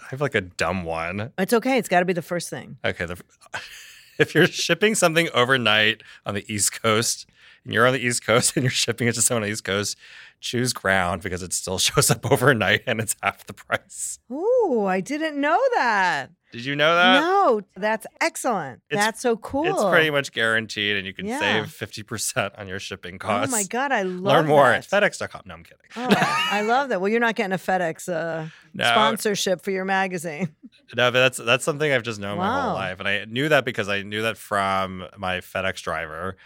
I 0.00 0.06
have 0.10 0.20
like 0.20 0.34
a 0.34 0.40
dumb 0.40 0.84
one. 0.84 1.32
It's 1.38 1.52
okay. 1.52 1.78
It's 1.78 1.88
got 1.88 2.00
to 2.00 2.04
be 2.06 2.12
the 2.12 2.22
first 2.22 2.48
thing. 2.50 2.78
Okay, 2.84 3.04
the, 3.04 3.20
if 4.18 4.34
you're 4.34 4.46
shipping 4.46 4.94
something 4.94 5.28
overnight 5.34 6.02
on 6.26 6.34
the 6.34 6.44
East 6.52 6.80
Coast 6.82 7.26
and 7.64 7.72
you're 7.74 7.86
on 7.86 7.92
the 7.92 8.00
East 8.00 8.24
Coast 8.24 8.52
and 8.56 8.64
you're 8.64 8.70
shipping 8.70 9.08
it 9.08 9.14
to 9.14 9.22
someone 9.22 9.42
on 9.42 9.48
the 9.48 9.52
East 9.52 9.64
Coast, 9.64 9.96
choose 10.40 10.72
ground 10.72 11.22
because 11.22 11.42
it 11.42 11.52
still 11.52 11.78
shows 11.78 12.10
up 12.10 12.30
overnight 12.30 12.82
and 12.86 13.00
it's 13.00 13.16
half 13.22 13.46
the 13.46 13.52
price. 13.54 14.18
Ooh, 14.32 14.84
I 14.86 15.00
didn't 15.00 15.40
know 15.40 15.58
that. 15.74 16.28
Did 16.52 16.64
you 16.64 16.74
know 16.74 16.96
that? 16.96 17.20
no, 17.20 17.60
that's 17.76 18.08
excellent. 18.20 18.82
It's- 18.90 19.04
that's 19.04 19.20
so 19.20 19.36
cool. 19.36 19.66
It's 19.72 19.84
pretty 19.84 20.10
much 20.10 20.32
guaranteed, 20.32 20.96
and 20.96 21.06
you 21.06 21.14
can 21.14 21.24
Yeah. 21.24 21.38
save 21.38 21.66
50% 21.66 22.58
on 22.58 22.66
your 22.66 22.80
shipping 22.80 23.20
costs. 23.20 23.54
Oh 23.54 23.56
my 23.56 23.62
god, 23.62 23.92
I 23.92 24.02
love 24.02 24.24
Learn 24.24 24.46
more 24.48 24.64
that. 24.68 24.92
at 24.92 25.02
FedEx.com. 25.02 25.42
No, 25.44 25.54
I'm 25.54 25.62
kidding. 25.62 25.78
Oh, 25.94 26.08
I 26.10 26.62
love 26.62 26.88
that. 26.88 27.00
Well, 27.00 27.08
you're 27.08 27.20
not 27.20 27.36
getting 27.36 27.52
a 27.52 27.56
FedEx 27.56 28.08
uh, 28.12 28.48
No, 28.74 28.84
sponsorship 28.84 29.62
for 29.62 29.70
your 29.70 29.84
magazine. 29.84 30.48
no, 30.96 31.12
but 31.12 31.20
that's 31.20 31.38
that's 31.38 31.64
something 31.64 31.92
I've 31.92 32.02
just 32.02 32.18
known 32.18 32.38
my 32.38 32.62
whole 32.62 32.74
life, 32.74 32.98
and 32.98 33.06
I 33.06 33.26
knew 33.26 33.48
that 33.48 33.64
because 33.64 33.88
I 33.88 34.02
knew 34.02 34.22
that 34.22 34.36
from 34.36 35.06
my 35.16 35.36
FedEx 35.38 35.82
driver, 35.82 36.36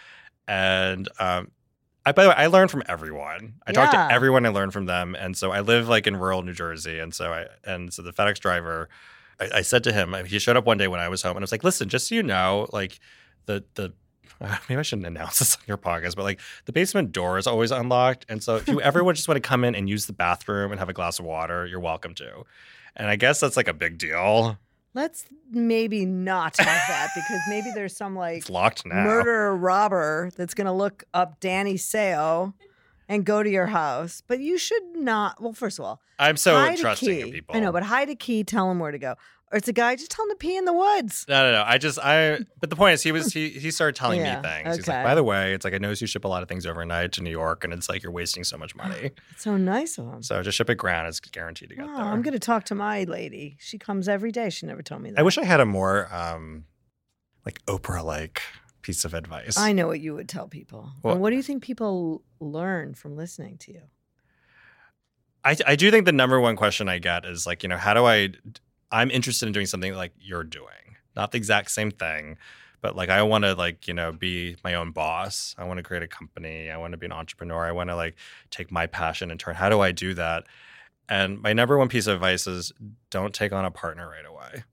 and 0.49 1.09
um, 1.19 1.51
I 2.07 2.13
by 2.13 2.25
the 2.25 2.29
way 2.31 2.35
I 2.37 2.47
learned 2.49 2.71
from 2.71 2.83
everyone. 2.87 3.55
I 3.67 3.73
talked 3.73 3.95
Yeah. 3.95 4.09
to 4.09 4.15
everyone. 4.15 4.45
I 4.47 4.51
learned 4.51 4.73
from 4.73 4.87
them, 4.87 5.15
and 5.15 5.37
so 5.37 5.53
I 5.53 5.61
live 5.61 5.89
like 5.89 6.07
in 6.07 6.17
rural 6.17 6.43
New 6.43 6.53
Jersey, 6.53 6.99
and 6.99 7.15
so 7.15 7.33
I 7.33 7.47
and 7.65 7.93
so 7.93 8.03
the 8.03 8.13
FedEx 8.13 8.39
driver, 8.41 8.89
I, 9.41 9.49
I 9.57 9.63
said 9.63 9.85
to 9.85 9.93
him, 9.93 10.15
he 10.27 10.39
showed 10.39 10.57
up 10.57 10.67
one 10.67 10.79
day 10.79 10.89
when 10.89 11.01
I 11.01 11.09
was 11.09 11.23
home, 11.23 11.33
and 11.37 11.43
I 11.43 11.45
was 11.45 11.53
like, 11.53 11.65
listen, 11.65 11.89
just 11.89 12.09
so 12.09 12.15
you 12.15 12.23
know, 12.23 12.67
like 12.73 12.99
the 13.47 13.65
the. 13.75 13.93
Maybe 14.69 14.79
I 14.79 14.83
shouldn't 14.83 15.07
announce 15.07 15.39
this 15.39 15.55
on 15.57 15.63
your 15.69 15.79
podcast, 15.79 16.17
but 16.17 16.25
like 16.25 16.41
the 16.65 16.73
basement 16.73 17.13
door 17.13 17.39
is 17.39 17.47
always 17.47 17.71
unlocked. 17.71 18.27
And 18.29 18.43
so 18.43 18.57
if 18.57 18.67
you 18.69 18.81
ever 18.81 19.01
just 19.13 19.29
want 19.29 19.37
to 19.37 19.49
come 19.49 19.63
in 19.63 19.77
and 19.77 19.89
use 19.89 20.07
the 20.07 20.13
bathroom 20.13 20.73
and 20.73 20.81
have 20.81 20.89
a 20.89 20.93
glass 20.93 21.21
of 21.21 21.25
water, 21.25 21.65
you're 21.67 21.79
welcome 21.81 22.15
to. 22.17 22.45
And 22.97 23.09
I 23.09 23.15
guess 23.17 23.39
that's 23.39 23.57
like 23.57 23.69
a 23.69 23.73
big 23.73 23.97
deal. 23.97 24.59
Let's 24.95 25.27
maybe 25.51 26.07
not 26.07 26.57
have 26.57 26.67
that 26.67 27.09
because 27.15 27.41
maybe 27.49 27.71
there's 27.75 27.97
some 27.97 28.15
like 28.15 28.39
It's 28.39 28.51
locked 28.51 28.87
now. 28.87 29.03
murderer 29.03 29.57
robber 29.57 30.31
that's 30.37 30.55
going 30.55 30.67
to 30.67 30.73
look 30.73 31.05
up 31.13 31.41
Danny 31.41 31.75
Seo 31.75 32.55
and 33.09 33.25
go 33.25 33.43
to 33.43 33.51
your 33.51 33.67
house. 33.67 34.23
But 34.27 34.41
you 34.41 34.59
should 34.59 34.83
not. 34.97 35.41
Well, 35.41 35.53
first 35.53 35.79
of 35.79 35.85
all, 35.85 36.01
I'm 36.19 36.37
so 36.37 36.75
trusting 36.77 37.23
of 37.23 37.31
people. 37.33 37.57
I 37.57 37.61
know, 37.61 37.73
but 37.73 37.83
hide 37.83 38.09
a 38.11 38.15
key. 38.15 38.45
Tell 38.45 38.71
him 38.71 38.79
where 38.79 38.93
to 38.93 38.99
go. 38.99 39.15
Or 39.53 39.59
it's 39.59 39.69
a 39.69 39.73
guy. 39.73 39.95
Just 39.95 40.11
tell 40.11 40.25
him 40.25 40.31
to 40.31 40.37
pee 40.37 40.57
in 40.57 40.65
the 40.65 40.73
woods. 40.73 41.27
no, 41.29 41.45
no, 41.45 41.53
no. 41.59 41.65
I 41.65 41.79
just 41.79 41.99
I. 41.99 42.39
But 42.61 42.71
the 42.71 42.77
point 42.77 42.95
is, 42.95 43.03
he 43.03 43.13
was 43.13 43.33
he 43.33 43.51
he 43.51 43.71
started 43.71 43.95
telling 43.95 44.19
Yeah, 44.21 44.37
me 44.41 44.43
things. 44.43 44.77
He's 44.77 44.89
like, 44.89 44.97
okay. 44.99 45.05
by 45.05 45.15
the 45.15 45.23
way, 45.23 45.53
it's 45.55 45.65
like 45.65 45.75
I 45.75 45.79
noticed 45.79 46.01
you 46.01 46.09
ship 46.09 46.25
a 46.25 46.29
lot 46.29 46.43
of 46.43 46.49
things 46.49 46.67
overnight 46.67 47.13
to 47.13 47.23
New 47.23 47.31
York, 47.31 47.63
and 47.63 47.73
it's 47.73 47.89
like 47.89 48.03
you're 48.03 48.11
wasting 48.11 48.43
so 48.43 48.57
much 48.57 48.75
money. 48.75 49.11
It's 49.33 49.43
so 49.45 49.57
nice 49.57 49.99
of 49.99 50.07
him. 50.07 50.23
So 50.23 50.43
just 50.43 50.57
ship 50.57 50.71
it 50.71 50.77
ground. 50.77 51.07
It's 51.09 51.21
guaranteed 51.21 51.69
to 51.69 51.77
get 51.77 51.85
Oh, 51.85 51.89
there. 51.95 52.05
I'm 52.05 52.23
going 52.23 52.33
to 52.33 52.39
talk 52.41 52.65
to 52.67 52.75
my 52.75 53.05
lady. 53.05 53.57
She 53.61 53.79
comes 53.79 54.09
every 54.09 54.33
day. 54.33 54.51
She 54.51 54.67
never 54.67 54.83
told 54.83 55.03
me 55.03 55.11
that. 55.11 55.19
I 55.21 55.23
wish 55.23 55.39
I 55.39 55.45
had 55.45 55.61
a 55.61 55.67
more 55.67 56.13
um, 56.13 56.65
like 57.45 57.65
Oprah 57.67 58.03
like 58.03 58.43
piece 58.85 59.05
of 59.05 59.15
advice. 59.15 59.59
I 59.59 59.73
know 59.73 59.89
what 59.89 60.01
you 60.01 60.15
would 60.15 60.29
tell 60.29 60.47
people. 60.47 60.93
Well- 61.03 61.15
and 61.15 61.23
what 61.23 61.31
do 61.31 61.37
you 61.37 61.43
think 61.43 61.63
people 61.65 62.23
learn 62.39 62.95
from 62.95 63.17
listening 63.17 63.59
to 63.59 63.73
you? 63.73 63.83
I, 65.45 65.57
I 65.67 65.77
do 65.77 65.91
think 65.91 66.05
the 66.07 66.13
number 66.13 66.41
one 66.41 66.55
question 66.57 66.89
I 66.89 66.99
get 66.99 67.25
is 67.27 67.47
like, 67.47 67.63
you 67.63 67.69
know, 67.69 67.77
how 67.77 67.93
do 67.95 68.05
I, 68.07 68.31
I'm 68.93 69.11
interested 69.11 69.47
in 69.47 69.53
doing 69.53 69.67
something 69.67 69.95
like 69.95 70.13
you're 70.21 70.45
doing, 70.45 70.97
not 71.17 71.33
the 71.33 71.39
exact 71.39 71.71
same 71.71 71.91
thing, 71.91 72.39
but 72.81 72.97
like 72.97 73.09
I 73.11 73.23
want 73.23 73.45
to 73.45 73.55
like, 73.55 73.89
you 73.89 73.95
know, 73.95 74.13
be 74.13 74.57
my 74.65 74.75
own 74.75 74.91
boss. 74.91 75.55
I 75.59 75.65
want 75.65 75.79
to 75.79 75.83
create 75.83 76.03
a 76.03 76.07
company. 76.09 76.71
I 76.71 76.77
want 76.77 76.93
to 76.93 76.97
be 76.99 77.07
an 77.07 77.13
entrepreneur. 77.13 77.65
I 77.65 77.73
want 77.73 77.91
to 77.91 77.97
like 77.97 78.15
take 78.51 78.71
my 78.71 78.87
passion 78.87 79.31
and 79.31 79.41
turn. 79.41 79.55
How 79.55 79.69
do 79.69 79.81
I 79.81 79.93
do 79.93 80.15
that? 80.15 80.45
And 81.09 81.41
my 81.43 81.53
number 81.53 81.77
one 81.77 81.89
piece 81.89 82.07
of 82.07 82.15
advice 82.15 82.47
is 82.47 82.73
don't 83.11 83.35
take 83.35 83.53
on 83.53 83.65
a 83.65 83.71
partner 83.71 84.09
right 84.09 84.25
away. 84.27 84.65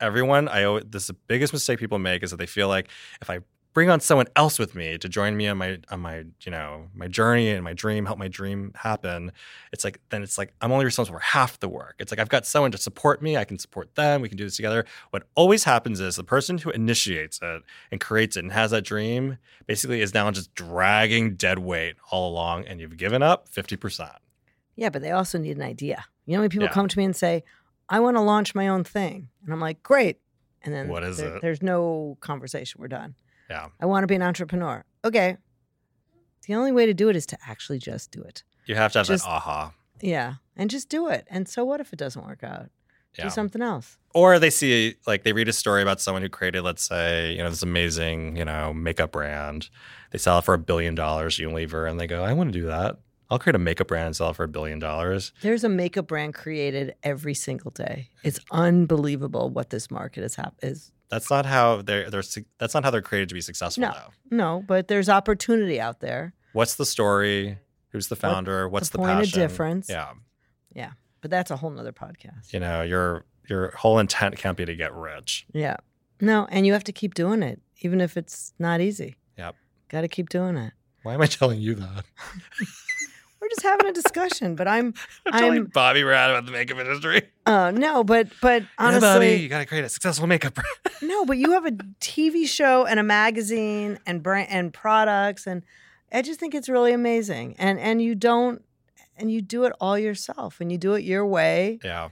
Everyone, 0.00 0.48
I 0.48 0.64
always, 0.64 0.84
this 0.88 1.02
is 1.02 1.08
the 1.08 1.14
biggest 1.26 1.52
mistake 1.52 1.78
people 1.78 1.98
make 1.98 2.22
is 2.22 2.30
that 2.30 2.36
they 2.36 2.46
feel 2.46 2.68
like 2.68 2.88
if 3.20 3.28
I 3.30 3.40
bring 3.74 3.90
on 3.90 4.00
someone 4.00 4.26
else 4.34 4.58
with 4.58 4.74
me 4.74 4.96
to 4.98 5.08
join 5.08 5.36
me 5.36 5.46
on 5.46 5.56
my 5.56 5.78
on 5.90 6.00
my 6.00 6.24
you 6.40 6.50
know 6.50 6.86
my 6.94 7.06
journey 7.06 7.50
and 7.50 7.62
my 7.62 7.72
dream, 7.74 8.06
help 8.06 8.18
my 8.18 8.26
dream 8.28 8.72
happen, 8.74 9.30
it's 9.72 9.84
like 9.84 10.00
then 10.10 10.22
it's 10.22 10.38
like 10.38 10.52
I'm 10.60 10.72
only 10.72 10.84
responsible 10.84 11.18
for 11.18 11.22
half 11.24 11.60
the 11.60 11.68
work. 11.68 11.96
It's 11.98 12.10
like 12.10 12.18
I've 12.18 12.28
got 12.28 12.46
someone 12.46 12.70
to 12.72 12.78
support 12.78 13.22
me, 13.22 13.36
I 13.36 13.44
can 13.44 13.58
support 13.58 13.94
them, 13.94 14.20
we 14.22 14.28
can 14.28 14.38
do 14.38 14.44
this 14.44 14.56
together. 14.56 14.84
What 15.10 15.24
always 15.34 15.64
happens 15.64 16.00
is 16.00 16.16
the 16.16 16.24
person 16.24 16.58
who 16.58 16.70
initiates 16.70 17.38
it 17.42 17.62
and 17.92 18.00
creates 18.00 18.36
it 18.36 18.44
and 18.44 18.52
has 18.52 18.70
that 18.70 18.82
dream 18.82 19.38
basically 19.66 20.00
is 20.00 20.14
now 20.14 20.30
just 20.30 20.54
dragging 20.54 21.34
dead 21.36 21.58
weight 21.58 21.96
all 22.10 22.30
along, 22.30 22.66
and 22.66 22.80
you've 22.80 22.96
given 22.96 23.22
up 23.22 23.48
fifty 23.48 23.76
percent. 23.76 24.12
Yeah, 24.76 24.90
but 24.90 25.02
they 25.02 25.10
also 25.10 25.38
need 25.38 25.56
an 25.56 25.62
idea. 25.64 26.04
You 26.24 26.34
know, 26.34 26.40
when 26.40 26.50
people 26.50 26.66
Yeah. 26.66 26.72
come 26.72 26.88
to 26.88 26.98
me 26.98 27.04
and 27.04 27.14
say, 27.16 27.42
I 27.88 28.00
want 28.00 28.16
to 28.16 28.20
launch 28.20 28.54
my 28.54 28.68
own 28.68 28.84
thing. 28.84 29.28
And 29.44 29.52
I'm 29.52 29.60
like, 29.60 29.82
great. 29.82 30.18
And 30.62 30.74
then 30.74 30.88
What 30.88 31.04
is 31.04 31.16
there- 31.18 31.36
it? 31.36 31.42
there's 31.42 31.62
no 31.62 32.16
conversation. 32.20 32.80
We're 32.80 32.88
done. 32.88 33.14
Yeah, 33.48 33.68
I 33.80 33.86
want 33.86 34.02
to 34.02 34.06
be 34.06 34.14
an 34.14 34.22
entrepreneur. 34.22 34.84
Okay. 35.04 35.36
The 36.46 36.54
only 36.54 36.72
way 36.72 36.86
to 36.86 36.94
do 36.94 37.08
it 37.08 37.16
is 37.16 37.26
to 37.26 37.38
actually 37.46 37.78
just 37.78 38.10
do 38.10 38.22
it. 38.22 38.42
you 38.66 38.74
have 38.74 38.92
to 38.92 38.98
have 38.98 39.06
Just- 39.06 39.24
that 39.24 39.30
aha. 39.30 39.72
Yeah. 40.02 40.34
And 40.56 40.68
just 40.68 40.88
do 40.90 41.08
it. 41.08 41.26
And 41.30 41.48
so 41.48 41.64
what 41.64 41.80
if 41.80 41.92
it 41.92 41.98
doesn't 41.98 42.22
work 42.24 42.42
out? 42.44 42.68
Yeah. 43.16 43.24
Do 43.24 43.30
something 43.30 43.62
else. 43.62 43.96
or 44.14 44.38
they 44.38 44.50
see 44.50 44.94
like 45.06 45.22
they 45.24 45.32
read 45.32 45.48
a 45.48 45.52
story 45.52 45.80
about 45.82 46.00
someone 46.00 46.22
who 46.22 46.28
created 46.28 46.62
let's 46.62 46.82
say 46.82 47.32
you 47.32 47.38
know 47.42 47.50
this 47.50 47.62
amazing 47.62 48.36
you 48.36 48.44
know 48.44 48.72
makeup 48.72 49.10
brand 49.12 49.70
they 50.12 50.18
sell 50.18 50.38
it 50.38 50.44
for 50.44 50.54
a 50.54 50.58
billion 50.58 50.94
dollars 50.94 51.36
unilever 51.38 51.88
and 51.90 51.98
they 51.98 52.06
go 52.06 52.22
i 52.22 52.32
want 52.32 52.52
to 52.52 52.58
do 52.58 52.66
that 52.66 52.96
i'll 53.30 53.38
create 53.38 53.54
a 53.54 53.58
makeup 53.58 53.88
brand 53.88 54.06
and 54.06 54.16
sell 54.16 54.30
it 54.30 54.36
for 54.36 54.44
a 54.44 54.48
billion 54.48 54.78
dollars 54.78 55.32
There's 55.42 55.64
a 55.64 55.68
makeup 55.68 56.06
brand 56.06 56.34
created 56.34 56.94
every 57.02 57.34
single 57.34 57.70
day. 57.70 58.08
It's 58.24 58.40
unbelievable 58.50 59.50
what 59.50 59.70
this 59.70 59.90
market 59.90 60.24
is 60.24 60.34
hap- 60.36 60.54
is. 60.62 60.92
that's 61.10 61.30
not 61.30 61.46
how 61.46 61.82
they're 61.82 62.10
they're 62.10 62.22
that's 62.58 62.74
not 62.74 62.84
how 62.84 62.90
they're 62.90 63.02
created 63.02 63.28
to 63.30 63.34
be 63.34 63.40
successful 63.40 63.82
No. 63.82 63.92
though 63.92 64.36
No, 64.36 64.64
but 64.66 64.88
there's 64.88 65.08
opportunity 65.08 65.80
out 65.80 66.00
there. 66.00 66.34
what's 66.52 66.74
the 66.76 66.86
story 66.86 67.58
who's 67.90 68.08
the 68.08 68.16
founder 68.16 68.68
what's 68.68 68.90
the, 68.90 68.98
point 68.98 69.10
of 69.12 69.18
passion 69.18 69.40
difference? 69.40 69.88
yeah 69.88 70.12
Yeah. 70.74 70.92
But 71.20 71.30
that's 71.32 71.50
a 71.50 71.56
whole 71.56 71.70
nother 71.70 71.92
podcast. 71.92 72.52
you 72.52 72.60
know 72.60 72.82
your 72.82 73.24
your 73.48 73.70
whole 73.72 73.98
intent 73.98 74.36
can't 74.36 74.56
be 74.56 74.64
to 74.64 74.74
get 74.76 74.92
rich 74.94 75.46
Yeah. 75.52 75.76
No, 76.20 76.46
and 76.50 76.66
you 76.66 76.72
have 76.72 76.82
to 76.84 76.92
keep 76.92 77.14
doing 77.14 77.42
it, 77.44 77.60
even 77.80 78.00
if 78.00 78.16
it's 78.16 78.52
not 78.58 78.80
easy. 78.80 79.14
Yep. 79.36 79.54
Got 79.88 80.00
to 80.00 80.08
keep 80.08 80.28
doing 80.30 80.56
it. 80.56 80.72
why 81.04 81.14
am 81.14 81.22
i 81.22 81.26
telling 81.26 81.60
you 81.60 81.74
that 81.76 82.04
We're 83.48 83.54
just 83.54 83.62
having 83.62 83.86
a 83.86 83.92
discussion, 83.92 84.56
but 84.56 84.68
I'm, 84.68 84.92
i'm 85.26 85.32
telling 85.32 85.58
I'm, 85.58 85.66
Bobbi 85.68 86.06
rad 86.06 86.28
about 86.28 86.44
the 86.44 86.52
makeup 86.52 86.76
industry 86.78 87.22
uh, 87.46 87.70
no, 87.70 88.04
but, 88.04 88.28
but 88.42 88.60
yeah, 88.62 88.68
Bobbi, 88.68 89.02
honestly, 89.02 89.36
you 89.36 89.48
gotta 89.48 89.64
create 89.64 89.84
a 89.84 89.88
successful 89.88 90.26
makeup 90.26 90.52
brand 90.54 90.68
no, 91.00 91.24
but 91.24 91.38
you 91.38 91.52
have 91.52 91.64
a 91.64 91.70
TV 91.70 92.46
show 92.46 92.84
and 92.84 93.00
a 93.00 93.02
magazine 93.02 93.98
and 94.04 94.22
brand 94.22 94.48
and 94.50 94.74
products, 94.74 95.46
and 95.46 95.62
I 96.12 96.20
just 96.20 96.38
think 96.40 96.54
it's 96.54 96.68
really 96.68 96.92
amazing. 96.92 97.54
And 97.58 97.78
and 97.78 98.02
you 98.02 98.14
don't, 98.14 98.62
and 99.16 99.30
you 99.32 99.40
do 99.40 99.64
it 99.64 99.72
all 99.80 99.98
yourself, 99.98 100.60
and 100.60 100.70
you 100.70 100.76
do 100.76 100.92
it 100.94 101.04
your 101.04 101.24
way. 101.24 101.78
yeah 101.82 102.10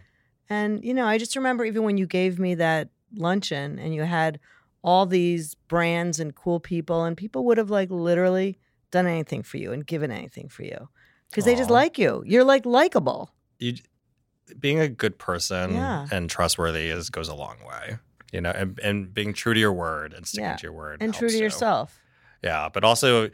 And, 0.48 0.82
you 0.82 0.94
know, 0.94 1.04
I 1.04 1.18
just 1.18 1.36
remember 1.36 1.66
even 1.66 1.82
when 1.82 1.98
you 1.98 2.06
gave 2.06 2.38
me 2.38 2.54
that 2.54 2.88
luncheon 3.14 3.78
and 3.78 3.94
you 3.94 4.04
had 4.04 4.40
all 4.82 5.04
these 5.04 5.54
brands 5.68 6.18
and 6.18 6.34
cool 6.34 6.60
people, 6.60 7.04
and 7.04 7.14
people 7.14 7.44
would 7.44 7.58
have 7.58 7.70
like 7.70 7.90
literally 7.90 8.58
done 8.90 9.06
anything 9.06 9.42
for 9.42 9.58
you 9.58 9.72
and 9.72 9.86
given 9.86 10.10
anything 10.10 10.48
for 10.48 10.62
you 10.62 10.88
because 11.30 11.44
they 11.44 11.54
just 11.54 11.70
like 11.70 11.98
you. 11.98 12.22
You're 12.26 12.44
like 12.44 12.64
likable. 12.66 13.30
you 13.58 13.74
being 14.60 14.78
a 14.78 14.88
good 14.88 15.18
person 15.18 15.74
Yeah. 15.74 16.06
and 16.12 16.30
trustworthy 16.30 16.86
is 16.88 17.10
goes 17.10 17.28
a 17.28 17.34
long 17.34 17.56
way 17.68 17.98
you 18.32 18.40
know 18.40 18.50
and, 18.50 18.78
and 18.80 19.12
being 19.12 19.32
true 19.32 19.52
to 19.54 19.58
your 19.60 19.72
word 19.72 20.12
and 20.12 20.24
sticking 20.26 20.44
Yeah. 20.50 20.56
to 20.56 20.62
your 20.62 20.72
word 20.72 20.98
and 21.02 21.12
true 21.12 21.26
helps 21.26 21.32
to 21.34 21.38
you. 21.38 21.44
yourself. 21.44 22.00
yeah 22.44 22.68
but 22.72 22.84
also 22.84 23.28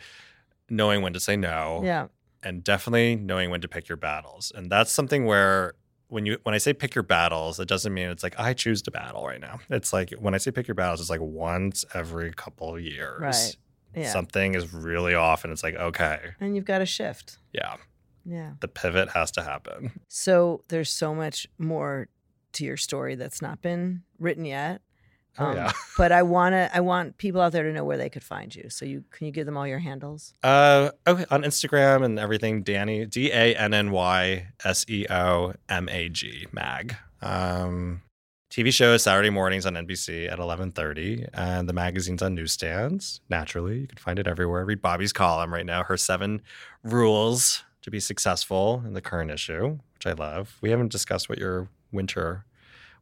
knowing 0.70 1.02
when 1.02 1.12
to 1.12 1.20
say 1.20 1.36
no 1.36 1.82
Yeah. 1.84 2.06
and 2.42 2.64
definitely 2.64 3.16
knowing 3.16 3.50
when 3.50 3.60
to 3.60 3.68
pick 3.68 3.88
your 3.90 3.96
battles 3.98 4.52
and 4.54 4.70
that's 4.72 4.90
something 4.90 5.26
where 5.26 5.74
when 6.08 6.24
you 6.24 6.38
when 6.44 6.54
i 6.54 6.58
say 6.58 6.72
pick 6.72 6.94
your 6.94 7.02
battles 7.04 7.60
it 7.60 7.68
doesn't 7.68 7.92
mean 7.92 8.08
it's 8.08 8.22
like 8.22 8.38
i 8.40 8.54
choose 8.54 8.80
to 8.82 8.90
battle 8.90 9.26
right 9.26 9.40
now 9.40 9.60
it's 9.68 9.92
like 9.92 10.12
when 10.18 10.34
i 10.34 10.38
say 10.38 10.50
pick 10.50 10.66
your 10.66 10.74
battles 10.74 10.98
it's 11.00 11.10
like 11.10 11.20
once 11.20 11.84
every 11.94 12.32
couple 12.32 12.78
years 12.78 13.20
Right. 13.20 13.56
Yeah. 13.94 14.10
something 14.10 14.54
is 14.54 14.72
really 14.72 15.14
off 15.14 15.44
and 15.44 15.52
it's 15.52 15.62
like 15.62 15.74
okay 15.76 16.18
and 16.40 16.54
you've 16.56 16.64
got 16.64 16.78
to 16.78 16.86
shift. 16.86 17.38
yeah 17.52 17.76
Yeah. 18.24 18.52
the 18.60 18.68
pivot 18.68 19.10
has 19.10 19.30
to 19.32 19.42
happen 19.42 19.92
So 20.08 20.62
there's 20.68 20.90
so 20.90 21.14
much 21.14 21.46
more 21.58 22.08
to 22.54 22.64
your 22.64 22.76
story 22.76 23.14
that's 23.16 23.40
not 23.42 23.62
been 23.62 24.02
written 24.18 24.44
yet. 24.44 24.82
Oh, 25.38 25.46
Um, 25.46 25.56
yeah. 25.56 25.72
but 25.96 26.12
I 26.12 26.22
want 26.22 26.52
to. 26.52 26.70
I 26.76 26.80
want 26.80 27.16
people 27.16 27.40
out 27.40 27.52
there 27.52 27.62
to 27.62 27.72
know 27.72 27.84
where 27.84 27.96
they 27.96 28.10
could 28.10 28.22
find 28.22 28.54
you. 28.54 28.68
So 28.68 28.84
you 28.84 29.04
can 29.10 29.24
you 29.26 29.32
give 29.32 29.46
them 29.46 29.56
all 29.56 29.66
your 29.66 29.78
handles? 29.78 30.34
Uh, 30.42 30.90
okay, 31.06 31.24
on 31.30 31.42
Instagram 31.42 32.04
and 32.04 32.18
everything, 32.18 32.62
Danny 32.62 33.06
D 33.06 33.32
A 33.32 33.54
N 33.56 33.72
N 33.72 33.90
Y 33.92 34.48
S 34.62 34.84
E 34.90 35.06
O 35.08 35.54
M 35.70 35.88
A 35.88 36.10
G 36.10 36.46
Mag. 36.52 36.96
Um, 37.22 38.02
TV 38.52 38.70
show 38.70 38.92
is 38.92 39.02
Saturday 39.02 39.30
mornings 39.30 39.64
on 39.64 39.72
NBC 39.72 40.30
at 40.30 40.38
eleven 40.38 40.72
thirty, 40.72 41.24
and 41.32 41.66
the 41.66 41.72
magazine's 41.72 42.20
on 42.20 42.34
newsstands. 42.34 43.22
Naturally, 43.30 43.78
you 43.80 43.86
can 43.86 43.96
find 43.96 44.18
it 44.18 44.26
everywhere. 44.26 44.62
Read 44.66 44.82
Bobbi's 44.82 45.10
column 45.14 45.54
right 45.54 45.64
now. 45.64 45.82
Her 45.82 45.96
seven 45.96 46.42
rules 46.82 47.64
to 47.80 47.90
be 47.90 47.98
successful 47.98 48.82
in 48.84 48.92
the 48.92 49.00
current 49.00 49.30
issue, 49.30 49.78
which 49.94 50.06
I 50.06 50.12
love. 50.12 50.58
We 50.60 50.68
haven't 50.68 50.92
discussed 50.92 51.30
what 51.30 51.38
your 51.38 51.70
winter 51.92 52.44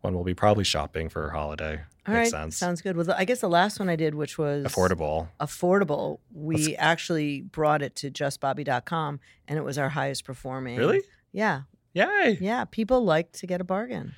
one 0.03 0.15
will 0.15 0.23
be. 0.23 0.35
Probably 0.35 0.63
shopping 0.63 1.09
for 1.09 1.31
holiday. 1.31 1.81
All 2.07 2.15
Makes 2.15 2.33
right, 2.33 2.43
sense. 2.43 2.57
sounds 2.57 2.81
good. 2.81 2.97
Well, 2.97 3.13
I 3.19 3.25
guess 3.25 3.41
the 3.41 3.49
last 3.49 3.81
one 3.81 3.89
I 3.89 3.97
did, 3.97 4.15
which 4.15 4.39
was 4.39 4.65
Affordable. 4.65 5.31
affordable, 5.41 6.21
we 6.33 6.77
actually 6.77 7.41
brought 7.41 7.83
it 7.83 7.97
to 7.97 8.11
justbobbi.com 8.13 9.19
and 9.49 9.59
it 9.59 9.63
was 9.63 9.79
our 9.79 9.89
highest 9.89 10.25
performing. 10.25 10.79
Really? 10.79 11.03
Yeah. 11.33 11.63
Yay! 11.93 12.39
Yeah. 12.41 12.67
People 12.67 13.05
like 13.05 13.33
to 13.33 13.49
get 13.49 13.61
a 13.61 13.65
bargain. 13.65 14.15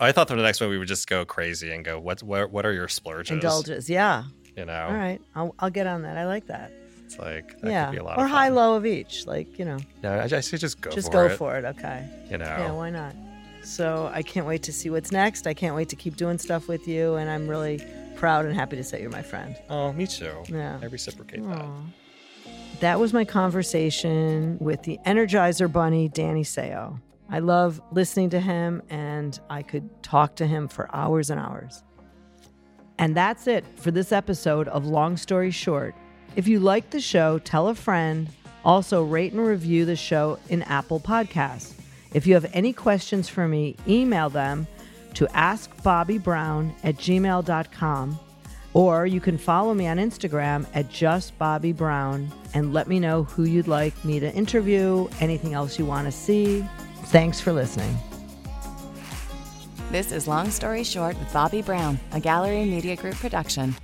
I 0.00 0.12
thought 0.12 0.28
for 0.28 0.36
the 0.36 0.42
next 0.42 0.60
one 0.60 0.70
we 0.70 0.78
would 0.78 0.88
just 0.88 1.08
go 1.08 1.24
crazy 1.24 1.72
and 1.72 1.84
go, 1.84 1.98
what 1.98 2.22
what 2.22 2.50
what 2.50 2.64
are 2.66 2.72
your 2.72 2.88
splurges? 2.88 3.30
Indulges. 3.32 3.90
Yeah. 3.90 4.24
You 4.56 4.64
know, 4.64 4.86
All 4.86 4.92
right. 4.94 5.20
I'll, 5.36 5.54
I'll 5.60 5.70
get 5.70 5.86
on 5.86 6.02
that. 6.02 6.16
I 6.18 6.26
like 6.26 6.46
that. 6.46 6.72
it's 7.04 7.16
like 7.18 7.60
that 7.60 7.70
yeah. 7.70 7.84
could 7.86 7.92
be 7.92 7.98
a 7.98 8.04
lot 8.04 8.18
or 8.18 8.26
high, 8.26 8.48
low 8.48 8.74
of 8.74 8.84
each. 8.86 9.24
Like, 9.26 9.56
you 9.58 9.64
know, 9.64 9.78
Yeah, 10.02 10.26
I, 10.30 10.36
I 10.36 10.40
say 10.40 10.56
just 10.56 10.80
go 10.80 10.90
just 10.90 11.08
for 11.08 11.12
go 11.12 11.24
it. 11.26 11.36
for 11.36 11.56
it. 11.56 11.64
Okay. 11.64 12.08
You 12.30 12.38
know, 12.38 12.44
Yeah, 12.44 12.72
why 12.72 12.90
not? 12.90 13.14
So 13.62 14.10
I 14.12 14.22
can't 14.22 14.46
wait 14.46 14.62
to 14.64 14.72
see 14.72 14.90
what's 14.90 15.12
next. 15.12 15.46
I 15.46 15.54
can't 15.54 15.76
wait 15.76 15.88
to 15.90 15.96
keep 15.96 16.16
doing 16.16 16.38
stuff 16.38 16.66
with 16.68 16.88
you. 16.88 17.14
And 17.14 17.28
I'm 17.30 17.46
really 17.46 17.84
proud 18.16 18.46
and 18.46 18.54
happy 18.54 18.76
to 18.76 18.82
say 18.84 19.00
you're 19.00 19.10
my 19.10 19.22
friend. 19.22 19.56
oh, 19.70 19.92
me 19.92 20.06
too. 20.06 20.32
Yeah. 20.48 20.78
I 20.82 20.86
reciprocate 20.86 21.44
that. 21.46 21.66
That 22.80 22.98
was 23.00 23.12
my 23.12 23.24
conversation 23.24 24.56
with 24.60 24.82
the 24.82 24.98
Energizer 25.06 25.70
Bunny, 25.70 26.08
Danny 26.08 26.42
Seo. 26.44 27.00
I 27.30 27.40
love 27.40 27.80
listening 27.92 28.30
to 28.30 28.40
him, 28.40 28.82
and 28.88 29.38
I 29.50 29.62
could 29.62 30.02
talk 30.02 30.36
to 30.36 30.46
him 30.46 30.68
for 30.68 30.88
hours 30.94 31.30
and 31.30 31.38
hours. 31.38 31.82
And 32.98 33.16
that's 33.16 33.46
it 33.46 33.64
for 33.76 33.90
this 33.90 34.12
episode 34.12 34.66
of 34.68 34.86
Long 34.86 35.16
Story 35.16 35.50
Short. 35.50 35.94
If 36.36 36.48
you 36.48 36.58
like 36.60 36.90
the 36.90 37.00
show, 37.00 37.38
tell 37.38 37.68
a 37.68 37.74
friend. 37.74 38.28
Also, 38.64 39.04
rate 39.04 39.32
and 39.32 39.44
review 39.44 39.84
the 39.84 39.96
show 39.96 40.38
in 40.48 40.62
Apple 40.62 41.00
Podcasts. 41.00 41.74
If 42.12 42.26
you 42.26 42.34
have 42.34 42.50
any 42.52 42.72
questions 42.72 43.28
for 43.28 43.46
me, 43.46 43.76
email 43.86 44.30
them 44.30 44.66
to 45.14 45.26
askbobbibrown 45.26 46.74
at 46.82 46.96
gmail.com. 46.96 48.18
Or 48.74 49.06
you 49.06 49.20
can 49.20 49.38
follow 49.38 49.74
me 49.74 49.86
on 49.86 49.96
Instagram 49.96 50.66
at 50.74 50.88
justbobbibrown 50.90 52.30
and 52.54 52.72
let 52.72 52.88
me 52.88 53.00
know 53.00 53.24
who 53.24 53.44
you'd 53.44 53.68
like 53.68 54.04
me 54.04 54.20
to 54.20 54.32
interview, 54.34 55.08
anything 55.20 55.54
else 55.54 55.78
you 55.78 55.84
want 55.84 56.06
to 56.06 56.12
see. 56.12 56.64
Thanks 57.08 57.40
for 57.40 57.54
listening. 57.54 57.96
This 59.90 60.12
is 60.12 60.28
Long 60.28 60.50
Story 60.50 60.84
Short 60.84 61.18
with 61.18 61.28
Bobbi 61.28 61.64
Brown, 61.64 61.98
a 62.12 62.20
Gallery 62.20 62.66
Media 62.66 62.96
Group 62.96 63.14
production. 63.14 63.74